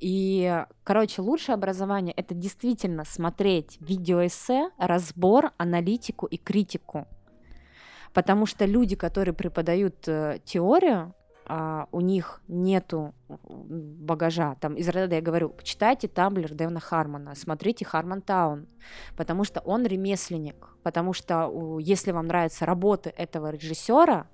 [0.00, 7.06] И, короче, лучшее образование— это действительно смотреть видеоэссе, разбор, аналитику и критику.
[8.12, 11.14] Потому что люди, которые преподают э, теорию,
[11.48, 14.56] а, у них нету багажа.
[14.60, 18.66] Там из рода я говорю, читайте Тамблер Дэвна Хармона, смотрите Хармон Таун,
[19.16, 24.26] потому что он ремесленник, потому что если вам нравятся работы этого режиссера,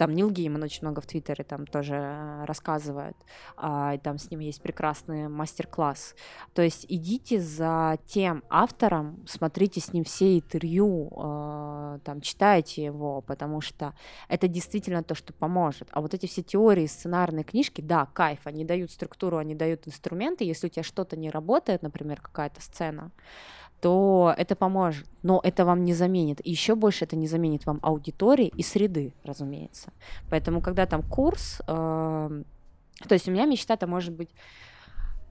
[0.00, 3.14] там Нил Гейман очень много в Твиттере там тоже э, рассказывает,
[3.58, 6.14] а, и там с ним есть прекрасный мастер-класс.
[6.54, 13.20] То есть идите за тем автором, смотрите с ним все интервью, а, там читайте его,
[13.20, 13.92] потому что
[14.28, 15.88] это действительно то, что поможет.
[15.92, 20.44] А вот эти все теории, сценарные книжки, да, кайф, они дают структуру, они дают инструменты.
[20.44, 23.10] Если у тебя что-то не работает, например, какая-то сцена,
[23.80, 25.06] то это поможет.
[25.22, 26.40] Но это вам не заменит.
[26.46, 29.92] И еще больше это не заменит вам аудитории и среды, разумеется.
[30.28, 32.42] Поэтому, когда там курс, э,
[33.08, 34.30] то есть у меня мечта-то может быть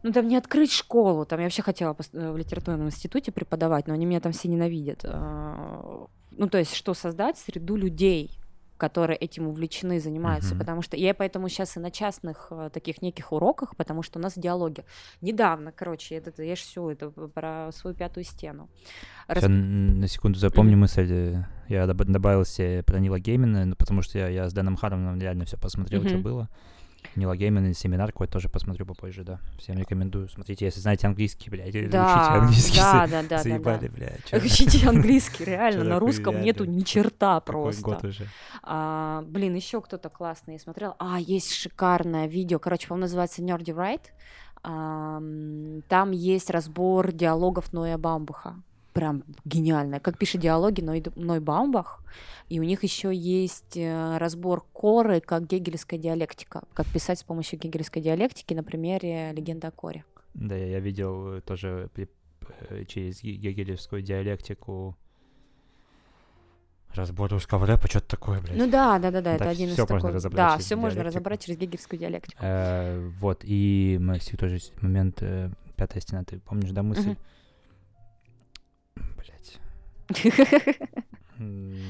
[0.02, 4.06] ну, там не открыть школу, там я вообще хотела в литературном институте преподавать, но они
[4.06, 5.02] меня там все ненавидят.
[5.04, 8.32] Э, ну, то есть, что создать среду людей,
[8.80, 10.60] которые этим увлечены, занимаются, uh-huh.
[10.60, 14.22] потому что я поэтому сейчас и на частных э, таких неких уроках, потому что у
[14.22, 14.84] нас диалоги.
[15.22, 18.70] Недавно, короче, это, я же все это про свою пятую стену.
[19.28, 19.44] Рас...
[19.48, 20.78] на секунду запомню uh-huh.
[20.78, 21.44] мысль.
[21.68, 25.46] Я добавил себе про Нила Геймина, ну, потому что я, я с Дэном Харомом реально
[25.46, 26.10] все посмотрел, uh-huh.
[26.10, 26.50] что было.
[27.16, 29.40] Нила Геймана, семинар какой тоже посмотрю попозже, да.
[29.58, 30.30] Всем рекомендую.
[30.30, 32.78] Смотрите, если знаете английский, блядь, да, учите английский.
[32.78, 33.94] Да, да, да, Заебали, да, да.
[33.94, 34.44] блядь.
[34.44, 35.84] Учите английский, реально.
[35.84, 37.82] На русском нету ни черта просто.
[37.82, 38.28] год уже?
[38.64, 40.96] А, блин, еще кто-то классный я смотрел.
[41.00, 44.02] А, есть шикарное видео, короче, по-моему, называется Nerdy Right.
[44.62, 48.62] Там есть разбор диалогов Ноя Бамбуха
[48.94, 50.00] прям гениальная.
[50.00, 52.04] Как пишет диалоги Ной, Ной Баумбах.
[52.50, 56.64] И у них еще есть э, разбор коры как гегельская диалектика.
[56.74, 60.04] Как писать с помощью гегельской диалектики на примере «Легенда о коре».
[60.34, 64.98] Да, я видел тоже э, через гегелевскую диалектику
[66.96, 68.58] разбор русского рэпа, что-то такое, блядь.
[68.58, 69.92] Ну да, да, да, да, это один из таких.
[69.92, 72.38] можно разобрать Да, все можно разобрать через гегельскую диалектику.
[72.42, 77.04] Э, вот, и мы тоже момент э, «Пятая стена», ты помнишь, да, мысль?
[77.04, 77.18] Блять.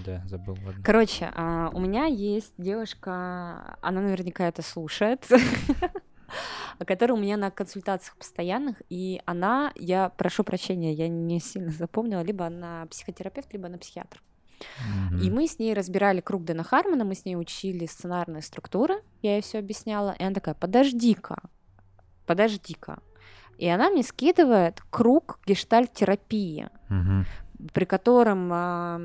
[0.05, 0.83] Да, забыл, ладно.
[0.83, 5.27] Короче, а, у меня есть девушка, она наверняка это слушает,
[6.85, 12.21] которая у меня на консультациях постоянных, и она, я прошу прощения, я не сильно запомнила,
[12.21, 14.21] либо она психотерапевт, либо она психиатр.
[14.59, 15.21] Mm-hmm.
[15.23, 19.33] И мы с ней разбирали круг Дэна Хармона, мы с ней учили сценарные структуры, я
[19.33, 21.41] ей все объясняла, и она такая, подожди-ка,
[22.27, 22.99] подожди-ка.
[23.59, 27.25] И она мне скидывает круг гештальт-терапии, mm-hmm.
[27.73, 29.01] при котором, а,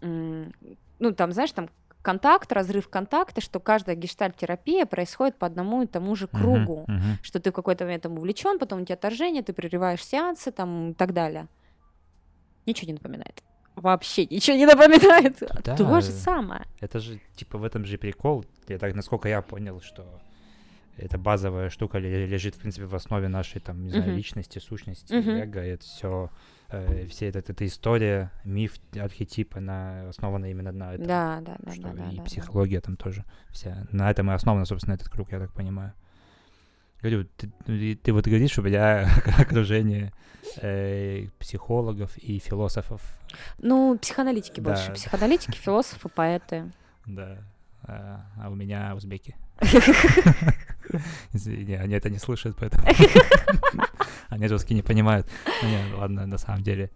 [0.00, 1.68] ну там, знаешь, там
[2.00, 7.18] контакт, разрыв контакта, что каждая гештальт-терапия происходит по одному и тому же кругу, uh-huh, uh-huh.
[7.20, 10.92] что ты в какой-то момент там увлечен, потом у тебя отторжение, ты прерываешь сеансы там
[10.92, 11.46] и так далее.
[12.64, 13.42] Ничего не напоминает
[13.74, 15.36] вообще ничего не напоминает.
[15.62, 16.64] Да, То же самое.
[16.80, 18.46] Это же, типа, в этом же прикол.
[18.68, 20.18] Я так, насколько я понял, что
[20.96, 24.16] эта базовая штука лежит, в принципе, в основе нашей, там, не знаю, uh-huh.
[24.16, 25.42] личности, сущности, uh-huh.
[25.42, 25.60] эго.
[25.60, 26.30] Это все,
[26.70, 31.06] э, все эта, эта история, миф, архетип, она основана именно на этом.
[31.06, 31.72] Да, да, да.
[31.72, 32.82] Что да, да и да, психология да.
[32.82, 33.86] там тоже вся.
[33.92, 35.92] На этом и основан, собственно, этот круг, я так понимаю.
[37.02, 39.08] Говорю, ты, ты, ты вот говоришь, что у меня
[39.38, 40.12] окружение
[40.62, 43.02] э, психологов и философов.
[43.58, 44.70] Ну, психоаналитики да.
[44.70, 44.92] больше.
[44.92, 46.72] Психоаналитики, философы, поэты.
[47.06, 47.38] Да.
[47.84, 49.36] А, а у меня узбеки.
[51.32, 52.86] Извини, они это не слышат, поэтому...
[54.28, 55.28] Они русский не понимают.
[55.62, 56.90] Ну, ладно, на самом деле.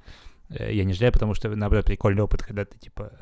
[0.49, 3.13] Э, я не жалею, потому что, наоборот, прикольный опыт, когда ты, типа,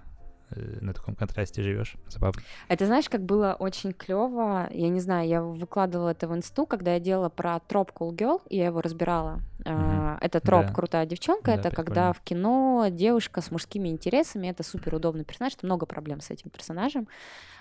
[0.51, 1.97] Э, на таком контрасте живешь.
[2.09, 2.41] Забавно.
[2.69, 4.69] Это знаешь, как было очень клево.
[4.71, 8.41] Я не знаю, я выкладывала это в инсту, когда я делала про троп Cool Girl,
[8.49, 9.41] и я его разбирала.
[9.65, 10.19] Mm-hmm.
[10.21, 10.73] Это троп да.
[10.73, 11.53] крутая девчонка.
[11.53, 11.87] Да, это прикольно.
[11.87, 14.49] когда в кино девушка с мужскими интересами.
[14.49, 15.53] Это супер удобный персонаж.
[15.63, 17.09] Много проблем с этим персонажем.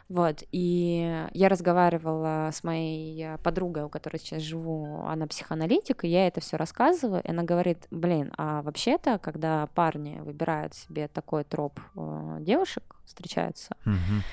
[0.09, 6.27] Вот, и я разговаривала с моей подругой, у которой сейчас живу, она психоаналитик, и я
[6.27, 11.79] это все рассказываю, и она говорит, блин, а вообще-то, когда парни выбирают себе такой троп
[11.95, 14.23] э, девушек, встречаются, угу.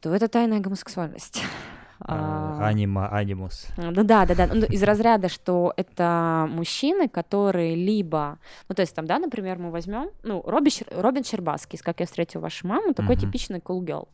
[0.00, 1.42] то это тайная гомосексуальность.
[2.00, 3.66] А, а, анима, анимус.
[3.76, 4.46] Ну да, да, да.
[4.46, 8.38] Ну, из разряда, что это мужчины, которые либо,
[8.68, 12.40] ну то есть там, да, например, мы возьмем, ну Робин, Робин Щербаский, как я встретил
[12.40, 13.20] вашу маму, такой uh-huh.
[13.20, 14.08] типичный cool girl,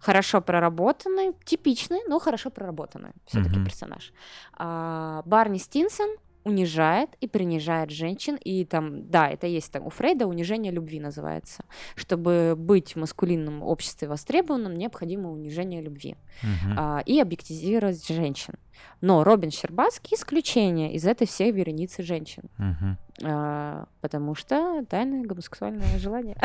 [0.00, 3.64] хорошо проработанный, типичный, но хорошо проработанный все-таки uh-huh.
[3.64, 4.12] персонаж.
[4.56, 6.08] А, Барни Стинсон
[6.46, 11.64] унижает и принижает женщин, и там, да, это есть там у Фрейда унижение любви называется.
[11.96, 16.74] Чтобы быть в маскулинном обществе востребованным, необходимо унижение любви uh-huh.
[16.76, 18.54] а, и объективизировать женщин.
[19.00, 22.44] Но Робин Щербацкий исключение из этой всей вереницы женщин.
[22.58, 22.96] Uh-huh.
[23.24, 26.36] А, потому что тайное гомосексуальное желание.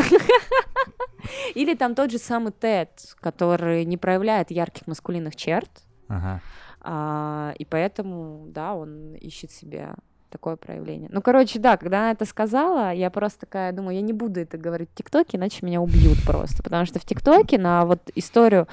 [1.53, 5.69] Или там тот же самый Тед, который не проявляет ярких маскулинных черт.
[6.07, 6.39] Uh-huh
[6.83, 9.93] а, и поэтому, да, он ищет себе
[10.29, 11.09] такое проявление.
[11.11, 14.57] Ну, короче, да, когда она это сказала, я просто такая думаю, я не буду это
[14.57, 16.63] говорить в ТикТоке, иначе меня убьют просто.
[16.63, 18.67] Потому что в ТикТоке на вот историю,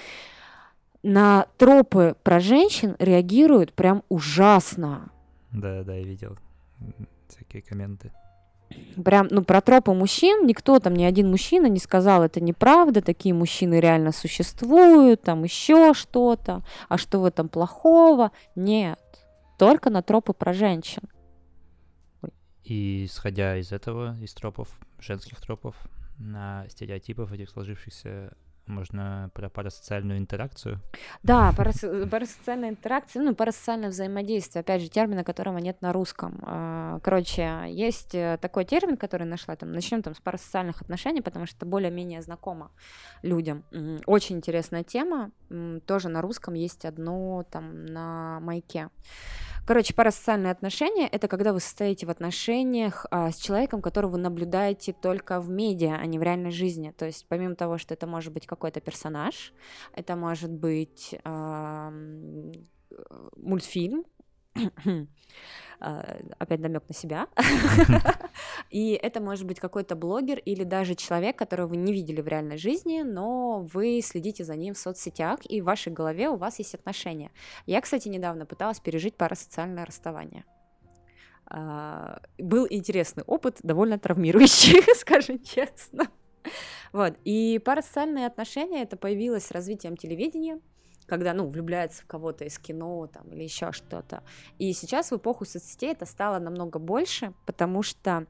[1.02, 5.10] на тропы про женщин реагируют прям ужасно.
[5.52, 6.36] Да, да, я видел
[7.28, 8.12] всякие комменты
[9.04, 13.34] прям, ну, про тропы мужчин никто там, ни один мужчина не сказал, это неправда, такие
[13.34, 18.32] мужчины реально существуют, там еще что-то, а что в этом плохого?
[18.54, 18.98] Нет,
[19.58, 21.02] только на тропы про женщин.
[22.64, 24.68] И исходя из этого, из тропов,
[24.98, 25.74] женских тропов,
[26.18, 28.36] на стереотипов этих сложившихся
[28.68, 30.80] можно про парасоциальную интеракцию?
[31.22, 31.84] Да, парас...
[32.10, 36.40] парасоциальная интеракция, ну, парасоциальное взаимодействие, опять же, термина, которого нет на русском.
[36.42, 41.46] А, короче, есть э, такой термин, который нашла, там, начнем там с парасоциальных отношений, потому
[41.46, 42.70] что это более-менее знакомо
[43.22, 43.64] людям.
[44.06, 45.30] Очень интересная тема,
[45.86, 48.90] тоже на русском есть одно там на майке.
[49.68, 54.94] Короче, парасоциальные отношения— это когда вы состоите в отношениях а, с человеком, которого вы наблюдаете
[54.94, 56.94] только в медиа, а не в реальной жизни.
[56.96, 59.52] То есть помимо того, что это может быть какой-то персонаж,
[59.92, 61.92] это может быть а,
[63.36, 64.06] мультфильм,
[65.80, 67.28] опять намек на себя.
[68.70, 72.58] И это может быть какой-то блогер или даже человек, которого вы не видели в реальной
[72.58, 76.74] жизни, но вы следите за ним в соцсетях, и в вашей голове у вас есть
[76.74, 77.30] отношения.
[77.66, 80.44] Я, кстати, недавно пыталась пережить парасоциальное расставание.
[81.46, 86.08] А, был интересный опыт, довольно травмирующий, скажем честно.
[86.92, 87.14] Вот.
[87.24, 90.60] И парасоциальные отношения это появилось с развитием телевидения,
[91.08, 94.22] когда, ну, влюбляется в кого-то из кино там или еще что-то.
[94.58, 98.26] И сейчас в эпоху соцсетей это стало намного больше, потому что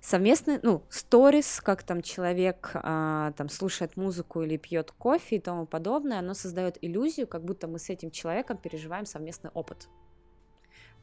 [0.00, 5.66] совместный, ну, сторис, как там человек а, там слушает музыку или пьет кофе и тому
[5.66, 9.88] подобное, оно создает иллюзию, как будто мы с этим человеком переживаем совместный опыт.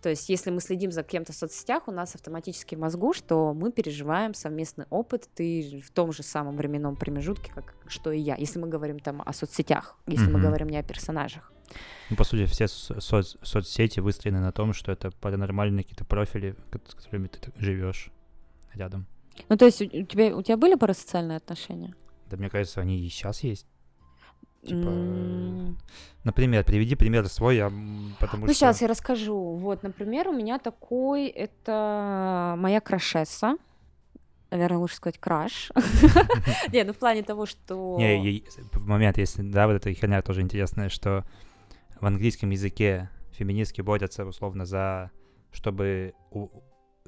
[0.03, 3.53] То есть, если мы следим за кем-то в соцсетях, у нас автоматически в мозгу, что
[3.53, 8.35] мы переживаем совместный опыт, ты в том же самом временном промежутке, как что и я,
[8.35, 10.31] если мы говорим там о соцсетях, если mm-hmm.
[10.31, 11.53] мы говорим не о персонажах.
[12.09, 16.95] Ну, по сути, все со- соцсети выстроены на том, что это паранормальные какие-то профили, с
[16.95, 18.11] которыми ты живешь
[18.73, 19.07] рядом.
[19.47, 21.95] Ну, то есть у тебя, у тебя были парасоциальные отношения?
[22.29, 23.67] Да, мне кажется, они и сейчас есть.
[24.65, 24.89] Типа,
[26.23, 27.71] например, приведи пример свой, я,
[28.19, 28.53] потому ну, что...
[28.53, 29.55] сейчас я расскажу.
[29.55, 33.57] Вот, например, у меня такой, это моя крашесса.
[34.51, 35.71] Наверное, лучше сказать краш.
[36.71, 37.97] Не, ну в плане того, что...
[37.97, 41.25] Не, в момент, если, да, вот эта херня тоже интересная, что
[41.99, 45.11] в английском языке феминистки борются условно за
[45.53, 46.13] чтобы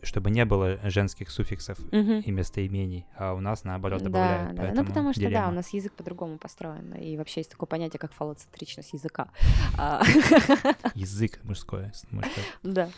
[0.05, 2.21] чтобы не было женских суффиксов угу.
[2.25, 4.55] и местоимений, а у нас наоборот добавляют.
[4.55, 4.73] Да, да.
[4.73, 5.45] Ну потому что дилемма.
[5.45, 9.29] да, у нас язык по-другому построен, и вообще есть такое понятие, как фалоцентричность языка.
[9.77, 10.01] А.
[10.93, 11.91] Язык мужской.
[12.63, 12.89] Да.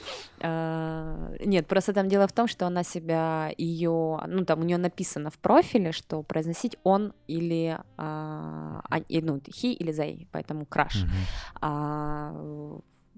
[0.41, 4.77] А, нет, просто там дело в том, что она себя ее, ну там у нее
[4.77, 11.03] написано в профиле, что произносить он или а, ну he или they, поэтому краш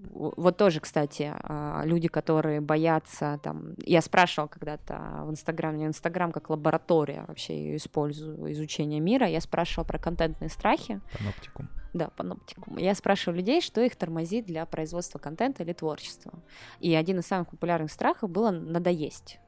[0.08, 6.50] вот тоже, кстати, а, люди, которые боятся, там, я спрашивала когда-то в Инстаграме, Инстаграм как
[6.50, 11.00] лаборатория вообще ее использую, изучение мира, я спрашивала про контентные страхи.
[11.18, 11.68] Паноптикум.
[11.92, 12.76] Да, паноптикум.
[12.76, 16.32] Я спрашиваю людей, что их тормозит для производства контента или творчества.
[16.78, 19.40] И один из самых популярных страхов было надоесть.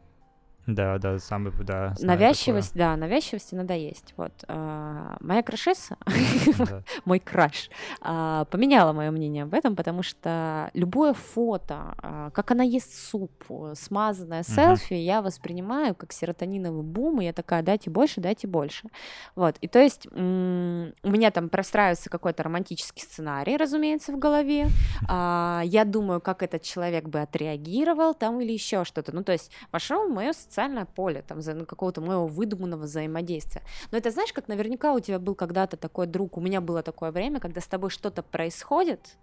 [0.67, 1.95] Да, да, самый, да.
[2.01, 2.87] Навязчивость, такое.
[2.87, 4.15] да, навязчивости надо есть.
[4.17, 4.33] Вот.
[4.47, 5.97] А, моя крашеса,
[7.05, 7.69] мой краш,
[8.01, 13.33] а, поменяла мое мнение об этом, потому что любое фото, а, как она ест суп,
[13.75, 18.89] смазанное селфи, я воспринимаю как серотониновый бум, и я такая, дайте больше, дайте больше.
[19.35, 19.57] Вот.
[19.63, 24.69] И то есть у меня там простраивается какой-то романтический сценарий, разумеется, в голове.
[25.09, 29.13] Я думаю, как этот человек бы отреагировал там или еще что-то.
[29.13, 33.63] Ну, то есть вошел в мое социальное поле, там, ну, какого-то моего выдуманного взаимодействия.
[33.91, 37.11] Но это знаешь, как наверняка у тебя был когда-то такой друг, у меня было такое
[37.11, 39.17] время, когда с тобой что-то происходит,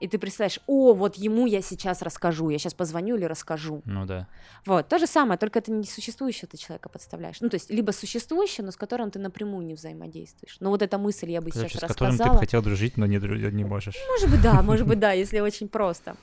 [0.00, 3.80] и ты представляешь, о, вот ему я сейчас расскажу, я сейчас позвоню или расскажу.
[3.86, 4.28] Ну да.
[4.66, 7.40] Вот, то же самое, только это не существующего ты человека подставляешь.
[7.40, 10.58] Ну, то есть, либо существующее, но с которым ты напрямую не взаимодействуешь.
[10.60, 12.12] Но вот эта мысль я бы Короче, сейчас с рассказала.
[12.12, 13.96] с которым ты бы хотел дружить, но не, не можешь.
[14.10, 16.16] Может быть, да, может быть, да, если очень просто.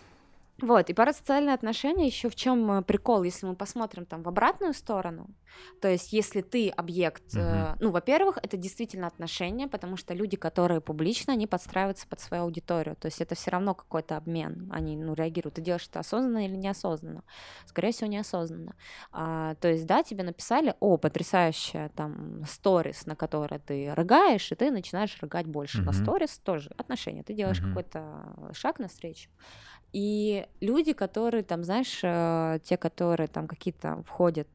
[0.62, 4.74] Вот, и парасоциальные отношения еще в чем э, прикол, если мы посмотрим там в обратную
[4.74, 5.28] сторону,
[5.82, 7.74] то есть если ты объект, uh-huh.
[7.74, 12.44] э, ну, во-первых, это действительно отношения, потому что люди, которые публично, они подстраиваются под свою
[12.44, 16.46] аудиторию, то есть это все равно какой-то обмен, они, ну, реагируют, ты делаешь это осознанно
[16.46, 17.24] или неосознанно,
[17.66, 18.76] скорее всего, неосознанно.
[19.12, 24.56] А, то есть, да, тебе написали, о, потрясающая там сторис, на которой ты рыгаешь, и
[24.56, 25.86] ты начинаешь рыгать больше uh-huh.
[25.86, 27.70] на сторис, тоже отношения, ты делаешь uh-huh.
[27.70, 29.30] какой-то шаг навстречу.
[29.94, 34.48] И люди, которые там, знаешь, э, те, которые там какие-то входят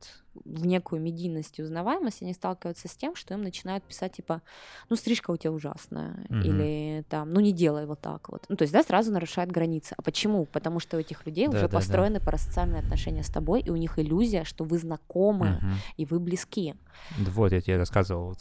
[0.44, 4.42] в некую медийность и узнаваемость, они сталкиваются с тем, что им начинают писать типа,
[4.88, 6.42] ну стрижка у тебя ужасная, mm-hmm.
[6.42, 8.44] или там, ну не делай вот так вот.
[8.48, 9.94] Ну то есть, да, сразу нарушает границы.
[9.96, 10.44] А почему?
[10.46, 12.24] Потому что у этих людей да, уже да, построены да.
[12.24, 15.94] парасоциальные отношения с тобой, и у них иллюзия, что вы знакомы mm-hmm.
[15.96, 16.74] и вы близки.
[17.18, 18.36] Вот, я тебе рассказывал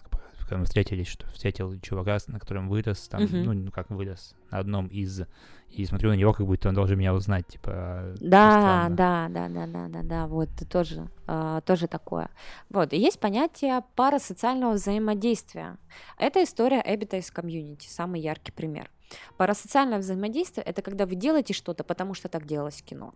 [0.45, 3.53] когда мы встретились, что встретил чувака, на котором вырос, там, uh-huh.
[3.53, 5.23] ну, как вырос, на одном из,
[5.69, 8.15] и смотрю на него, как будто он должен меня узнать, типа.
[8.19, 12.29] Да, да, да, да, да, да, да, вот тоже, э, тоже такое.
[12.69, 15.77] Вот, и есть понятие парасоциального взаимодействия.
[16.17, 18.89] Это история Эбита из комьюнити, самый яркий пример.
[19.37, 23.13] Парасоциальное взаимодействие— это когда вы делаете что-то, потому что так делалось в кино.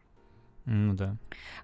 [0.71, 1.15] Ну да.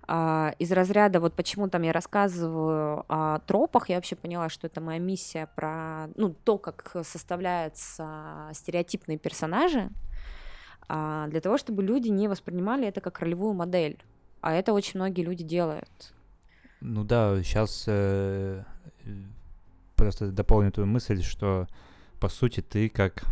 [0.08, 4.82] А, из разряда, вот почему там я рассказываю о тропах, я вообще поняла, что это
[4.82, 9.92] моя миссия про, ну, то, как составляются стереотипные персонажи,
[10.88, 14.00] а, для того, чтобы люди не воспринимали это как ролевую модель.
[14.42, 16.14] А это очень многие люди делают.
[16.82, 18.64] Ну да, сейчас э,
[19.96, 21.68] просто дополню твою мысль, что
[22.20, 23.24] по сути ты как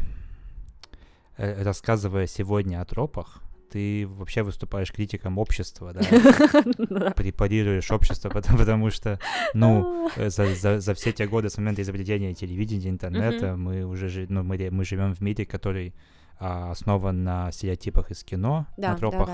[1.38, 3.43] э, рассказывая сегодня о тропах,
[3.74, 9.20] ты вообще выступаешь критиком общества, да, препарируешь общество, потому, что,
[9.56, 14.86] ну, э, за, все те годы с момента изобретения телевидения, интернета, мы уже ну, мы,
[14.86, 15.96] живем в мире, который
[16.40, 19.28] а, основан на стереотипах из кино, на тропах,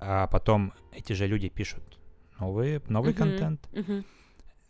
[0.00, 1.84] а потом эти же люди пишут
[2.40, 3.60] новые, новый контент.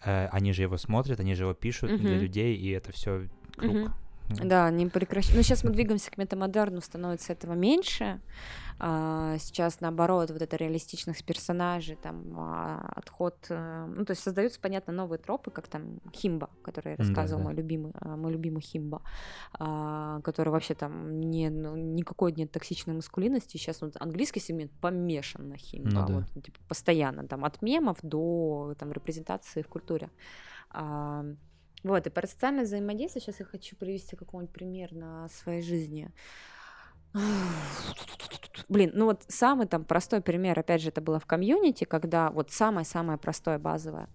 [0.05, 3.27] Э, они же его смотрят, они же его пишут для людей, и это все
[3.57, 3.91] круг.
[4.29, 5.37] Да, не прекращается.
[5.37, 8.21] Но сейчас мы двигаемся к метамодерну, становится этого меньше.
[8.79, 13.37] А, сейчас, наоборот, вот это реалистичных персонажей, там, а, отход...
[13.51, 17.45] А, ну, то есть создаются, понятно, новые тропы, как там Химба, который я рассказывал, да,
[17.45, 17.51] да.
[17.51, 19.03] мой любимый, а, мой любимый Химба,
[19.53, 23.57] который вообще там не, ну, никакой нет токсичной маскулинности.
[23.57, 25.91] Сейчас вот английский сегмент помешан на Химба.
[25.91, 26.15] Ну, да.
[26.15, 30.11] вот, типа, постоянно, там, от мемов до там, репрезентации в культуре.
[31.85, 36.11] Вот, и про социальное взаимодействие сейчас я хочу привести какой-нибудь пример на своей жизни.
[38.69, 42.51] Блин, ну вот самый там простой пример, опять же, это было в комьюнити, когда вот
[42.51, 44.09] самое-самое простое, базовое,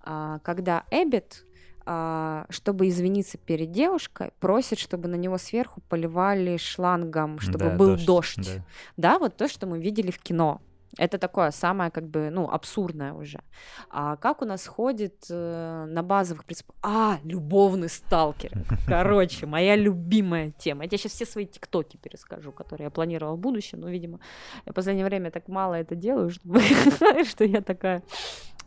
[0.00, 1.44] а, когда Эббит,
[1.84, 7.96] а, чтобы извиниться перед девушкой, просит, чтобы на него сверху поливали шлангом, чтобы да, был
[7.96, 8.06] дождь.
[8.06, 8.56] дождь.
[8.56, 8.64] Да.
[8.96, 10.60] да, вот то, что мы видели в кино.
[10.98, 13.40] Это такое самое, как бы, ну, абсурдное уже.
[13.88, 16.76] А как у нас ходит э, на базовых принципах?
[16.82, 18.52] А, любовный сталкер.
[18.86, 20.82] Короче, моя любимая тема.
[20.82, 24.20] Я тебе сейчас все свои тиктоки перескажу, которые я планировала в будущем, но, видимо,
[24.66, 26.30] я в последнее время так мало это делаю,
[27.26, 28.02] что я такая...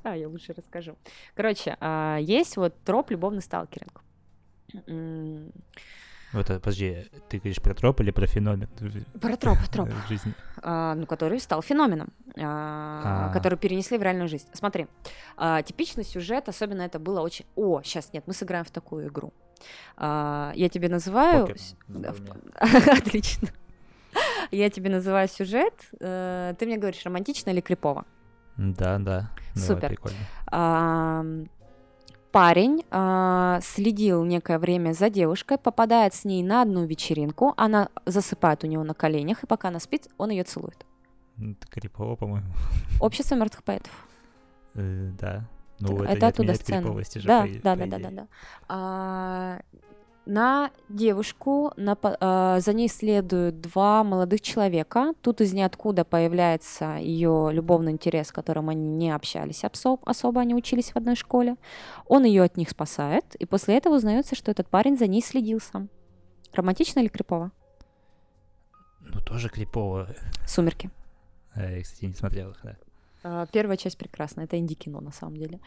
[0.01, 0.97] А, я лучше расскажу.
[1.35, 4.01] Короче, а, есть вот троп любовный сталкеринг.
[6.39, 8.67] Это, подожди, ты говоришь про троп или про феномен?
[9.21, 9.89] Про троп, троп.
[9.89, 10.33] В жизни.
[10.61, 13.33] А, ну, который стал феноменом, а, а.
[13.33, 14.47] который перенесли в реальную жизнь.
[14.53, 14.87] Смотри,
[15.37, 17.45] а, типичный сюжет, особенно это было очень...
[17.55, 19.33] О, сейчас нет, мы сыграем в такую игру.
[19.97, 21.47] А, я тебе называю...
[22.59, 23.49] Отлично.
[24.51, 28.05] Я тебе называю сюжет, э, ты мне говоришь, романтично или крипово.
[28.57, 29.31] Да, да.
[29.55, 29.97] Супер.
[30.51, 31.49] Давай,
[32.35, 38.65] парень э, следил некое время за девушкой, попадает с ней на одну вечеринку, она засыпает
[38.65, 40.85] у него на коленях, и пока она спит, он ее целует.
[41.37, 42.47] Это крипово, по-моему.
[42.99, 44.07] Общество мертвых поэтов.
[44.73, 45.45] Э, да.
[45.79, 46.93] Ну, это, это оттуда сцена.
[47.23, 48.27] Да, да, да, да, да, да.
[48.67, 49.59] А,
[50.25, 55.13] на девушку, на, э, за ней следуют два молодых человека.
[55.21, 60.91] Тут из ниоткуда появляется ее любовный интерес, которым они не общались особо, особо они учились
[60.91, 61.55] в одной школе.
[62.07, 65.59] Он ее от них спасает, и после этого узнается, что этот парень за ней следил
[65.59, 65.89] сам.
[66.53, 67.51] Романтично или крипово?
[69.01, 70.07] Ну, тоже крипово.
[70.47, 70.89] «Сумерки».
[71.55, 72.75] Я, кстати, не смотрел их, да.
[73.27, 75.59] А, первая часть прекрасна, это инди-кино на самом деле.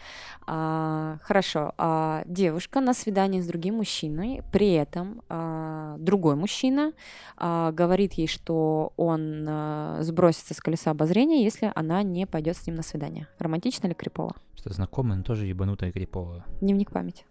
[0.47, 6.93] А, хорошо, а, девушка на свидании с другим мужчиной, при этом а, другой мужчина
[7.37, 12.65] а, говорит ей, что он а, сбросится с колеса обозрения, если она не пойдет с
[12.67, 13.27] ним на свидание.
[13.41, 14.37] Романтично или крипово?
[14.55, 16.45] Что знакомый, но тоже ебанутая крипово.
[16.61, 17.25] Дневник памяти.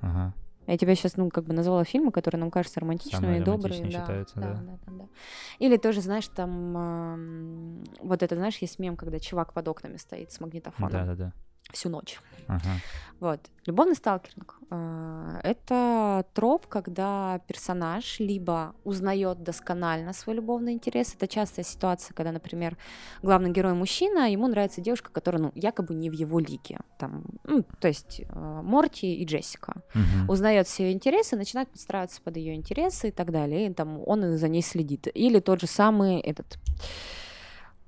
[0.00, 0.34] Ага.
[0.66, 3.90] Я тебя сейчас, ну, как бы назвала фильмы, которые нам кажутся романтичными и добрыми.
[3.90, 4.54] Да, считаются, да.
[4.54, 5.08] Да, да, да, да.
[5.58, 10.32] Или тоже, знаешь, там э, вот это, знаешь, есть мем, когда чувак под окнами стоит
[10.32, 10.90] с магнитофоном.
[10.90, 11.32] Да, да, да
[11.72, 12.20] всю ночь.
[12.48, 12.80] Ага.
[13.18, 13.40] Вот.
[13.64, 21.14] Любовный сталкеринг э, это троп, когда персонаж либо узнает досконально свой любовный интерес.
[21.14, 22.76] Это частая ситуация, когда, например,
[23.22, 26.78] главный герой мужчина, ему нравится девушка, которая, ну, якобы не в его лиге.
[26.98, 29.82] Там, ну, то есть э, Морти и Джессика.
[29.94, 30.32] Угу.
[30.32, 33.68] Узнает все ее интересы, начинает подстраиваться под ее интересы и так далее.
[33.68, 35.08] И там он за ней следит.
[35.14, 36.58] Или тот же самый этот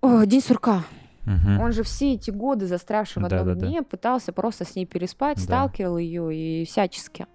[0.01, 0.85] О, День сурка.
[1.29, 1.63] Угу.
[1.63, 3.85] Он же все эти годы, застрявший в одном да, да, дне, да.
[3.85, 5.43] пытался просто с ней переспать, да.
[5.43, 7.27] сталкивал ее и всячески.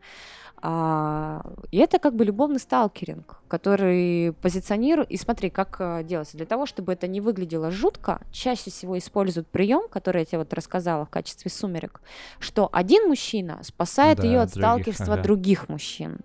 [0.65, 5.11] А, и это как бы любовный сталкеринг, который позиционирует.
[5.11, 6.37] И смотри, как а, делается.
[6.37, 10.53] Для того, чтобы это не выглядело жутко, чаще всего используют прием, который я тебе вот
[10.53, 12.01] рассказала в качестве сумерек,
[12.39, 15.23] что один мужчина спасает да, ее от других, сталкерства ага.
[15.23, 16.19] других мужчин.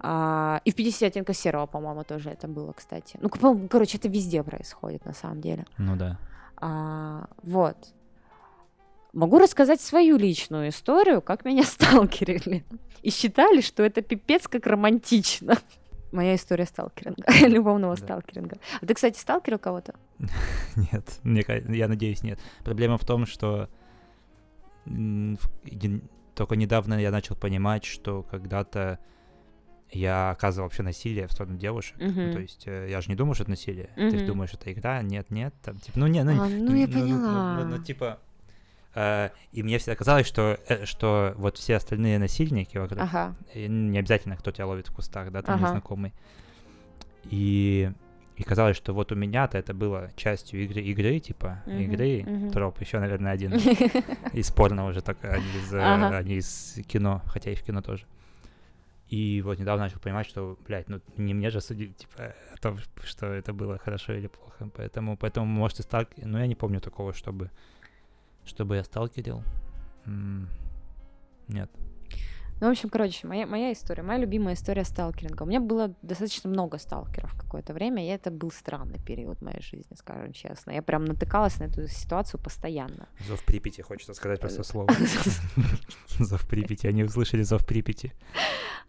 [0.00, 3.18] А, и в 50 оттенков серого, по-моему, тоже это было, кстати.
[3.22, 3.30] Ну,
[3.68, 5.64] короче, это везде происходит на самом деле.
[5.78, 6.18] Ну да.
[6.56, 7.76] А, вот.
[9.12, 12.64] Могу рассказать свою личную историю, как меня сталкерили.
[13.02, 15.56] И считали, что это пипец как романтично.
[16.12, 18.02] Моя история сталкеринга, любовного да.
[18.02, 18.58] сталкеринга.
[18.80, 19.94] А ты, кстати, сталкерил кого-то?
[20.92, 22.38] Нет, мне, я надеюсь, нет.
[22.62, 23.68] Проблема в том, что
[24.84, 28.98] только недавно я начал понимать, что когда-то
[29.94, 31.96] я оказывал вообще насилие в сторону девушек.
[31.98, 32.32] Uh-huh.
[32.32, 33.90] то есть э, я же не думаю, что это насилие.
[33.96, 34.10] Uh-huh.
[34.10, 36.92] Ты думаешь, это игра, нет, нет, там, типа, ну, не, ну, а, ну, я ну,
[36.92, 37.56] поняла.
[37.58, 38.18] Ну, ну, ну, типа,
[38.94, 43.34] э, и мне всегда казалось, что, э, что вот все остальные насильники вокруг, ага.
[43.54, 45.68] не обязательно, кто тебя ловит в кустах, да, там ага.
[45.68, 46.12] незнакомый.
[47.30, 47.90] И,
[48.36, 52.50] и казалось, что вот у меня-то это было частью игры, игры типа, uh-huh, игры, uh-huh.
[52.50, 53.54] троп, еще, наверное, один
[54.32, 56.18] из порно уже только, а не из, ага.
[56.18, 58.04] а не из кино, хотя и в кино тоже.
[59.08, 62.78] И вот недавно начал понимать, что, блядь, ну не мне же судить, типа, о том,
[63.04, 64.70] что это было хорошо или плохо.
[64.74, 66.26] Поэтому, поэтому может, и сталкер...
[66.26, 67.50] Ну, я не помню такого, чтобы,
[68.44, 69.42] чтобы я сталкерил.
[70.06, 70.48] М-
[71.48, 71.70] нет.
[72.64, 75.42] Ну, в общем, короче, моя, моя история, моя любимая история сталкеринга.
[75.42, 79.94] У меня было достаточно много сталкеров какое-то время, и это был странный период моей жизни,
[79.94, 80.70] скажем честно.
[80.70, 83.06] Я прям натыкалась на эту ситуацию постоянно.
[83.28, 84.88] Зов Припяти, хочется сказать просто слово.
[86.18, 88.14] Зов Припяти, они услышали зов Припяти.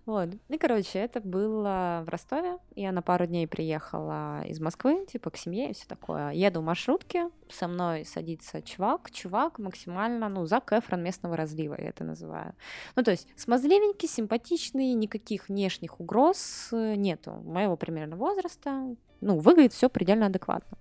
[0.06, 0.30] Вот.
[0.50, 2.58] И, короче, это было в Ростове.
[2.76, 6.32] Я на пару дней приехала из Москвы, типа, к семье и все такое.
[6.32, 9.10] Еду в маршрутке, со мной садится чувак.
[9.10, 12.54] Чувак максимально, ну, Зак Эфрон местного разлива, я это называю.
[12.96, 13.28] Ну, то есть
[13.66, 17.32] смазливенький, симпатичный, никаких внешних угроз э, нету.
[17.46, 18.96] Моего примерно возраста.
[19.22, 20.78] Ну, выглядит все предельно адекватно.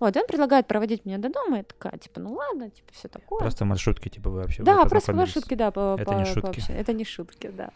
[0.00, 3.08] Вот, и он предлагает проводить меня до дома, я такая, типа, ну ладно, типа, все
[3.08, 3.38] такое.
[3.38, 5.70] Просто маршрутки, типа, вы вообще Да, просто маршрутки, да.
[5.70, 6.60] По, это по, не шутки.
[6.66, 7.70] По, это не шутки, да.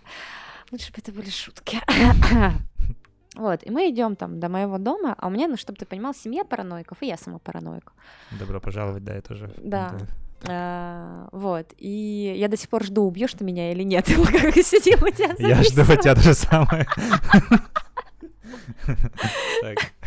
[0.70, 1.80] Лучше бы это были шутки.
[3.34, 6.12] Вот, и мы идем там до моего дома, а у меня, ну, чтобы ты понимал,
[6.12, 7.92] семья параноиков, и я сама параноик.
[8.36, 9.54] Добро пожаловать, да, это же.
[9.58, 9.96] Да.
[10.46, 14.06] А, вот, и я до сих пор жду, убьешь ты меня или нет.
[14.32, 16.86] Как сидим у тебя Я жду у тебя то же самое.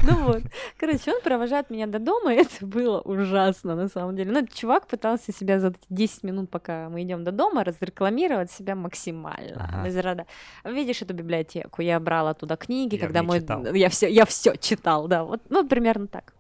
[0.04, 0.42] Ну вот,
[0.80, 4.32] короче, он провожает меня до дома, и это было ужасно на самом деле.
[4.32, 9.70] Ну, чувак пытался себя за 10 минут, пока мы идем до дома, разрекламировать себя максимально.
[9.72, 10.26] Ага.
[10.66, 11.82] Видишь эту библиотеку?
[11.82, 13.42] Я брала туда книги, я когда мой...
[13.42, 13.74] Читал.
[13.74, 16.34] Я все, я все читал, да, вот, ну, примерно так.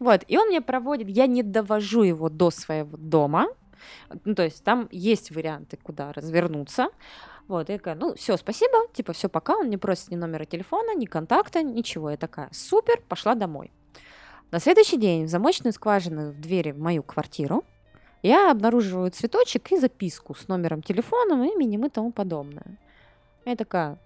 [0.00, 3.48] Вот, и он мне проводит, я не довожу его до своего дома,
[4.24, 6.88] ну, то есть там есть варианты, куда развернуться,
[7.48, 9.56] вот, я такая, ну, все, спасибо, типа, все, пока.
[9.56, 12.10] Он не просит ни номера телефона, ни контакта, ничего.
[12.10, 13.72] Я такая, супер, пошла домой.
[14.50, 17.64] На следующий день в замочную скважину в двери в мою квартиру
[18.22, 22.78] я обнаруживаю цветочек и записку с номером телефона, именем и тому подобное.
[23.44, 23.98] Я такая,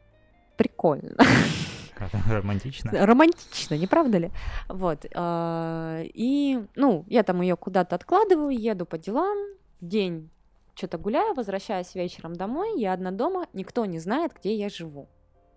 [0.57, 1.17] прикольно.
[2.31, 3.07] Романтично.
[3.07, 4.31] Романтично, не правда ли?
[4.69, 5.07] Вот.
[5.15, 9.37] А, и, ну, я там ее куда-то откладываю, еду по делам,
[9.81, 10.31] день
[10.75, 15.09] что-то гуляю, возвращаюсь вечером домой, я одна дома, никто не знает, где я живу.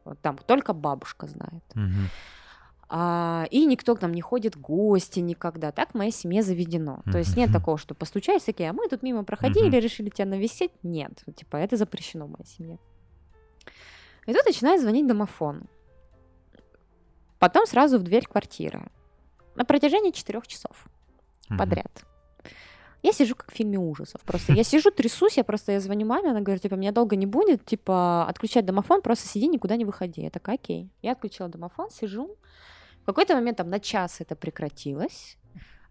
[0.05, 1.63] Вот там только бабушка знает.
[1.75, 2.09] Угу.
[2.91, 5.71] А, и никто к нам не ходит, гости никогда.
[5.71, 7.03] Так в моей семье заведено.
[7.11, 10.71] То есть нет такого, что постучались такие, а мы тут мимо проходили, решили тебя навестить.
[10.81, 12.79] Нет, типа это запрещено в моей семье.
[14.25, 15.67] И тут начинает звонить домофон.
[17.39, 18.91] Потом сразу в дверь квартиры.
[19.55, 20.85] На протяжении четырех часов
[21.57, 22.05] подряд.
[23.01, 24.21] Я сижу как в фильме ужасов.
[24.21, 27.25] Просто я сижу, трясусь, я просто я звоню маме, она говорит, типа, меня долго не
[27.25, 30.21] будет, типа, отключать домофон, просто сиди, никуда не выходи.
[30.21, 30.91] Я такая, окей.
[31.01, 32.35] Я отключила домофон, сижу.
[33.03, 35.37] В какой-то момент там на час это прекратилось,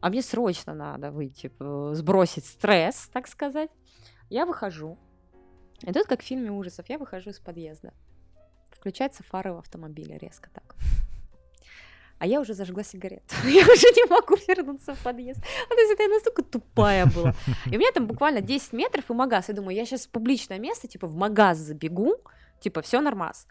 [0.00, 1.50] а мне срочно надо выйти,
[1.94, 3.70] сбросить стресс, так сказать.
[4.28, 4.98] Я выхожу.
[5.80, 7.94] И тут, как в фильме ужасов, я выхожу из подъезда.
[8.70, 10.76] Включается фары в автомобиле резко так
[12.18, 13.34] а я уже зажгла сигарету.
[13.44, 15.40] я уже не могу вернуться в подъезд.
[15.40, 17.34] А, то есть это я настолько тупая была.
[17.66, 19.48] И у меня там буквально 10 метров и магаз.
[19.48, 22.16] Я думаю, я сейчас в публичное место, типа в магаз забегу,
[22.60, 23.46] типа все нормас.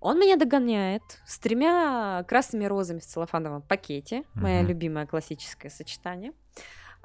[0.00, 4.22] Он меня догоняет с тремя красными розами в целлофановом пакете.
[4.34, 6.32] Моя любимое классическое сочетание.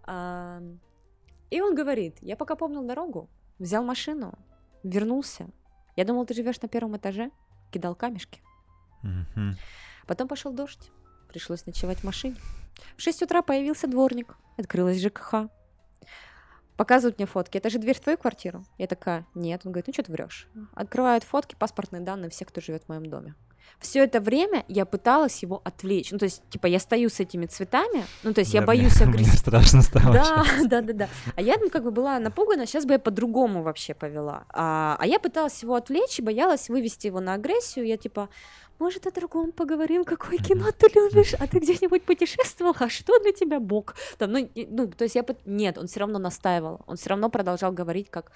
[0.08, 4.34] И он говорит, я пока помнил дорогу, взял машину,
[4.84, 5.48] вернулся.
[5.96, 7.32] Я думал, ты живешь на первом этаже,
[7.72, 8.42] кидал камешки.
[10.08, 10.92] Потом пошел дождь.
[11.30, 12.36] Пришлось ночевать в машине.
[12.98, 14.36] В 6 утра появился дворник.
[14.58, 15.50] Открылась ЖКХ.
[16.78, 17.58] Показывают мне фотки.
[17.58, 18.66] Это же дверь в твою квартиру?
[18.78, 19.62] Я такая, нет.
[19.64, 20.48] Он говорит, ну что ты врешь?
[20.74, 23.36] Открывают фотки, паспортные данные всех, кто живет в моем доме.
[23.80, 26.12] Все это время я пыталась его отвлечь.
[26.12, 29.02] Ну, то есть, типа, я стою с этими цветами, ну, то есть, да, я боюсь
[29.02, 29.30] агрессии.
[29.30, 30.14] Мне страшно стало.
[30.14, 31.10] Да, да, да, да.
[31.36, 34.46] А я, ну, как бы была напугана, сейчас бы я по-другому вообще повела.
[34.50, 37.86] А, а я пыталась его отвлечь и боялась вывести его на агрессию.
[37.86, 38.30] Я, типа,
[38.80, 43.32] может, о другом поговорим, какое кино ты любишь, а ты где-нибудь путешествовал, а что для
[43.32, 43.96] тебя Бог?
[44.18, 45.26] Там, ну, ну, то есть я...
[45.46, 48.32] Нет, он все равно настаивал, он все равно продолжал говорить, как,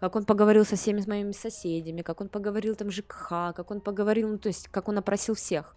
[0.00, 4.28] как он поговорил со всеми моими соседями, как он поговорил там ЖКХ, как он поговорил,
[4.28, 5.76] ну, то есть как он опросил всех.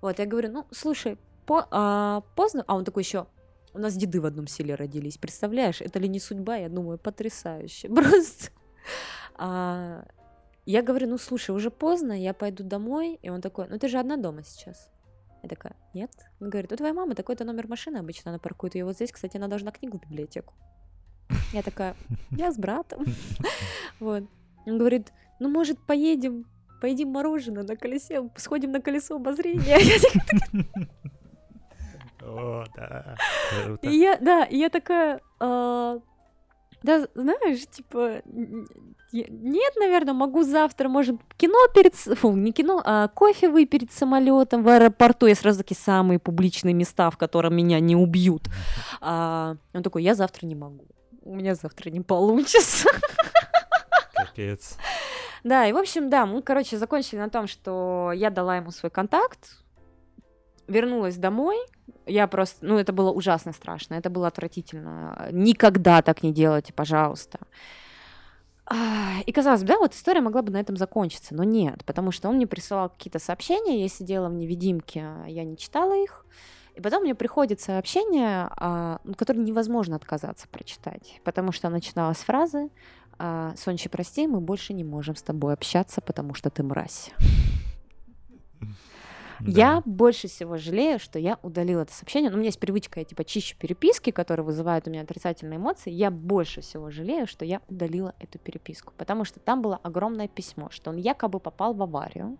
[0.00, 3.26] Вот, я говорю, ну, слушай, по, а, поздно, а он такой еще,
[3.72, 6.56] у нас деды в одном селе родились, представляешь, это ли не судьба?
[6.56, 8.50] Я думаю, потрясающе, просто.
[9.36, 10.04] А,
[10.70, 13.18] я говорю, ну слушай, уже поздно, я пойду домой.
[13.22, 14.90] И он такой, ну ты же одна дома сейчас.
[15.42, 16.10] Я такая, нет.
[16.40, 19.10] Он говорит, у твоей мамы такой-то номер машины обычно, она паркует ее вот здесь.
[19.10, 20.54] Кстати, она должна книгу в библиотеку.
[21.52, 21.96] Я такая,
[22.30, 23.04] я с братом.
[23.98, 24.24] Вот.
[24.66, 26.46] Он говорит, ну может поедем,
[26.80, 29.78] поедим мороженое на колесе, сходим на колесо обозрения.
[32.22, 33.16] О, да.
[33.82, 35.98] И я, да, я такая, «А,
[36.82, 38.22] да, знаешь, типа,
[39.12, 41.94] нет, наверное, могу завтра, может, кино перед...
[41.94, 45.26] Фу, не кино, а кофе выпить перед самолетом в аэропорту.
[45.26, 48.48] Я сразу такие самые публичные места, в которых меня не убьют.
[49.00, 50.86] А, он такой, я завтра не могу.
[51.22, 52.88] У меня завтра не получится.
[54.14, 54.76] Капец.
[55.44, 58.90] Да, и в общем, да, мы, короче, закончили на том, что я дала ему свой
[58.90, 59.58] контакт,
[60.70, 61.56] вернулась домой,
[62.06, 65.28] я просто, ну, это было ужасно страшно, это было отвратительно.
[65.32, 67.38] Никогда так не делайте, пожалуйста.
[69.26, 72.28] И казалось бы, да, вот история могла бы на этом закончиться, но нет, потому что
[72.28, 76.24] он мне присылал какие-то сообщения, я сидела в невидимке, я не читала их,
[76.76, 82.70] и потом мне приходит сообщение, а, ну, которое невозможно отказаться прочитать, потому что начиналась фразы
[83.18, 87.10] а, «Сончи, прости, мы больше не можем с тобой общаться, потому что ты мразь».
[89.40, 92.30] Я больше всего жалею, что я удалила это сообщение.
[92.30, 95.90] Ну, у меня есть привычка, я типа чищу переписки, которые вызывают у меня отрицательные эмоции.
[95.90, 100.68] Я больше всего жалею, что я удалила эту переписку, потому что там было огромное письмо,
[100.70, 102.38] что он якобы попал в аварию.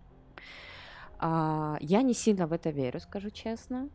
[1.19, 3.89] А, я не сильно в это верю, скажу честно.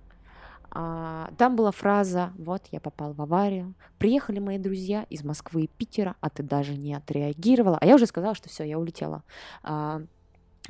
[0.71, 5.67] А, там была фраза «Вот, я попал в аварию, приехали мои друзья из Москвы и
[5.69, 7.79] Питера, а ты даже не отреагировала».
[7.81, 9.23] А я уже сказала, что все, я улетела.
[9.63, 10.03] А,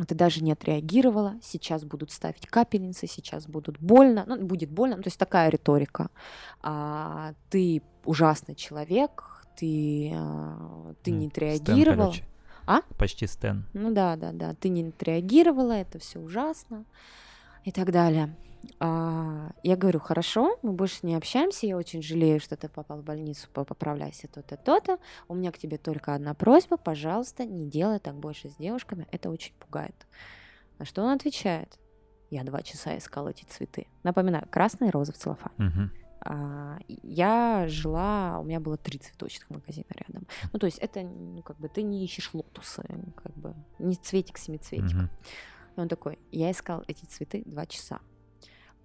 [0.05, 5.03] ты даже не отреагировала, сейчас будут ставить капельницы, сейчас будут больно, ну, будет больно, ну,
[5.03, 6.11] то есть такая риторика.
[6.63, 12.13] А, ты ужасный человек, ты, а, ты не отреагировала.
[12.13, 12.25] Стэн,
[12.67, 12.81] а?
[12.99, 13.65] Почти Стэн.
[13.73, 16.85] Ну да, да, да, ты не отреагировала, это все ужасно
[17.65, 18.35] и так далее.
[18.79, 23.05] А, я говорю, хорошо, мы больше не общаемся, я очень жалею, что ты попал в
[23.05, 24.99] больницу, поправляйся то-то, то-то.
[25.29, 29.31] У меня к тебе только одна просьба, пожалуйста, не делай так больше с девушками, это
[29.31, 30.07] очень пугает.
[30.79, 31.79] На что он отвечает?
[32.31, 33.87] Я два часа искал эти цветы.
[34.03, 35.55] Напоминаю, красный, розы в целлофане.
[35.59, 35.91] Угу.
[36.23, 40.27] А, я жила, у меня было три цветочных магазина рядом.
[40.53, 42.85] Ну, то есть это, ну, как бы, ты не ищешь лотусы,
[43.23, 44.97] как бы, не цветик семицветик.
[44.97, 45.09] Угу.
[45.77, 48.01] И он такой, я искал эти цветы два часа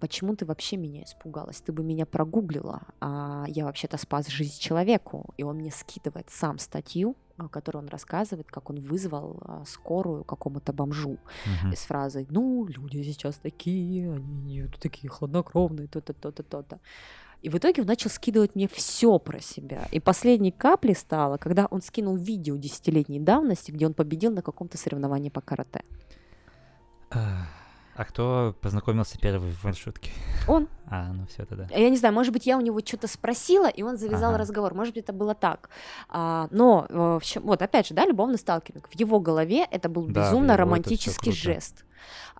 [0.02, 1.60] почему ты вообще меня испугалась?
[1.60, 5.32] Ты бы меня прогуглила, а я вообще-то спас жизнь человеку.
[5.36, 10.24] И он мне скидывает сам статью, в которой он рассказывает, как он вызвал а, скорую
[10.24, 11.76] какому-то бомжу uh-huh.
[11.76, 16.80] с фразой «Ну, люди сейчас такие, они такие хладнокровные, то-то, то-то, то-то».
[17.40, 19.86] И в итоге он начал скидывать мне все про себя.
[19.92, 24.76] И последней каплей стало, когда он скинул видео десятилетней давности, где он победил на каком-то
[24.78, 25.84] соревновании по карате.
[27.10, 27.61] Uh.
[27.94, 30.10] А кто познакомился первый в маршрутке?
[30.48, 30.68] Он.
[30.94, 31.66] А, ну все тогда.
[31.70, 34.40] Я не знаю, может быть, я у него что-то спросила, и он завязал ага.
[34.40, 34.74] разговор.
[34.74, 35.70] Может быть, это было так.
[36.10, 36.86] А, но,
[37.16, 38.90] общем, вот опять же, да, любовный сталкеринг.
[38.90, 41.86] В его голове это был да, безумно романтический жест.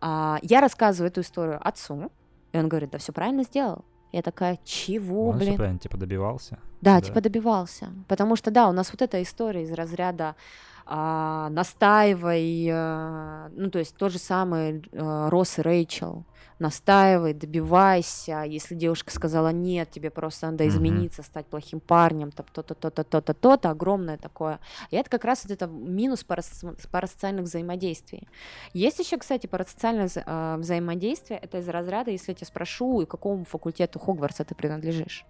[0.02, 2.12] А, я рассказываю эту историю отцу,
[2.52, 3.86] и он говорит, да все правильно сделал.
[4.12, 5.56] Я такая, чего, он блин?
[5.56, 6.58] правильно, типа добивался?
[6.82, 7.88] Да, да, типа добивался.
[8.06, 10.36] Потому что, да, у нас вот эта история из разряда
[10.86, 16.24] а, настаивай, а, ну, то есть тот же самый а, Росс и Рэйчел,
[16.58, 22.90] настаивай, добивайся, если девушка сказала нет, тебе просто надо измениться, стать плохим парнем, то-то, то-то,
[23.04, 24.60] то-то, то-то, огромное такое.
[24.90, 28.28] И это как раз вот это минус парасоциальных взаимодействий.
[28.72, 33.44] Есть еще, кстати, парасоциальное вза- взаимодействие, это из разряда, если я тебя спрошу, и какому
[33.44, 35.26] факультету Хогвартса ты принадлежишь?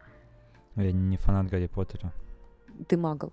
[0.76, 2.12] Я не фанат Гарри Поттера.
[2.88, 3.32] Ты магл.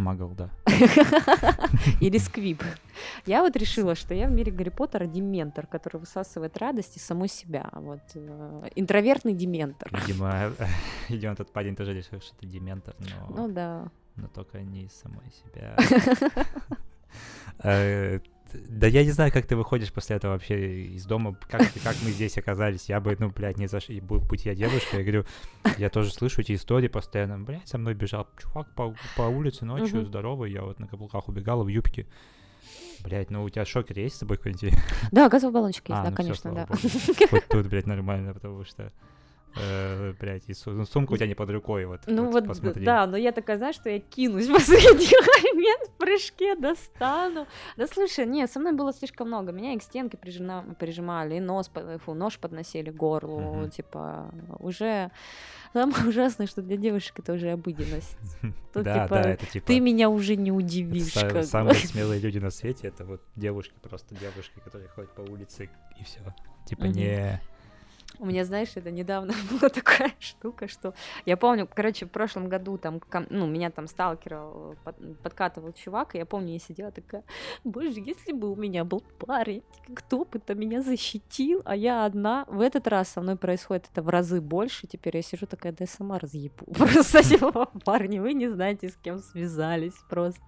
[0.00, 0.50] Магл, да.
[2.00, 2.62] Или сквип.
[3.26, 7.28] Я вот решила, что я в мире Гарри Поттера дементор, который высасывает радость из самой
[7.28, 7.68] себя.
[7.72, 9.88] Вот э, интровертный дементор.
[9.92, 10.52] Видимо,
[11.08, 13.34] видимо, этот парень тоже решил, что ты дементор, но...
[13.36, 13.88] Ну да.
[14.16, 15.76] Но только не из самой себя.
[18.52, 22.10] Да я не знаю, как ты выходишь после этого вообще из дома, как, как мы
[22.10, 22.88] здесь оказались.
[22.88, 25.24] Я бы, ну, блядь, не зашли, будь я девушка, я говорю,
[25.78, 27.38] я тоже слышу эти истории постоянно.
[27.38, 31.64] Блядь, со мной бежал чувак по, по улице ночью, здоровый, я вот на каблуках убегала
[31.64, 32.06] в юбке.
[33.02, 34.74] Блять, ну у тебя шокер есть с собой какой-нибудь?
[35.10, 36.66] Да, газовый баллончик есть, а, да, ну конечно, да.
[37.30, 38.92] Хоть тут, блядь, нормально, потому что
[39.56, 42.00] э, блядь, и сумка у тебя не под рукой, вот.
[42.06, 42.84] Ну вот, вот посмотри.
[42.84, 45.10] да, но я такая, знаешь, что я кинусь в последний
[45.54, 47.46] момент в прыжке, достану.
[47.76, 49.52] Да слушай, нет, со мной было слишком много.
[49.52, 51.70] Меня и к стенке прижина, прижимали, и нос,
[52.04, 53.70] фу, нож подносили к горлу, uh-huh.
[53.70, 55.10] типа, уже...
[55.72, 58.16] Самое ужасное, что для девушек это уже обыденность.
[58.72, 59.66] Тут, да, типа, да, это типа...
[59.66, 61.16] Ты меня уже не удивишь.
[61.16, 65.70] Это самые смелые люди на свете, это вот девушки, просто девушки, которые ходят по улице,
[65.98, 66.20] и все.
[66.66, 67.40] Типа, не
[68.18, 72.78] у меня, знаешь, это недавно была такая штука, что я помню, короче, в прошлом году
[72.78, 73.00] там,
[73.30, 74.76] ну, меня там сталкерил,
[75.22, 77.24] подкатывал чувак, и я помню, я сидела такая,
[77.64, 79.62] боже, если бы у меня был парень,
[79.94, 82.44] кто бы-то меня защитил, а я одна.
[82.48, 85.84] В этот раз со мной происходит это в разы больше, теперь я сижу такая, да
[85.84, 86.66] я сама разъебу.
[86.74, 90.42] Просто, типа, парни, вы не знаете, с кем связались просто.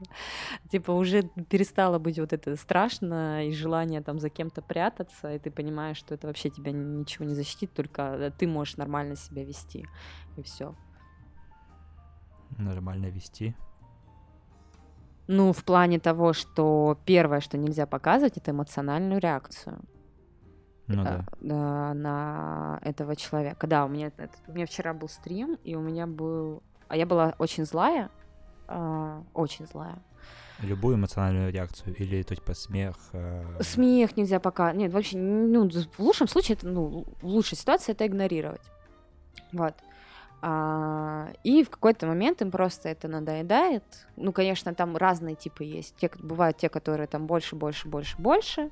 [0.71, 5.51] Типа, уже перестало быть вот это страшно и желание там за кем-то прятаться, и ты
[5.51, 9.45] понимаешь, что это вообще тебя ничего не защитит защитит, только э, ты можешь нормально себя
[9.45, 9.87] вести.
[10.37, 10.75] И все.
[12.59, 13.55] Нормально вести.
[15.29, 19.81] Ну, в плане того, что первое, что нельзя показывать, это эмоциональную реакцию.
[20.89, 21.25] Ну да.
[21.41, 23.67] да, на этого человека.
[23.67, 26.63] Да, у меня, это, у меня вчера был стрим, и у меня был...
[26.89, 28.11] А я была очень злая,
[28.69, 30.03] э, очень злая.
[30.63, 32.97] Любую эмоциональную реакцию или то типа смех?
[33.13, 33.45] Э...
[33.61, 34.73] Смех нельзя пока.
[34.73, 38.63] Нет, вообще, ну, в лучшем случае, это, ну, в лучшей ситуации это игнорировать.
[39.53, 39.75] Вот.
[40.45, 43.85] А, и в какой-то момент им просто это надоедает.
[44.17, 45.95] Ну, конечно, там разные типы есть.
[45.97, 48.71] Те, бывают те, которые там больше, больше, больше, больше.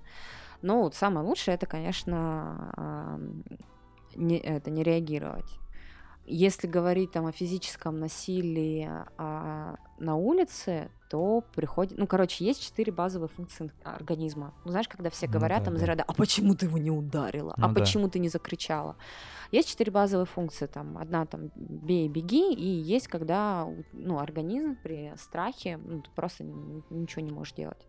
[0.62, 3.18] Но вот самое лучшее это, конечно,
[4.14, 5.58] не, это не реагировать.
[6.26, 11.98] Если говорить там о физическом насилии а, на улице, то приходит...
[11.98, 14.54] Ну, короче, есть четыре базовые функции организма.
[14.64, 16.78] Ну, знаешь, когда все ну говорят ну, да, там из ряда, а почему ты его
[16.78, 17.52] не ударила?
[17.56, 17.80] А ну, а да.
[17.80, 18.96] почему ты не закричала?
[19.50, 20.66] Есть четыре базовые функции.
[20.66, 26.44] Там одна там бей, беги, и есть когда ну, организм при страхе ну, ты просто
[26.44, 27.84] ничего не можешь делать.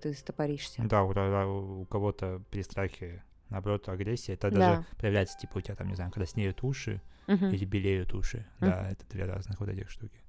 [0.00, 0.82] Ты стопоришься.
[0.82, 4.56] Да, у, у кого-то при страхе наоборот, агрессия, это да.
[4.56, 7.52] даже проявляется, типа, у тебя там, не знаю, когда снеют уши uh-huh.
[7.52, 8.46] или белеют уши.
[8.60, 8.70] Uh-huh.
[8.70, 10.22] Да, это две разных вот этих штуки.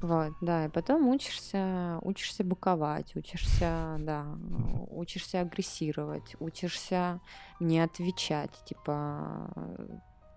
[0.00, 4.26] Вот, да, и потом учишься, учишься боковать, учишься, да,
[4.90, 7.20] учишься агрессировать, учишься
[7.58, 9.50] не отвечать, типа,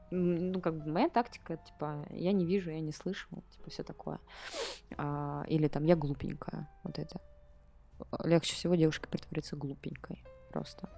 [0.09, 4.19] ну, как бы моя тактика, типа, я не вижу, я не слышу, типа, все такое.
[4.97, 7.21] А, или там, я глупенькая, вот это.
[8.23, 10.89] Легче всего девушке притвориться глупенькой, просто.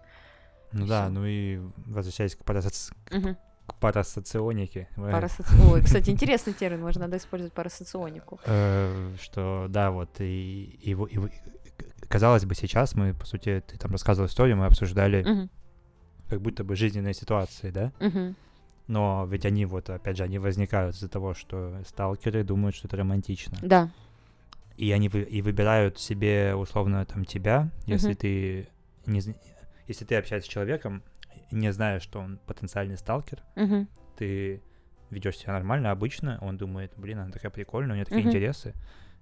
[0.71, 1.13] Ну и да, всё.
[1.13, 2.93] ну и возвращаясь к, парасоци...
[3.11, 3.35] угу.
[3.67, 4.89] К парасоционике.
[4.95, 5.53] Парасоци...
[5.71, 8.39] Ой, кстати, интересный термин, можно надо использовать парасоционику.
[8.45, 11.19] Э, что, да, вот, и, и, и,
[12.07, 15.49] казалось бы, сейчас мы, по сути, ты там рассказывал историю, мы обсуждали
[16.29, 17.91] как будто бы жизненные ситуации, да?
[18.87, 22.97] Но ведь они вот, опять же, они возникают из-за того, что сталкеры думают, что это
[22.97, 23.57] романтично.
[23.61, 23.89] Да.
[24.75, 28.15] И они вы, и выбирают себе условно там тебя, если uh-huh.
[28.15, 28.67] ты
[29.05, 29.21] не
[29.87, 31.03] если ты общаешься с человеком,
[31.59, 33.87] не зная, что он потенциальный сталкер, uh-huh.
[34.17, 34.61] ты
[35.09, 38.29] ведешь себя нормально, обычно, он думает, блин, она такая прикольная, у нее такие uh-huh.
[38.29, 38.73] интересы,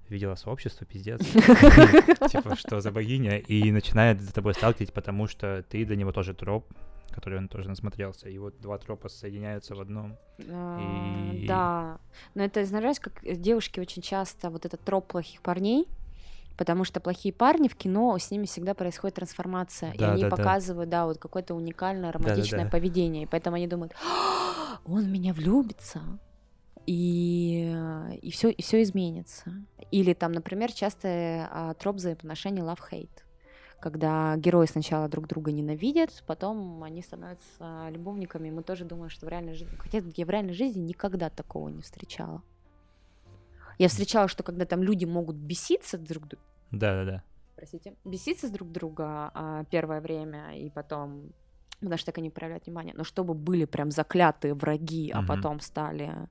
[0.09, 1.21] видела сообщество, пиздец.
[2.31, 3.37] Типа, что за богиня?
[3.37, 6.65] И начинает за тобой сталкивать, потому что ты для него тоже троп,
[7.09, 8.29] который он тоже насмотрелся.
[8.29, 10.17] И вот два тропа соединяются в одном.
[10.49, 11.33] А.
[11.47, 11.99] Да.
[12.35, 15.87] Но это, знаешь, как девушки очень часто вот этот троп плохих парней,
[16.61, 20.29] потому что плохие парни в кино, с ними всегда происходит трансформация, да, и они да,
[20.29, 20.99] показывают, да.
[20.99, 22.69] да, вот какое-то уникальное романтичное да, да, да.
[22.69, 26.01] поведение, и поэтому они думают, «А, он в меня влюбится,
[26.85, 27.75] и,
[28.21, 29.51] и все и все изменится.
[29.89, 33.09] Или там, например, часто а, троп взаимоотношений love-hate
[33.79, 38.51] когда герои сначала друг друга ненавидят, потом они становятся любовниками.
[38.51, 39.75] Мы тоже думаем, что в реальной жизни...
[39.77, 42.43] Хотя я в реальной жизни никогда такого не встречала.
[43.79, 46.25] Я встречала, что когда там люди могут беситься друг.
[46.71, 47.23] Да-да-да.
[47.55, 47.95] Простите.
[48.05, 51.31] Беситься с друг друга а, первое время, и потом
[51.79, 52.93] потому что так они проявляют внимание.
[52.95, 56.29] Но чтобы были прям заклятые враги, а потом стали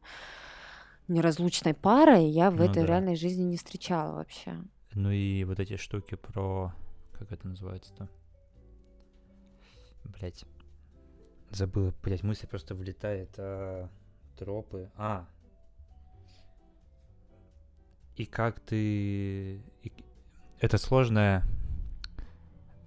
[1.08, 2.86] неразлучной парой, я в ну, этой да.
[2.86, 4.56] реальной жизни не встречала вообще.
[4.94, 6.72] Ну и вот эти штуки про
[7.20, 8.08] как это называется-то?
[10.04, 10.46] Блять.
[11.50, 13.34] Забыл, блять, мысль просто влетает.
[13.36, 13.90] А,
[14.38, 14.90] тропы.
[14.96, 15.28] А.
[18.16, 19.62] И как ты...
[19.82, 19.92] И...
[20.60, 21.44] Это сложное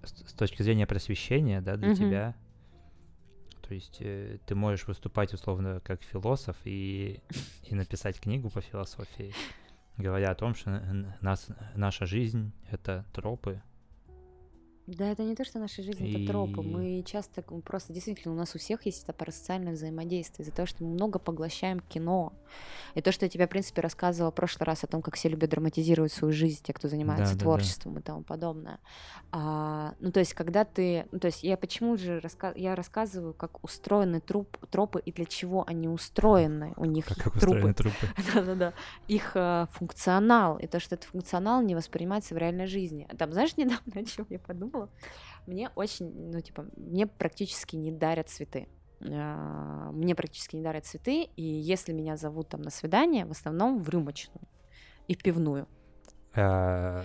[0.04, 1.96] с, с точки зрения просвещения, да, для mm-hmm.
[1.96, 2.34] тебя.
[3.62, 7.20] То есть э, ты можешь выступать условно как философ и,
[7.64, 9.34] и написать книгу по философии,
[9.96, 10.70] говоря о том, что
[11.20, 13.60] нас, наша жизнь— это тропы,
[14.86, 16.12] да, это не то, что наша жизнь и...
[16.12, 16.60] это тропы.
[16.60, 20.84] Мы часто просто действительно у нас у всех есть это парасоциальное взаимодействие из-за того, что
[20.84, 22.34] мы много поглощаем кино.
[22.94, 25.30] И то, что я тебе, в принципе, рассказывала в прошлый раз о том, как все
[25.30, 28.00] любят драматизировать свою жизнь, те, кто занимается да, творчеством да, да.
[28.00, 28.78] и тому подобное.
[29.32, 31.06] А, ну, то есть, когда ты.
[31.12, 32.52] Ну, то есть, я почему же раска...
[32.54, 34.58] я рассказываю, как устроены труп...
[34.70, 36.74] тропы и для чего они устроены.
[36.76, 37.72] У них как, как трупы.
[37.72, 38.06] трупы.
[38.34, 38.74] Да-да-да.
[39.08, 40.58] Их э, функционал.
[40.58, 43.08] И то, что этот функционал не воспринимается в реальной жизни.
[43.18, 44.73] Там, знаешь, недавно о чем я подумала?
[44.74, 44.88] Было.
[45.46, 48.68] Мне очень, ну, типа, мне практически не дарят цветы.
[49.00, 53.82] А, мне практически не дарят цветы, и если меня зовут там на свидание, в основном
[53.82, 54.46] в рюмочную
[55.08, 55.66] и в пивную.
[56.34, 57.04] А,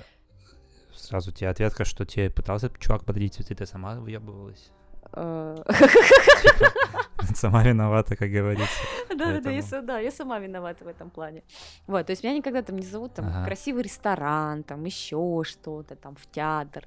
[0.93, 4.71] сразу тебе ответка, что тебе пытался чувак подарить цветы, ты сама выебывалась?
[5.13, 5.55] Э.
[7.35, 8.79] Сама виновата, как говорится.
[9.09, 11.43] Да, да, я, да, я сама виновата в этом плане.
[11.87, 16.15] Вот, то есть меня никогда там не зовут там красивый ресторан, там еще что-то, там
[16.15, 16.85] в театр.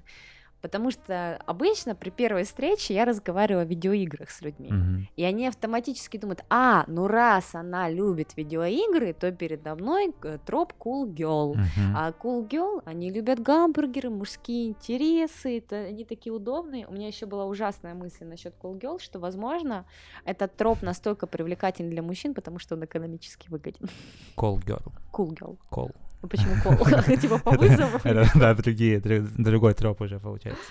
[0.62, 4.70] Потому что обычно при первой встрече я разговариваю о видеоиграх с людьми.
[4.70, 5.08] Мгм.
[5.16, 10.72] И они автоматически думают, а, ну раз она любит видеоигры, то передо мной э, троп
[10.78, 11.54] cool girl.
[11.54, 11.96] Мгм.
[11.96, 16.86] А cool girl, они любят гамбургеры, мужские интересы, это, они такие удобные.
[16.86, 19.84] У меня еще была ужасная мысль насчет cool girl, что, возможно,
[20.24, 23.88] этот троп настолько привлекательный для мужчин, потому что он экономически выгоден.
[24.36, 24.92] Call girl.
[25.12, 25.58] Cool girl.
[25.70, 25.92] Call.
[26.22, 27.16] Ну почему cool?
[27.20, 27.98] Типа по вызову?
[28.38, 30.62] Да, другие, дру- другой троп уже получается.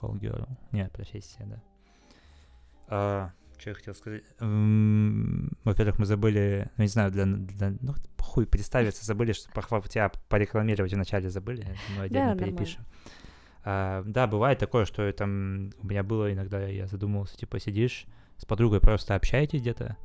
[0.00, 0.48] Call girl.
[0.72, 1.62] Нет, профессия, да.
[2.88, 4.22] А, что я хотел сказать?
[5.64, 10.10] Во-первых, мы забыли, ну, не знаю, для, для- ну, хуй, представиться, забыли, что похва- тебя
[10.28, 11.66] порекламировать вначале забыли,
[11.96, 12.56] мы отдельно нормально.
[12.56, 12.84] перепишем.
[13.64, 18.04] А, да, бывает такое, что там у меня было иногда, я задумывался, типа, сидишь
[18.36, 19.96] с подругой, просто общаетесь где-то,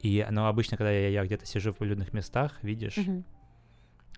[0.00, 3.24] и, ну, обычно, когда я, я где-то сижу в людных местах, видишь Мгм.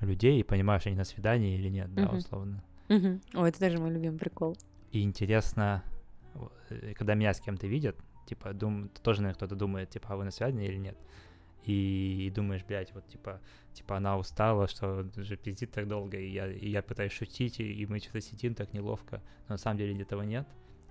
[0.05, 2.63] Людей и понимаешь, они на свидании или нет, да, условно.
[2.89, 3.21] Мгм.
[3.35, 4.57] Ой, это тоже мой любимый прикол.
[4.91, 5.83] И интересно,
[6.69, 7.97] э, когда меня с кем-то видят,
[8.27, 10.97] типа, дум, тоже, наверное, кто-то думает, типа, а вы на свидании или нет?
[11.65, 13.41] И, думаешь, блядь, вот, типа,
[13.73, 17.73] типа, она устала, что уже пиздит так долго, и я, и я пытаюсь шутить, и,
[17.73, 20.47] и мы что-то сидим так неловко, но на самом деле этого нет.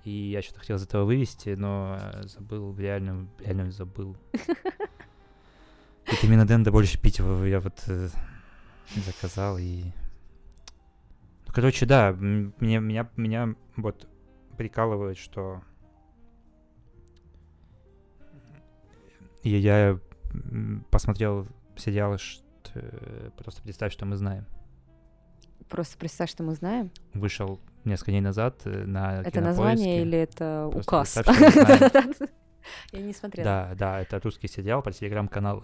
[0.06, 4.18] И я что-то хотел из этого вывести, но э, забыл, реально, реально забыл.
[6.12, 8.10] Витамина Д больше пить я вот э,
[8.96, 9.84] заказал и...
[11.48, 14.08] Ну, короче, да, м- мне, меня, меня вот
[14.58, 15.62] прикалывает, что
[19.44, 20.00] и я
[20.92, 22.42] посмотрел сериал, ш-
[22.76, 24.46] э, просто представь, что мы знаем.
[25.68, 26.92] Просто представь, что мы знаем.
[27.14, 31.12] Вышел несколько дней назад э, на Это название или это указ?
[31.12, 31.24] что.
[32.92, 33.46] Я не смотрела.
[33.46, 35.64] Да, да, это русский сериал про телеграм-каналы.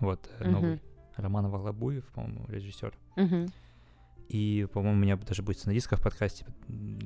[0.00, 0.80] Вот, э, новый.
[1.20, 2.92] Роман Волобуев, по-моему, режиссер.
[3.16, 3.46] Мгм.
[4.28, 6.46] И, по-моему, у меня даже будет сценаристка в подкасте.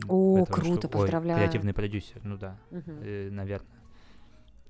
[0.09, 1.39] О, этого, круто, что- ой, поздравляю.
[1.41, 3.35] креативный продюсер, ну да, Мгм.
[3.35, 3.69] наверное.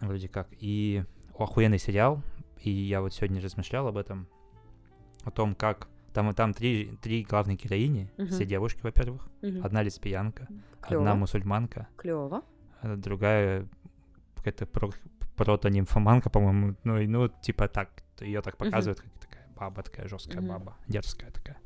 [0.01, 0.49] Вроде как.
[0.61, 1.05] И
[1.39, 2.23] охуенный сериал.
[2.63, 4.27] И я вот сегодня размышлял об этом.
[5.25, 5.89] О том, как...
[6.13, 8.09] Там, там три, три главные героини.
[8.29, 8.47] Все Мгм.
[8.47, 9.29] девушки, во-первых.
[9.43, 9.65] Мгм.
[9.65, 10.47] Одна лесбиянка,
[10.81, 11.15] одна Клёво.
[11.15, 12.43] мусульманка, Клево.
[12.83, 13.67] а другая
[14.37, 14.91] какая-то про,
[15.37, 16.77] прото-нимфоманка, по-моему.
[16.85, 17.91] Ну, и, ну, типа так.
[18.21, 19.24] Ее так показывают, как такая
[19.57, 20.49] баба, такая жесткая Мгм.
[20.49, 21.59] баба, дерзкая такая.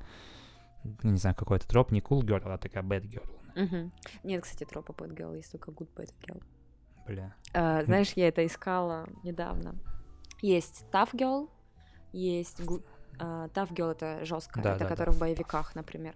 [1.02, 3.28] Не знаю, какой-то троп, не cool girl, а такая bad girl.
[3.56, 3.92] Мгм.
[4.22, 6.42] Нет, кстати, тропа Bad Girl, есть только Good Bad Girl.
[7.08, 7.34] Бля.
[7.54, 9.74] А, знаешь, я это искала недавно.
[10.40, 11.48] Есть Tough Girl,
[12.12, 12.84] есть Good...
[13.18, 16.14] а, Tough Girl это жесткая, Да, это да, которая в боевиках, например.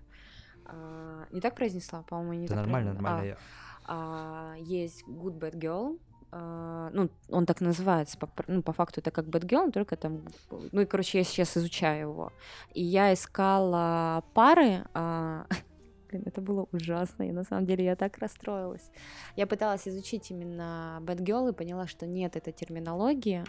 [0.67, 3.11] А, не так произнесла, по-моему, не Это так нормально, правильно.
[3.11, 3.29] нормально.
[3.31, 3.39] я-
[3.87, 5.99] А, есть Good Bad Girl.
[6.35, 10.81] А, ну, он так называется, по, ну, по факту это как Girl, только там, ну,
[10.81, 12.33] и, короче, я сейчас изучаю его.
[12.73, 15.47] И я искала пары, а,
[16.09, 18.91] блин, это было ужасно, и на самом деле я так расстроилась.
[19.37, 23.45] Я пыталась изучить именно Girl и поняла, что нет этой терминологии,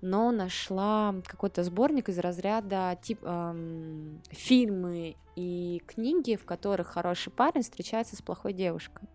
[0.00, 7.62] но нашла какой-то сборник из разряда тип, ам, фильмы и книги, в которых хороший парень
[7.62, 9.08] встречается с плохой девушкой.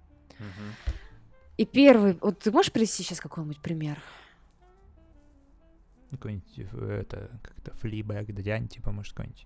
[1.59, 4.01] И первый, вот ты можешь привести сейчас какой-нибудь пример?
[6.09, 9.45] Ну, Какой-нибудь, э, это, как-то флибэк, дрянь, типа, может, какой-нибудь.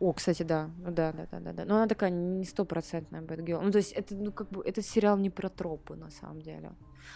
[0.00, 1.64] О, кстати, да, ну да, да, да, да, да.
[1.64, 3.62] Но она такая не стопроцентная Girl.
[3.62, 6.72] Ну, то есть это, ну, как бы, этот сериал не про тропы, на самом деле.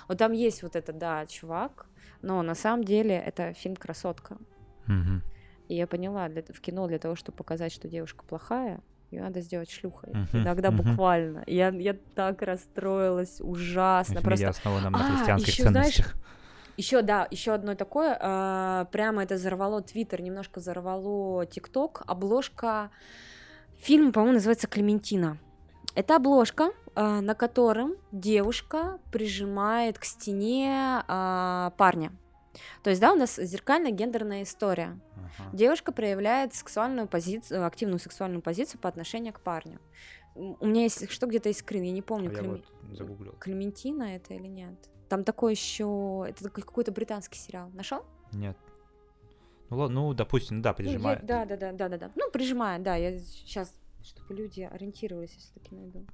[0.09, 1.85] Вот там есть вот это, да, чувак,
[2.23, 4.39] но на самом деле это фильм «Красотка».
[4.87, 5.23] Мгм.
[5.69, 8.81] И я поняла, для, в кино для того, чтобы показать, что девушка плохая,
[9.11, 10.13] ее надо сделать шлюхой.
[10.15, 10.91] Мгм, Иногда мгм.
[10.91, 11.45] буквально.
[11.47, 14.21] Я, я так расстроилась, ужасно.
[14.21, 16.17] Фамилия Просто основана на А, христианских ещё, знаешь, ценностях.
[16.77, 22.91] Еще, да, еще одно такое, а, прямо это взорвало Твиттер, немножко взорвало ТикТок, обложка
[23.81, 25.39] фильма, по-моему, называется «Клементина».
[25.97, 32.13] Это обложка, а, на котором девушка прижимает к стене а, парня.
[32.83, 34.99] То есть, да, у нас зеркальная гендерная история.
[35.17, 35.51] Ага.
[35.57, 39.79] Девушка проявляет сексуальную позицию, активную сексуальную позицию по отношению к парню.
[40.35, 42.49] У меня, если что, где-то есть скрин, я не помню, А Я Клеме-
[42.89, 43.33] вот загуглил.
[43.41, 44.75] Клементина это или нет.
[45.09, 47.71] Там такой еще, это какой-то британский сериал.
[47.75, 48.05] Нашел?
[48.33, 48.57] Нет.
[49.71, 51.27] Ну ладно, ну, допустим, да, прижимает.
[51.27, 52.11] да, да, да, да, да, да.
[52.15, 52.97] Ну, прижимает, да.
[52.97, 56.07] Я сейчас, чтобы люди ориентировались, если таки найду.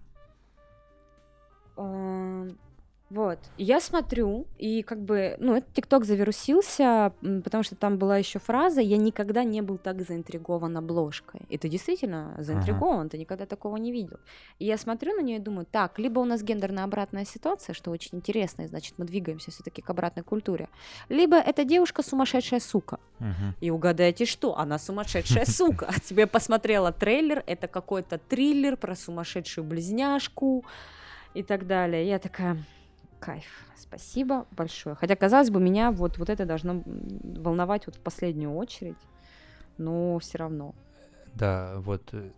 [3.14, 3.38] Вот.
[3.58, 7.12] И я смотрю, и как бы, ну, этот ТикТок завирусился,
[7.44, 11.42] потому что там была еще фраза «Я никогда не был так заинтригован обложкой».
[11.48, 13.10] И ты действительно заинтригован, ага.
[13.10, 14.18] ты никогда такого не видел.
[14.58, 17.92] И я смотрю на нее и думаю, так, либо у нас гендерно обратная ситуация, что
[17.92, 20.68] очень интересно, и значит, мы двигаемся все-таки к обратной культуре,
[21.08, 22.98] либо эта девушка сумасшедшая сука.
[23.20, 23.54] Ага.
[23.60, 25.88] И угадайте что, она сумасшедшая сука.
[26.04, 30.64] Тебе посмотрела трейлер, это какой-то триллер про сумасшедшую близняшку
[31.32, 32.08] и так далее.
[32.08, 32.56] Я такая,
[33.24, 33.44] кайф.
[33.76, 34.94] Спасибо большое.
[34.96, 38.98] Хотя, казалось бы, меня вот, вот это должно волновать вот в последнюю очередь,
[39.78, 40.74] но все равно.
[41.34, 42.02] Да, вот.
[42.12, 42.30] Э,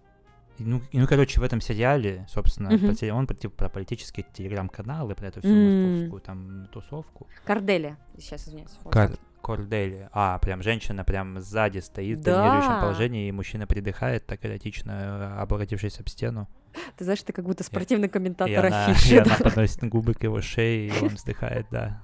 [0.58, 3.10] ну, ну, короче, в этом сериале, собственно, uh-huh.
[3.10, 5.90] он типа, про политические телеграм-каналы, про эту всю mm.
[5.90, 7.26] московскую там тусовку.
[7.44, 8.70] Кордели, сейчас извиняюсь.
[8.90, 9.10] Кар...
[9.42, 10.08] Кордели.
[10.12, 12.32] А, прям женщина прям сзади стоит да.
[12.32, 16.48] в доминирующем положении, и мужчина придыхает, так эротично облокотившись об стену.
[16.97, 19.15] Ты знаешь, ты как будто спортивный комментатор и афиши.
[19.15, 22.03] И она подносит губы к его шее, и он вздыхает, да.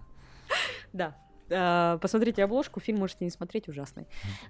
[0.92, 1.16] Да.
[1.54, 4.06] А, посмотрите обложку, фильм можете не смотреть, ужасный.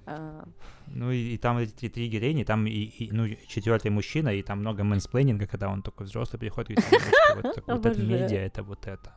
[0.06, 0.44] А.
[0.86, 4.60] Ну и, и там эти три героини, там и, и ну четвертый мужчина, и там
[4.60, 8.86] много мэнсплейнинга, когда он такой взрослый приходит и говорит, вот, вот это медиа, это вот
[8.86, 9.14] это.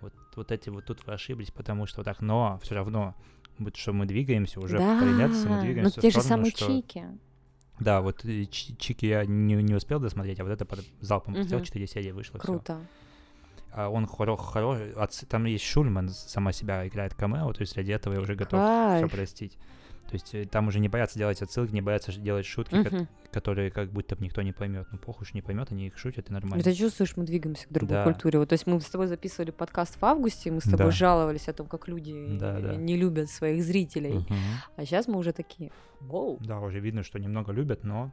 [0.00, 3.14] Вот, вот эти вот тут вы ошиблись, потому что вот так, но все равно,
[3.58, 6.66] вот что мы двигаемся уже да, по мы двигаемся ну, те же самые что...
[6.66, 7.04] чики.
[7.80, 11.42] Да, вот Чики я не, не успел досмотреть, а вот это под залпом угу.
[11.42, 12.38] посмотрел, 4 серии вышло.
[12.38, 12.74] Круто.
[12.74, 13.00] Всё.
[13.72, 15.08] А он хороший, хоро...
[15.28, 18.60] там есть Шульман, сама себя играет камео, то есть ради этого я уже готов
[18.96, 19.56] все простить.
[20.10, 23.06] То есть э, там уже не боятся делать отсылки, не боятся делать шутки, uh-huh.
[23.06, 24.88] ко- которые как будто бы никто не поймет.
[24.90, 26.64] Ну, похуй, не поймет, они их шутят, и нормально.
[26.64, 28.02] Ты чувствуешь, мы двигаемся к другой да.
[28.04, 28.40] культуре.
[28.40, 30.90] Вот, то есть мы с тобой записывали подкаст в августе, мы с тобой да.
[30.90, 32.74] жаловались о том, как люди да, да.
[32.74, 34.14] не любят своих зрителей.
[34.14, 34.34] Uh-huh.
[34.74, 35.70] А сейчас мы уже такие,
[36.00, 36.38] воу.
[36.40, 38.12] Да, уже видно, что немного любят, но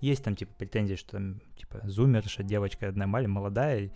[0.00, 3.90] есть там, типа, претензии, что там, типа, зумерша, девочка одна молодая,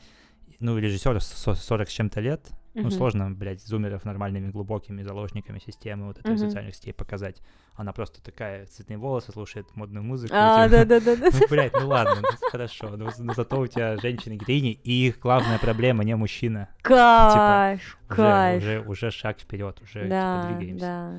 [0.60, 2.61] ну, режиссер 40 с чем-то лет, uh-huh.
[2.74, 7.42] Ну, сложно, блядь, зумеров нормальными глубокими заложниками системы вот этой социальных сетей показать.
[7.74, 10.34] Она просто такая, цветные волосы, слушает модную музыку.
[10.36, 11.16] А, да-да-да.
[11.16, 15.58] Ну, блядь, ну ладно, ну, хорошо, но, но зато у тебя женщины-героини, и их главная
[15.58, 16.68] проблема не мужчина.
[16.82, 18.86] Кайф, типа, кайф.
[18.86, 20.84] Уже, шаг вперед, уже типа, двигаемся.
[20.84, 21.12] Да.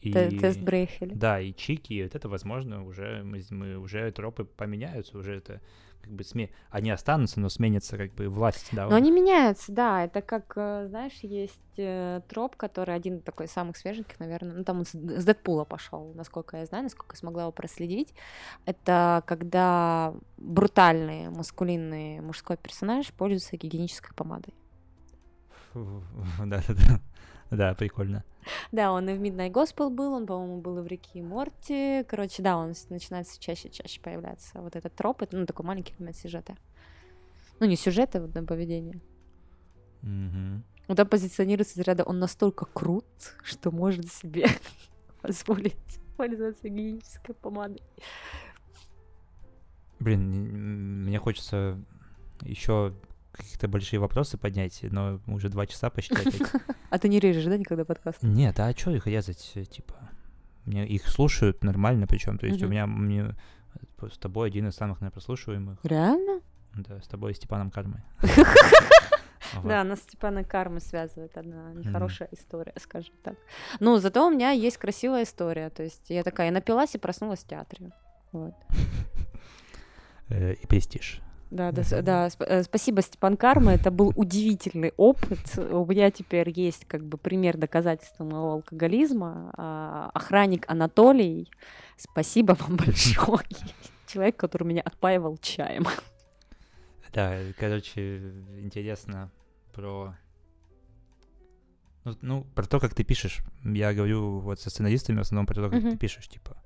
[0.00, 1.14] И, Тест Брейхеля.
[1.14, 5.60] Да, и чики, вот это, возможно, уже мы, мы уже тропы поменяются, уже это
[6.08, 8.88] как бы СМИ, они останутся, но сменится как бы власть, да.
[8.88, 13.52] Но они меняются, да, это как, э, знаешь, есть э, троп, который один такой из
[13.52, 17.18] самых свеженьких, наверное, ну там он с, с Дэдпула пошел, насколько я знаю, насколько я
[17.18, 18.14] смогла его проследить,
[18.64, 24.54] это когда брутальный, маскулинный мужской персонаж пользуется гигиенической помадой.
[25.74, 27.00] Да-да-да.
[27.50, 28.24] Да, прикольно.
[28.72, 32.04] Да, он и в Midnight Gospel был, он, по-моему, был и в Рике и Морти.
[32.08, 34.60] Короче, да, он начинается чаще и чаще появляться.
[34.60, 36.56] Вот этот троп, это, ну, такой маленький элемент сюжета.
[37.60, 39.00] Ну, не сюжета, вот на поведение.
[40.02, 40.60] Mm-hmm.
[40.88, 43.04] Он там позиционируется из ряда, он настолько крут,
[43.42, 44.46] что может себе
[45.22, 45.74] позволить
[46.16, 47.82] пользоваться гигиенической помадой.
[50.00, 51.78] Блин, мне хочется
[52.42, 52.94] еще
[53.38, 56.14] какие-то большие вопросы поднять, но уже два часа почти
[56.90, 58.22] А ты не режешь, да, никогда подкаст?
[58.22, 59.94] Нет, а что их резать, типа?
[60.64, 63.34] Мне их слушают нормально, причем, то есть у меня мне
[64.00, 65.78] с тобой один из самых, наверное, прослушиваемых.
[65.82, 66.40] Реально?
[66.74, 68.02] Да, с тобой и Степаном Кармой.
[69.64, 73.34] Да, нас Степана Кармы связывает одна нехорошая история, скажем так.
[73.80, 75.70] Ну, зато у меня есть красивая история.
[75.70, 77.92] То есть я такая, я напилась и проснулась в театре.
[78.32, 78.54] Вот.
[80.30, 81.22] Э, и престиж.
[81.50, 83.72] Да, да, да, э, спасибо, Степан Карма.
[83.72, 85.56] Это был удивительный опыт.
[85.56, 89.50] У меня теперь есть как бы пример доказательства моего алкоголизма.
[89.56, 91.50] А, охранник Анатолий,
[91.96, 93.46] спасибо вам большое.
[94.06, 95.86] Человек, который меня отпаивал чаем.
[97.14, 98.18] Да, короче,
[98.58, 99.30] интересно
[99.72, 100.14] про
[102.04, 103.40] ну, ну, про то, как ты пишешь.
[103.64, 105.90] Я говорю вот со сценаристами в основном про то, как uh-huh.
[105.92, 106.57] ты пишешь, типа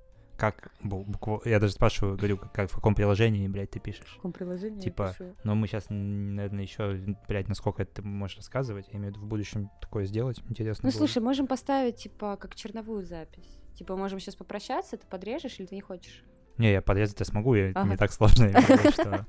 [0.43, 1.41] как букву...
[1.45, 4.09] Я даже спрашиваю, говорю, как, в каком приложении, блядь, ты пишешь?
[4.11, 5.15] В каком приложении Типа,
[5.45, 6.99] но мы сейчас, наверное, еще,
[7.29, 8.89] блядь, насколько это ты можешь рассказывать.
[8.89, 10.43] Я имею в виду в будущем такое сделать.
[10.49, 10.99] Интересно Ну, было.
[10.99, 13.61] слушай, можем поставить, типа, как черновую запись.
[13.75, 16.25] Типа, можем сейчас попрощаться, ты подрежешь или ты не хочешь?
[16.59, 17.89] Не, я подрезать-то смогу, я, ага.
[17.89, 18.51] не так сложно.
[18.91, 19.25] что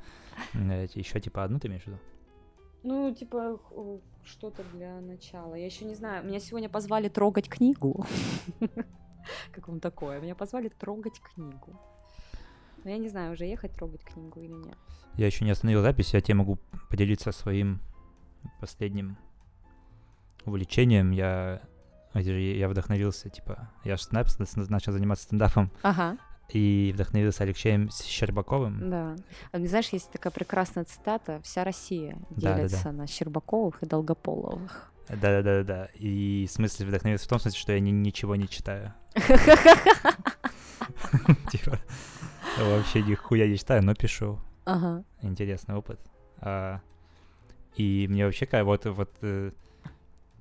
[0.96, 2.00] еще, типа, одну ты имеешь в виду?
[2.82, 3.60] Ну, типа,
[4.24, 5.54] что-то для начала.
[5.54, 6.26] Я еще не знаю.
[6.26, 8.04] Меня сегодня позвали трогать книгу.
[9.52, 10.20] Как вам такое?
[10.20, 11.80] Меня позвали трогать книгу.
[12.84, 14.78] Но я не знаю, уже ехать трогать книгу или нет.
[15.16, 16.58] Я еще не остановил запись, я тебе могу
[16.90, 17.80] поделиться своим
[18.60, 19.18] последним
[20.46, 21.12] увлечением.
[21.12, 21.62] Я,
[22.14, 25.72] я вдохновился, типа, я же начал заниматься стендапом.
[25.82, 26.18] Ага.
[26.50, 28.90] И вдохновился Алексеем Щербаковым.
[28.90, 29.16] Да.
[29.52, 32.92] А, знаешь, есть такая прекрасная цитата «Вся Россия делится да, да, да.
[32.92, 34.92] на Щербаковых и Долгополовых».
[35.10, 35.90] Да-да-да-да.
[35.96, 38.94] И смысл вдохновился в том смысле, что я ни, ничего не читаю.
[41.52, 41.80] Типа,
[42.60, 44.40] вообще нихуя не читаю, но пишу.
[44.66, 45.04] Ага.
[45.22, 46.00] Интересный опыт.
[46.40, 46.80] А,
[47.76, 49.52] и мне вообще, вот, вот э,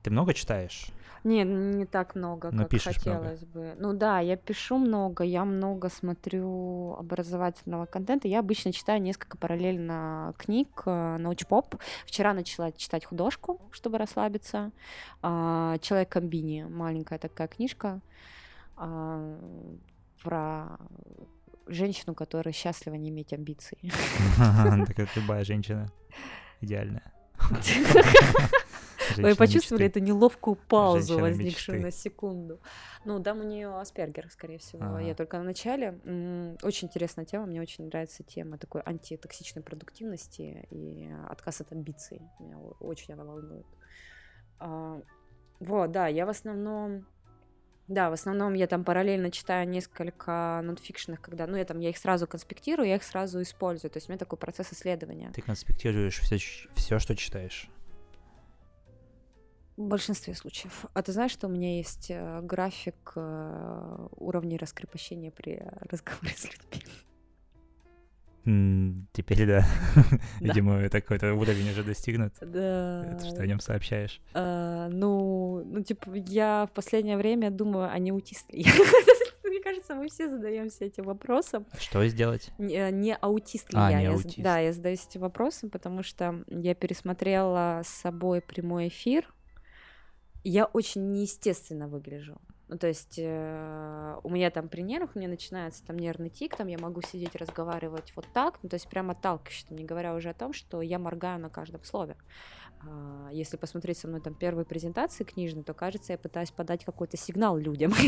[0.02, 0.86] ты много читаешь?
[1.24, 3.46] Не, не так много, Но как хотелось много.
[3.52, 3.74] бы.
[3.78, 8.26] Ну да, я пишу много, я много смотрю образовательного контента.
[8.26, 11.76] Я обычно читаю несколько параллельно книг, э, научпоп.
[12.06, 14.72] Вчера начала читать художку, чтобы расслабиться.
[15.22, 18.00] А, Человек комбини, маленькая такая книжка
[20.22, 20.78] про
[21.66, 23.78] женщину, которая счастлива не иметь амбиций.
[24.36, 25.90] Так это любая женщина
[26.60, 27.12] идеальная.
[29.16, 32.60] Вы почувствовали эту неловкую паузу, возникшую на секунду.
[33.04, 34.98] Ну, дам у нее Аспергер, скорее всего.
[34.98, 35.98] Я только в начале.
[36.62, 37.46] Очень интересная тема.
[37.46, 42.22] Мне очень нравится тема такой антитоксичной продуктивности и отказ от амбиций.
[42.38, 43.66] Меня очень она волнует.
[44.58, 45.02] А,
[45.60, 47.06] вот, да, я в основном
[47.88, 51.98] да, в основном я там параллельно читаю несколько нонфикшенных, когда, ну, я там, я их
[51.98, 53.90] сразу конспектирую, я их сразу использую.
[53.90, 55.30] То есть у меня такой процесс исследования.
[55.34, 56.38] Ты конспектируешь все,
[56.74, 57.68] все что читаешь?
[59.76, 60.84] В большинстве случаев.
[60.94, 66.44] А ты знаешь, что у меня есть э, график э, уровней раскрепощения при разговоре с
[66.44, 66.84] людьми?
[68.44, 69.64] Теперь да.
[70.40, 72.34] Видимо, какой-то уровень уже достигнут.
[72.40, 73.04] Да.
[73.06, 74.20] Это что о нем сообщаешь?
[74.34, 78.64] А, ну, ну, типа, я в последнее время думаю, а не аутист ли
[79.44, 81.66] Мне кажется, мы все задаемся этим вопросом.
[81.72, 82.50] А что сделать?
[82.58, 83.98] Не, не аутист ли а, я?
[83.98, 84.38] Не я аутист.
[84.38, 89.26] Да, я задаюсь этим вопросом, потому что я пересмотрела с собой прямой эфир
[90.44, 92.40] я очень неестественно выгляжу.
[92.68, 96.56] Ну, то есть э, у меня там при нервах, у меня начинается там нервный тик,
[96.56, 100.30] там я могу сидеть, разговаривать вот так, ну, то есть прямо отталкивающе, не говоря уже
[100.30, 102.16] о том, что я моргаю на каждом слове.
[102.84, 107.16] Э, если посмотреть со мной там первые презентации книжные, то, кажется, я пытаюсь подать какой-то
[107.16, 107.92] сигнал людям.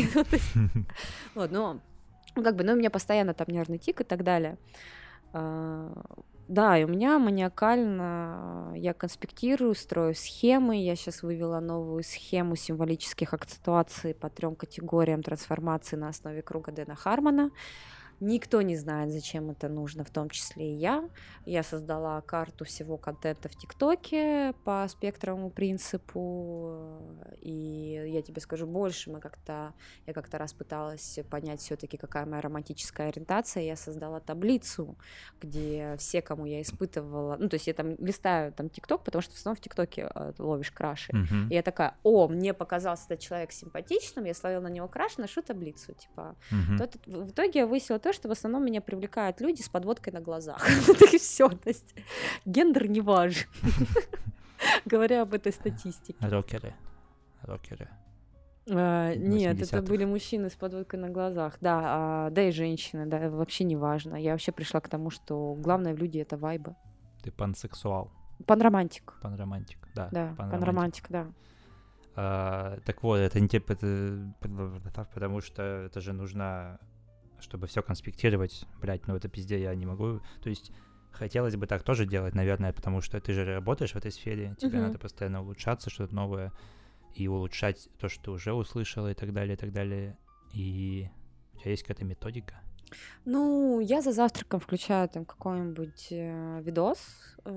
[1.35, 1.81] Вот, но
[2.35, 4.57] как бы, ну, у меня постоянно там нервный тик и так далее.
[5.37, 5.91] А,
[6.47, 10.77] да, у меня маниакально, я конспектирую, строю схемы.
[10.77, 16.95] Я сейчас вывела новую схему символических акцентуаций по трем категориям трансформации на основе круга Дэна
[16.95, 17.51] Хармона.
[18.19, 21.09] Никто не знает, зачем это нужно, в том числе и я.
[21.45, 26.99] Я создала карту всего контента в ТикТоке по спектровому принципу.
[27.41, 29.73] И я тебе скажу больше, мы как-то,
[30.05, 33.63] я как-то раз пыталась понять все-таки, какая моя романтическая ориентация.
[33.63, 34.95] Я создала таблицу,
[35.41, 39.33] где все, кому я испытывала, ну, то есть я там листаю там ТикТок, потому что
[39.33, 41.11] в основном в ТикТоке э, ловишь краши.
[41.11, 41.49] Uh-huh.
[41.49, 45.41] И я такая, о, мне показался этот человек симпатичным, я словила на него краш, ношу
[45.41, 46.35] таблицу, типа.
[46.51, 46.77] Uh-huh.
[46.77, 50.21] То, в итоге я выяснила то, что в основном меня привлекают люди с подводкой на
[50.21, 50.63] глазах.
[50.87, 51.49] Это и все.
[51.49, 51.95] То есть
[52.45, 53.47] гендер не важен.
[54.85, 56.15] Говоря об этой статистике.
[56.21, 56.75] Рокеры.
[57.41, 57.89] Рокеры.
[58.69, 63.27] А, нет, это были мужчины с подводкой на глазах, да, а, да и женщины, да,
[63.29, 64.15] вообще не важно.
[64.17, 66.75] Я вообще пришла к тому, что главное в люди это вайбы.
[67.23, 68.11] Ты пансексуал.
[68.45, 69.13] Панромантик.
[69.21, 70.09] Панромантик, да.
[70.11, 71.27] Да, панромантик, панромантик да.
[72.15, 76.79] А, так вот, это не это, потому что это же нужно
[77.39, 80.21] чтобы все конспектировать, блядь, ну это пизде я не могу.
[80.41, 80.71] То есть
[81.11, 84.79] хотелось бы так тоже делать, наверное, потому что ты же работаешь в этой сфере, тебе
[84.79, 84.87] uh-huh.
[84.87, 86.51] надо постоянно улучшаться, что-то новое,
[87.13, 90.17] и улучшать то, что ты уже услышала, и так далее, и так далее.
[90.53, 91.09] И
[91.53, 92.61] у тебя есть какая-то методика?
[93.25, 96.99] Ну, я за завтраком включаю там какой-нибудь э, видос,
[97.43, 97.49] э,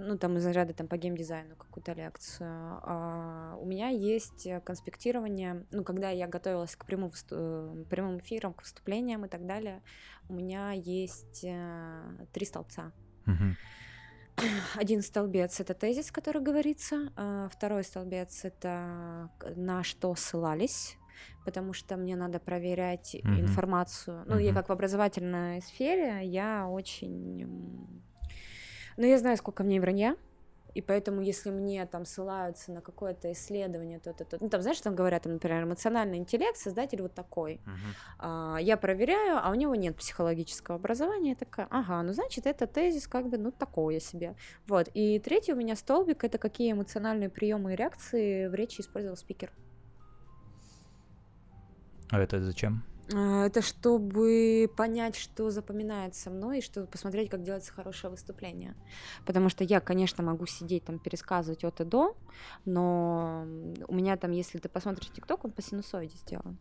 [0.00, 2.80] ну, там из ряда там по геймдизайну какую-то лекцию.
[2.82, 8.54] А у меня есть э, конспектирование, ну, когда я готовилась к прямым, э, прямым эфирам,
[8.54, 9.82] к выступлениям и так далее,
[10.28, 12.92] у меня есть э, три столбца.
[14.74, 20.96] Один столбец это тезис, который говорится, а второй столбец это на что ссылались
[21.44, 23.40] потому что мне надо проверять mm-hmm.
[23.40, 24.24] информацию.
[24.26, 24.42] Ну, mm-hmm.
[24.42, 27.46] я как в образовательной сфере, я очень...
[28.96, 30.16] Ну, я знаю, сколько мне вранья,
[30.78, 34.94] и поэтому, если мне там ссылаются на какое-то исследование, то, то, ну там, знаешь, там
[34.94, 37.54] говорят, там, например, эмоциональный интеллект, создатель вот такой.
[37.54, 38.16] Uh-huh.
[38.18, 41.30] А, я проверяю, а у него нет психологического образования.
[41.30, 44.36] Я такая, ага, ну значит, это тезис как бы, ну, такое себе.
[44.68, 44.88] Вот.
[44.94, 49.50] И третий у меня столбик, это какие эмоциональные приемы и реакции в речи использовал спикер.
[52.10, 52.84] А это зачем?
[53.14, 58.74] А, это чтобы понять, что запоминается мной, и чтобы посмотреть, как делается хорошее выступление.
[59.24, 62.16] Потому что я, конечно, могу сидеть там, пересказывать от и до,
[62.64, 63.46] но
[63.86, 66.58] у меня там, если ты посмотришь ТикТок, он по синусоиде сделан.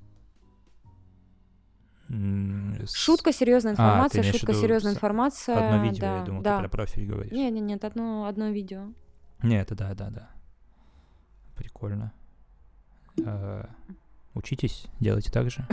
[2.93, 5.55] Шутка, серьезная информация, а, шутка, серьезная информация.
[5.55, 6.55] Одно видео, да, я думал, да.
[6.55, 7.33] ты про профиль говоришь.
[7.33, 8.93] Не, не, нет, одно, одно видео.
[9.43, 10.29] Не, это да, да, да.
[11.57, 12.13] Прикольно.
[14.37, 15.65] Учитесь, делайте так же.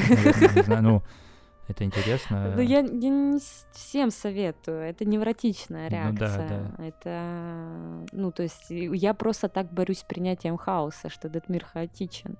[0.80, 1.02] Ну,
[1.68, 2.54] это интересно.
[2.56, 3.38] Ну, я, я не
[3.72, 4.80] всем советую.
[4.80, 6.12] Это невротичная реакция.
[6.12, 6.84] Ну, да, да.
[6.84, 12.36] Это, ну, то есть я просто так борюсь с принятием хаоса, что этот мир хаотичен.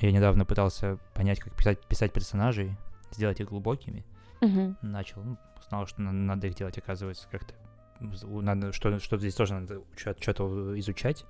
[0.00, 2.76] Я недавно пытался понять, как писать, писать персонажей,
[3.10, 4.04] сделать их глубокими.
[4.40, 4.76] Угу.
[4.82, 7.54] Начал, ну, узнал, что надо их делать, оказывается, как-то
[8.00, 11.26] надо, что, что здесь тоже надо что-то изучать.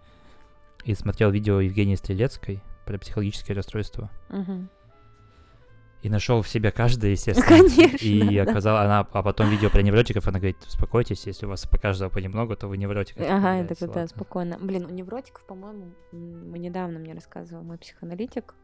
[0.84, 4.10] И смотрел видео Евгении Стрелецкой про психологические расстройства.
[4.30, 4.68] Угу.
[6.02, 7.46] И нашел в себе каждый, естественно.
[7.68, 8.04] Конечно.
[8.04, 8.50] И да.
[8.50, 12.08] оказал, она, а потом видео про невротиков, она говорит, успокойтесь, если у вас по каждого
[12.08, 13.16] понемногу, то вы невротик.
[13.20, 14.58] Ага, это да, да, спокойно.
[14.58, 18.54] Блин, у невротиков, по-моему, мы недавно мне рассказывал мой психоаналитик,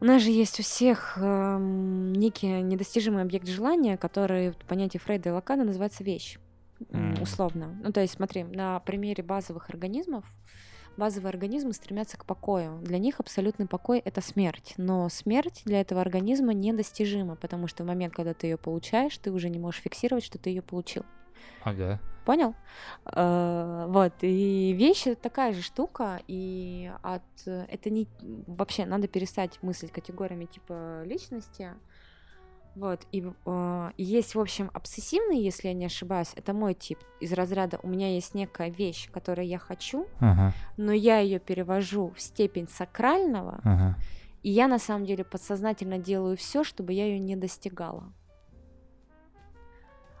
[0.00, 5.30] у нас же есть у всех э, некий недостижимый объект желания, который в понятии Фрейда
[5.30, 6.38] и Лакана называется вещь,
[6.78, 7.20] mm.
[7.20, 7.76] условно.
[7.82, 10.24] Ну, то есть, смотри, на примере базовых организмов,
[10.98, 12.78] базовые организмы стремятся к покою.
[12.82, 14.74] Для них абсолютный покой— это смерть.
[14.76, 19.30] Но смерть для этого организма недостижима, потому что в момент, когда ты ее получаешь, ты
[19.30, 21.04] уже не можешь фиксировать, что ты ее получил.
[21.62, 22.00] Ага.
[22.24, 22.54] Понял?
[23.06, 28.06] Э, вот, и вещь это такая же штука, и от это не
[28.46, 31.70] вообще надо перестать мыслить категориями типа личности.
[32.78, 37.32] Вот, и э, есть, в общем, обсессивный, если я не ошибаюсь, это мой тип из
[37.32, 40.52] разряда у меня есть некая вещь, которую я хочу, ага.
[40.76, 43.96] но я ее перевожу в степень сакрального, ага.
[44.44, 48.12] и я на самом деле подсознательно делаю все, чтобы я ее не достигала.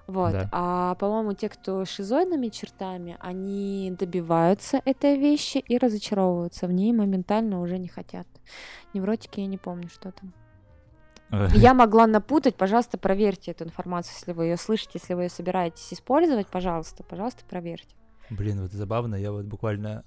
[0.08, 0.32] Вот.
[0.32, 0.48] Да.
[0.50, 7.60] А, по-моему, те, кто шизоидными чертами, они добиваются этой вещи и разочаровываются в ней, моментально
[7.60, 8.26] уже не хотят.
[8.94, 10.32] Невротики, я не помню, что там.
[11.30, 15.92] Я могла напутать, пожалуйста, проверьте эту информацию, если вы ее слышите, если вы ее собираетесь
[15.92, 17.94] использовать, пожалуйста, пожалуйста, проверьте.
[18.30, 20.04] Блин, вот забавно, я вот буквально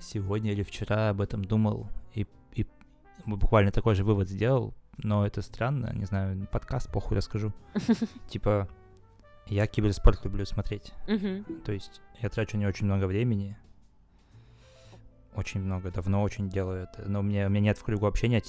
[0.00, 2.66] сегодня или вчера об этом думал и, и
[3.26, 7.52] буквально такой же вывод сделал, но это странно, не знаю, подкаст, похуй расскажу.
[8.28, 8.68] Типа,
[9.46, 10.92] я киберспорт люблю смотреть.
[11.64, 13.56] То есть я трачу не очень много времени.
[15.34, 17.08] Очень много, давно очень делаю это.
[17.08, 18.40] Но мне, у меня нет в кругу общения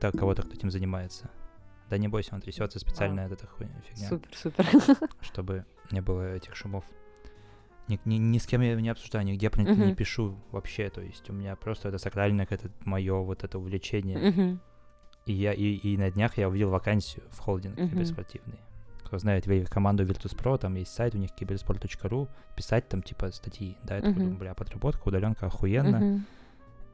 [0.00, 1.30] так, кого-то, кто этим занимается.
[1.88, 4.08] Да не бойся, он трясется специально, это хуйня, фигня.
[4.08, 4.66] Супер, супер.
[5.20, 6.84] Чтобы не было этих шумов.
[7.88, 9.86] Ни, ни, ни с кем я не обсуждаю, нигде про uh-huh.
[9.86, 10.88] не пишу вообще.
[10.90, 14.18] То есть у меня просто это сакральное, это мое вот это увлечение.
[14.18, 14.58] Uh-huh.
[15.26, 17.90] И я и, и на днях я увидел вакансию в холдинг uh-huh.
[17.90, 18.60] киберспортивный
[19.10, 23.96] кто знает команду Virtus.pro, там есть сайт у них киберспорт.ру, писать там типа статьи, да,
[23.96, 24.38] это, uh-huh.
[24.38, 25.96] бля, подработка, удаленка охуенно.
[25.96, 26.20] Uh-huh.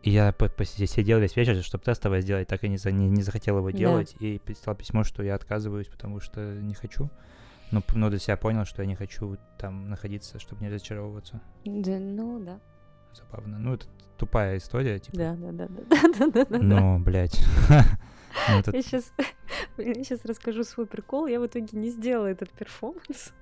[0.07, 3.59] И я сидел весь вечер, чтобы тестовое сделать, так и не, за, не, не захотел
[3.59, 4.24] его делать, да.
[4.24, 7.11] и писал письмо, что я отказываюсь, потому что не хочу.
[7.73, 11.41] Но, но для себя понял, что я не хочу там находиться, чтобы не разочаровываться.
[11.65, 12.61] Да, ну да.
[13.15, 13.59] Забавно.
[13.59, 15.16] Ну, это тупая история, типа.
[15.16, 16.59] Да, да, да, да, да, да, да.
[16.59, 17.45] Но, блядь.
[18.49, 19.12] Ну, я сейчас,
[19.78, 21.27] я сейчас расскажу свой прикол.
[21.27, 23.33] Я в итоге не сделала этот перформанс.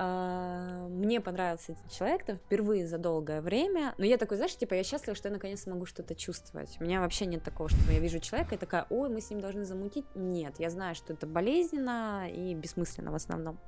[0.00, 3.94] А, мне понравился этот человек там впервые за долгое время.
[3.98, 6.76] Но я такой, знаешь, типа, я счастлива, что я наконец могу что-то чувствовать.
[6.78, 9.40] У меня вообще нет такого, что я вижу человека и такая, ой, мы с ним
[9.40, 10.04] должны замутить.
[10.14, 13.58] Нет, я знаю, что это болезненно и бессмысленно в основном.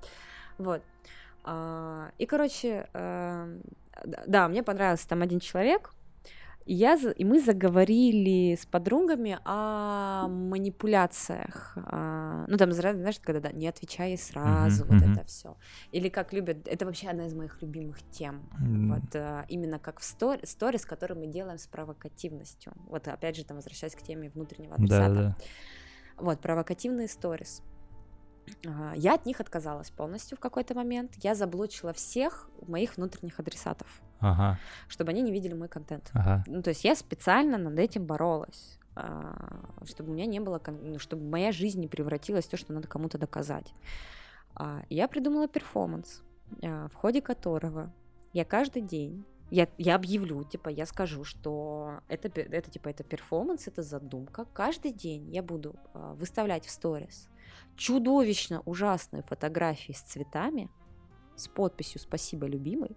[0.56, 0.82] Вот.
[1.42, 3.58] А, и, короче, э,
[4.04, 5.92] да, мне понравился там один человек,
[6.70, 11.72] и, я, и мы заговорили с подругами о манипуляциях.
[11.74, 15.56] А, ну, там, знаешь, когда да, не отвечай сразу, uh-huh, вот это все.
[15.90, 18.48] Или как любят, это вообще одна из моих любимых тем.
[18.62, 18.94] Mm.
[18.94, 22.72] Вот а, именно как в стори, сторис, который мы делаем с провокативностью.
[22.86, 25.14] Вот опять же, там возвращаясь к теме внутреннего адресата.
[25.14, 25.36] Да, да.
[26.18, 27.64] Вот, провокативные сторис.
[28.66, 31.12] А, я от них отказалась полностью в какой-то момент.
[31.22, 34.58] Я заблочила всех моих внутренних адресатов ага.
[34.88, 36.10] чтобы они не видели мой контент.
[36.12, 36.44] Ага.
[36.46, 40.98] Ну, то есть я специально над этим боролась а, чтобы у меня не было, ну,
[40.98, 43.72] чтобы моя жизнь не превратилась в то, что надо кому-то доказать.
[44.54, 47.92] А, я придумала перформанс, в ходе которого
[48.32, 53.66] я каждый день я, я объявлю, типа, я скажу, что это, это, типа, это перформанс,
[53.66, 54.46] это задумка.
[54.52, 57.28] Каждый день я буду э, выставлять в сторис
[57.76, 60.68] чудовищно ужасные фотографии с цветами,
[61.36, 62.96] с подписью «Спасибо, любимый»,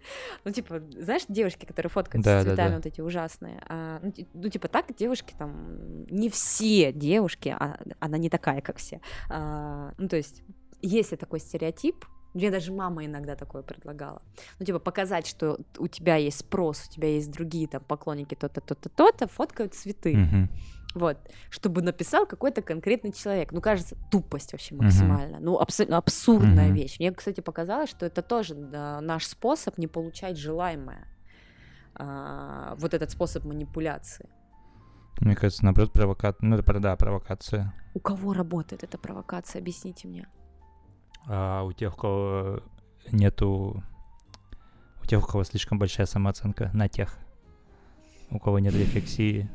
[0.44, 2.76] ну, типа, знаешь, девушки, которые фоткают да, с цветами да, да.
[2.76, 3.62] вот эти ужасные.
[3.68, 8.78] А, ну, ну, типа, так девушки там, не все девушки, а, она не такая, как
[8.78, 9.00] все.
[9.28, 10.42] А, ну, то есть,
[10.80, 12.04] есть такой стереотип,
[12.34, 14.22] мне даже мама иногда такое предлагала.
[14.58, 18.60] Ну, типа, показать, что у тебя есть спрос, у тебя есть другие там поклонники, то-то,
[18.60, 20.48] то-то, то-то, фоткают цветы.
[20.94, 21.16] Вот,
[21.48, 23.52] чтобы написал какой-то конкретный человек.
[23.52, 25.36] Ну, кажется, тупость вообще максимально.
[25.36, 25.44] Uh-huh.
[25.44, 26.74] Ну, абсолютно абсурдная uh-huh.
[26.74, 26.98] вещь.
[26.98, 31.06] Мне, кстати, показалось, что это тоже да, наш способ не получать желаемое.
[31.94, 34.28] А, вот этот способ манипуляции.
[35.20, 36.46] Мне кажется, наоборот, провокация.
[36.46, 37.74] Ну, да, провокация.
[37.94, 39.60] У кого работает эта провокация?
[39.60, 40.26] Объясните мне.
[41.26, 42.60] А у тех, у кого
[43.10, 43.82] нету...
[45.02, 47.18] У тех, у кого слишком большая самооценка, на тех,
[48.30, 49.50] у кого нет рефлексии,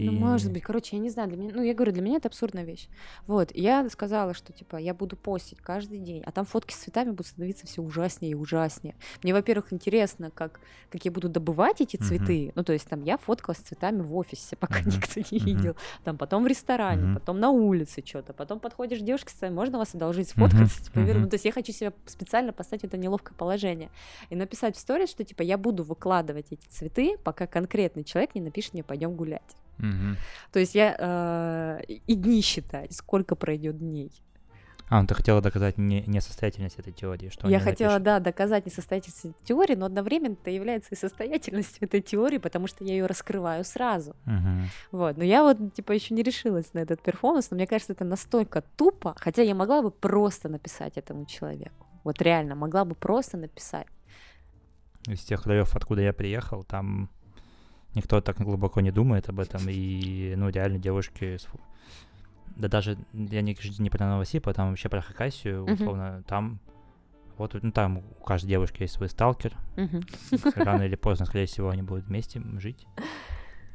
[0.00, 0.06] и...
[0.06, 2.28] Ну, может быть, короче, я не знаю, для меня, ну, я говорю, для меня это
[2.28, 2.88] абсурдная вещь.
[3.26, 7.10] Вот, я сказала, что, типа, я буду постить каждый день, а там фотки с цветами
[7.10, 8.94] будут становиться все ужаснее и ужаснее.
[9.22, 10.60] Мне, во-первых, интересно, как,
[10.90, 12.52] как я буду добывать эти цветы, uh-huh.
[12.54, 14.86] ну, то есть, там, я фоткала с цветами в офисе, пока uh-huh.
[14.86, 15.44] никто не uh-huh.
[15.44, 17.14] видел, там, потом в ресторане, uh-huh.
[17.14, 20.84] потом на улице что-то, потом подходишь девушке, с можно вас одолжить сфоткаться, uh-huh.
[20.84, 21.14] типа, uh-huh.
[21.14, 23.90] ну, то есть, я хочу себя специально поставить в это неловкое положение
[24.30, 28.40] и написать в сторис, что, типа, я буду выкладывать эти цветы, пока конкретный человек не
[28.40, 29.56] напишет мне, пойдем гулять.
[29.80, 30.16] Угу.
[30.52, 34.12] То есть я э, и дни считать, сколько пройдет дней.
[34.90, 38.02] А, ну ты хотела доказать не, несостоятельность этой теории, что Я хотела, напишут.
[38.02, 42.82] да, доказать несостоятельность этой теории, но одновременно это является и состоятельностью этой теории, потому что
[42.82, 44.16] я ее раскрываю сразу.
[44.26, 44.64] Uh-huh.
[44.90, 48.04] Вот, но я вот, типа, еще не решилась на этот перформанс, но мне кажется, это
[48.04, 51.86] настолько тупо, хотя я могла бы просто написать этому человеку.
[52.02, 53.86] Вот реально, могла бы просто написать.
[55.06, 57.10] Из тех краев, откуда я приехал, там
[57.94, 61.38] никто так глубоко не думает об этом, и, ну, реально девушки...
[62.56, 66.24] Да даже, я не, не про Новосипа, там вообще про Хакасию, условно, uh-huh.
[66.24, 66.58] там
[67.38, 69.54] вот ну, там у каждой девушки есть свой сталкер.
[69.76, 70.62] Uh-huh.
[70.62, 72.86] Рано или поздно, скорее всего, они будут вместе жить.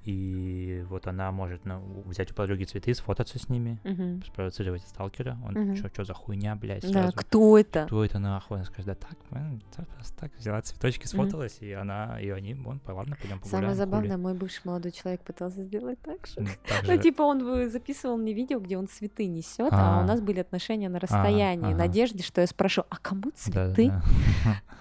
[0.05, 4.23] И вот она может ну, взять у подруги цветы, сфотаться с ними, uh-huh.
[4.23, 5.35] спровоцировать сталкера.
[5.43, 5.91] Он, uh-huh.
[5.91, 7.11] что за хуйня, блядь, сразу.
[7.11, 7.85] Да, кто это?
[7.87, 8.57] Кто это нахуй?
[8.57, 11.69] Она скажет, да так, man, так, просто так, взяла цветочки, сфоталась, uh-huh.
[11.69, 13.63] и она, и они, вон, ладно, пойдем погуляем.
[13.63, 14.21] Самое забавное, хули.
[14.21, 16.47] мой бывший молодой человек пытался сделать так же.
[16.85, 20.39] Ну, типа, он записывал мне видео, где он цветы несет, а, а у нас были
[20.39, 23.91] отношения на расстоянии, в надежде, что я спрошу, а кому цветы?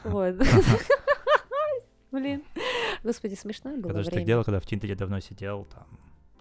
[0.05, 0.37] Вот.
[2.13, 2.43] Блин.
[3.05, 5.87] Господи, смешно было Потому что так делал, когда в Тинтере давно сидел, там,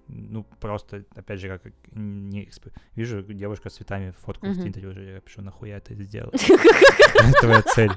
[0.08, 2.68] ну, просто, опять же, как не эксп...
[2.96, 4.54] вижу девушка с цветами, фотку uh-huh.
[4.54, 6.32] в Тинтере уже, я пишу, нахуя ты это сделал?
[7.16, 7.92] Это твоя цель.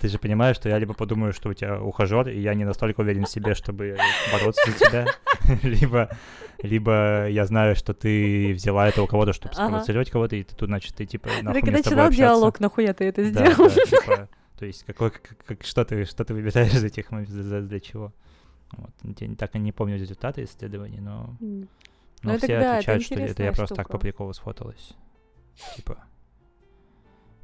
[0.00, 3.00] Ты же понимаешь, что я либо подумаю, что у тебя ухажер, и я не настолько
[3.00, 3.96] уверен в себе, чтобы
[4.32, 5.06] бороться за тебя,
[5.62, 6.10] либо,
[6.62, 10.68] либо я знаю, что ты взяла это у кого-то, чтобы спровоцировать кого-то, и ты тут,
[10.68, 13.70] значит, ты типа нахуй Ты когда начинал диалог, нахуя ты это сделал?
[14.62, 18.12] То есть какой, как, как, что, ты, что ты выбираешь из этих для, для чего.
[18.70, 18.92] Вот.
[19.18, 21.66] Я так и не помню результаты исследований, но, но
[22.22, 24.92] ну, все да, отвечают, это что это я просто так по приколу сфоталась.
[25.74, 26.04] Типа.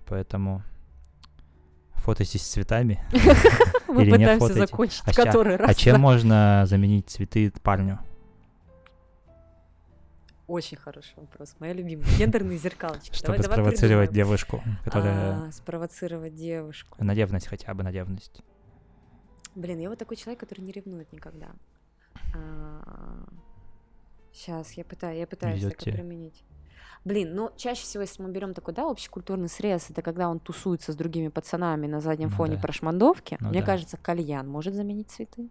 [0.07, 0.62] Поэтому
[1.95, 3.05] фотойтесь с цветами.
[3.89, 5.70] Мы Или пытаемся закончить а который раз.
[5.70, 7.99] А чем можно заменить цветы парню?
[10.49, 11.55] Очень хороший вопрос.
[11.59, 12.09] Моя любимая.
[12.16, 13.15] Гендерные зеркалочки.
[13.15, 15.49] Чтобы давай, спровоцировать давай девушку, которая...
[15.49, 16.97] А, спровоцировать девушку.
[17.05, 18.41] На ревность хотя бы, на ревность.
[19.55, 21.49] Блин, я вот такой человек, который не ревнует никогда.
[22.35, 23.29] А...
[24.33, 26.43] Сейчас, я пытаюсь, я пытаюсь это применить.
[27.05, 30.93] Блин, ну чаще всего, если мы берем такой, да, общекультурный срез, это когда он тусуется
[30.93, 32.62] с другими пацанами на заднем ну, фоне да.
[32.62, 33.66] прошмандовки, ну, мне да.
[33.66, 35.51] кажется, кальян может заменить цветы.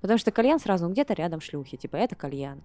[0.00, 2.62] Потому что кальян сразу ну, где-то рядом шлюхи, типа это кальян.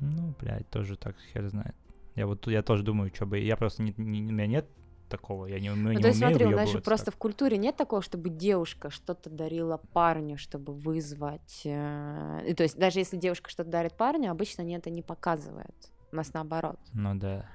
[0.00, 1.74] Ну, блядь, тоже так хер знает.
[2.14, 3.38] Я вот я тоже думаю, что бы.
[3.38, 4.66] Я просто не, не, у меня нет
[5.08, 5.46] такого.
[5.46, 8.02] Я не, ну, не то есть, смотри, у нас же просто в культуре нет такого,
[8.02, 11.62] чтобы девушка что-то дарила парню, чтобы вызвать.
[11.64, 15.74] Э, то есть, даже если девушка что-то дарит парню, обычно не это не показывает.
[16.12, 16.78] У нас наоборот.
[16.92, 17.46] Ну да.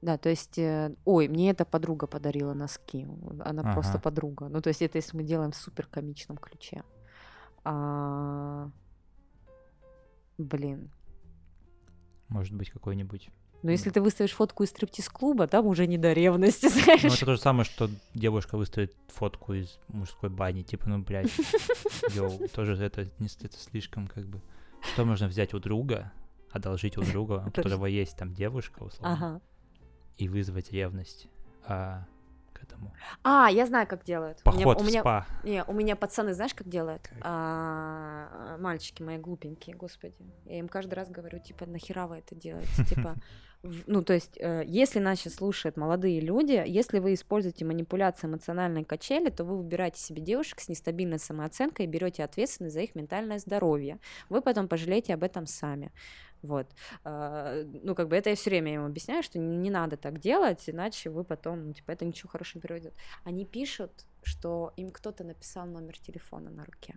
[0.00, 3.06] Да, то есть, э, ой, мне эта подруга подарила носки.
[3.44, 3.72] Она ага.
[3.72, 4.48] просто подруга.
[4.48, 6.82] Ну, то есть, это если мы делаем в супер комичном ключе.
[7.64, 8.70] А...
[10.38, 10.90] Блин,
[12.28, 13.30] может быть, какой-нибудь.
[13.62, 17.02] Но если ты выставишь фотку из стриптиз-клуба, там уже не до ревности, знаешь.
[17.02, 20.62] Ну, это то же самое, что девушка выставит фотку из мужской бани.
[20.62, 21.30] Типа, ну, блядь,
[22.14, 24.40] йоу, тоже это, не, это слишком как бы...
[24.92, 26.12] Что можно взять у друга,
[26.50, 29.40] одолжить у друга, у которого есть там девушка, условно,
[30.16, 31.26] и вызвать ревность.
[31.64, 32.06] А
[32.58, 32.92] к этому.
[33.22, 34.42] А, я знаю, как делают.
[34.42, 35.26] Поход у меня, в спа.
[35.42, 37.02] У меня, не, у меня пацаны, знаешь, как делают?
[37.08, 37.18] Как?
[37.22, 40.14] А, мальчики мои глупенькие, господи.
[40.44, 42.84] Я им каждый раз говорю, типа, нахера вы это делаете?
[42.88, 43.16] Типа,
[43.86, 48.84] ну, то есть, э, если нас сейчас слушают молодые люди, если вы используете манипуляции эмоциональной
[48.84, 53.38] качели, то вы выбираете себе девушек с нестабильной самооценкой и берете ответственность за их ментальное
[53.38, 53.98] здоровье.
[54.28, 55.92] Вы потом пожалеете об этом сами.
[56.42, 56.66] Вот.
[57.04, 60.68] А, ну, как бы это я все время им объясняю, что не надо так делать,
[60.68, 62.94] иначе вы потом, ну, типа, это ничего хорошего не приведет.
[63.24, 63.90] Они пишут,
[64.22, 66.96] что им кто-то написал номер телефона на руке.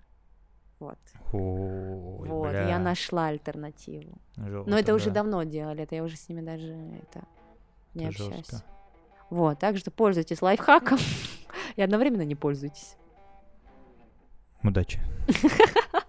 [0.80, 0.98] Вот.
[1.32, 2.68] Ой, вот, бля.
[2.70, 4.18] я нашла альтернативу.
[4.38, 5.16] Жёлко, Но это уже да.
[5.16, 7.24] давно делали, это я уже с ними даже это
[7.94, 8.36] не Это общаюсь.
[8.50, 8.64] жёстко.
[9.30, 10.98] Вот, так что пользуйтесь лайфхаком
[11.76, 12.96] и одновременно не пользуйтесь.
[14.64, 15.00] Удачи.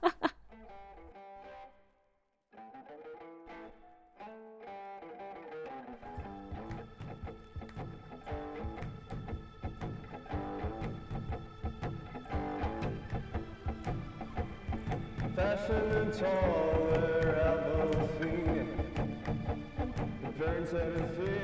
[16.24, 16.82] all
[20.38, 21.41] parents had a fear.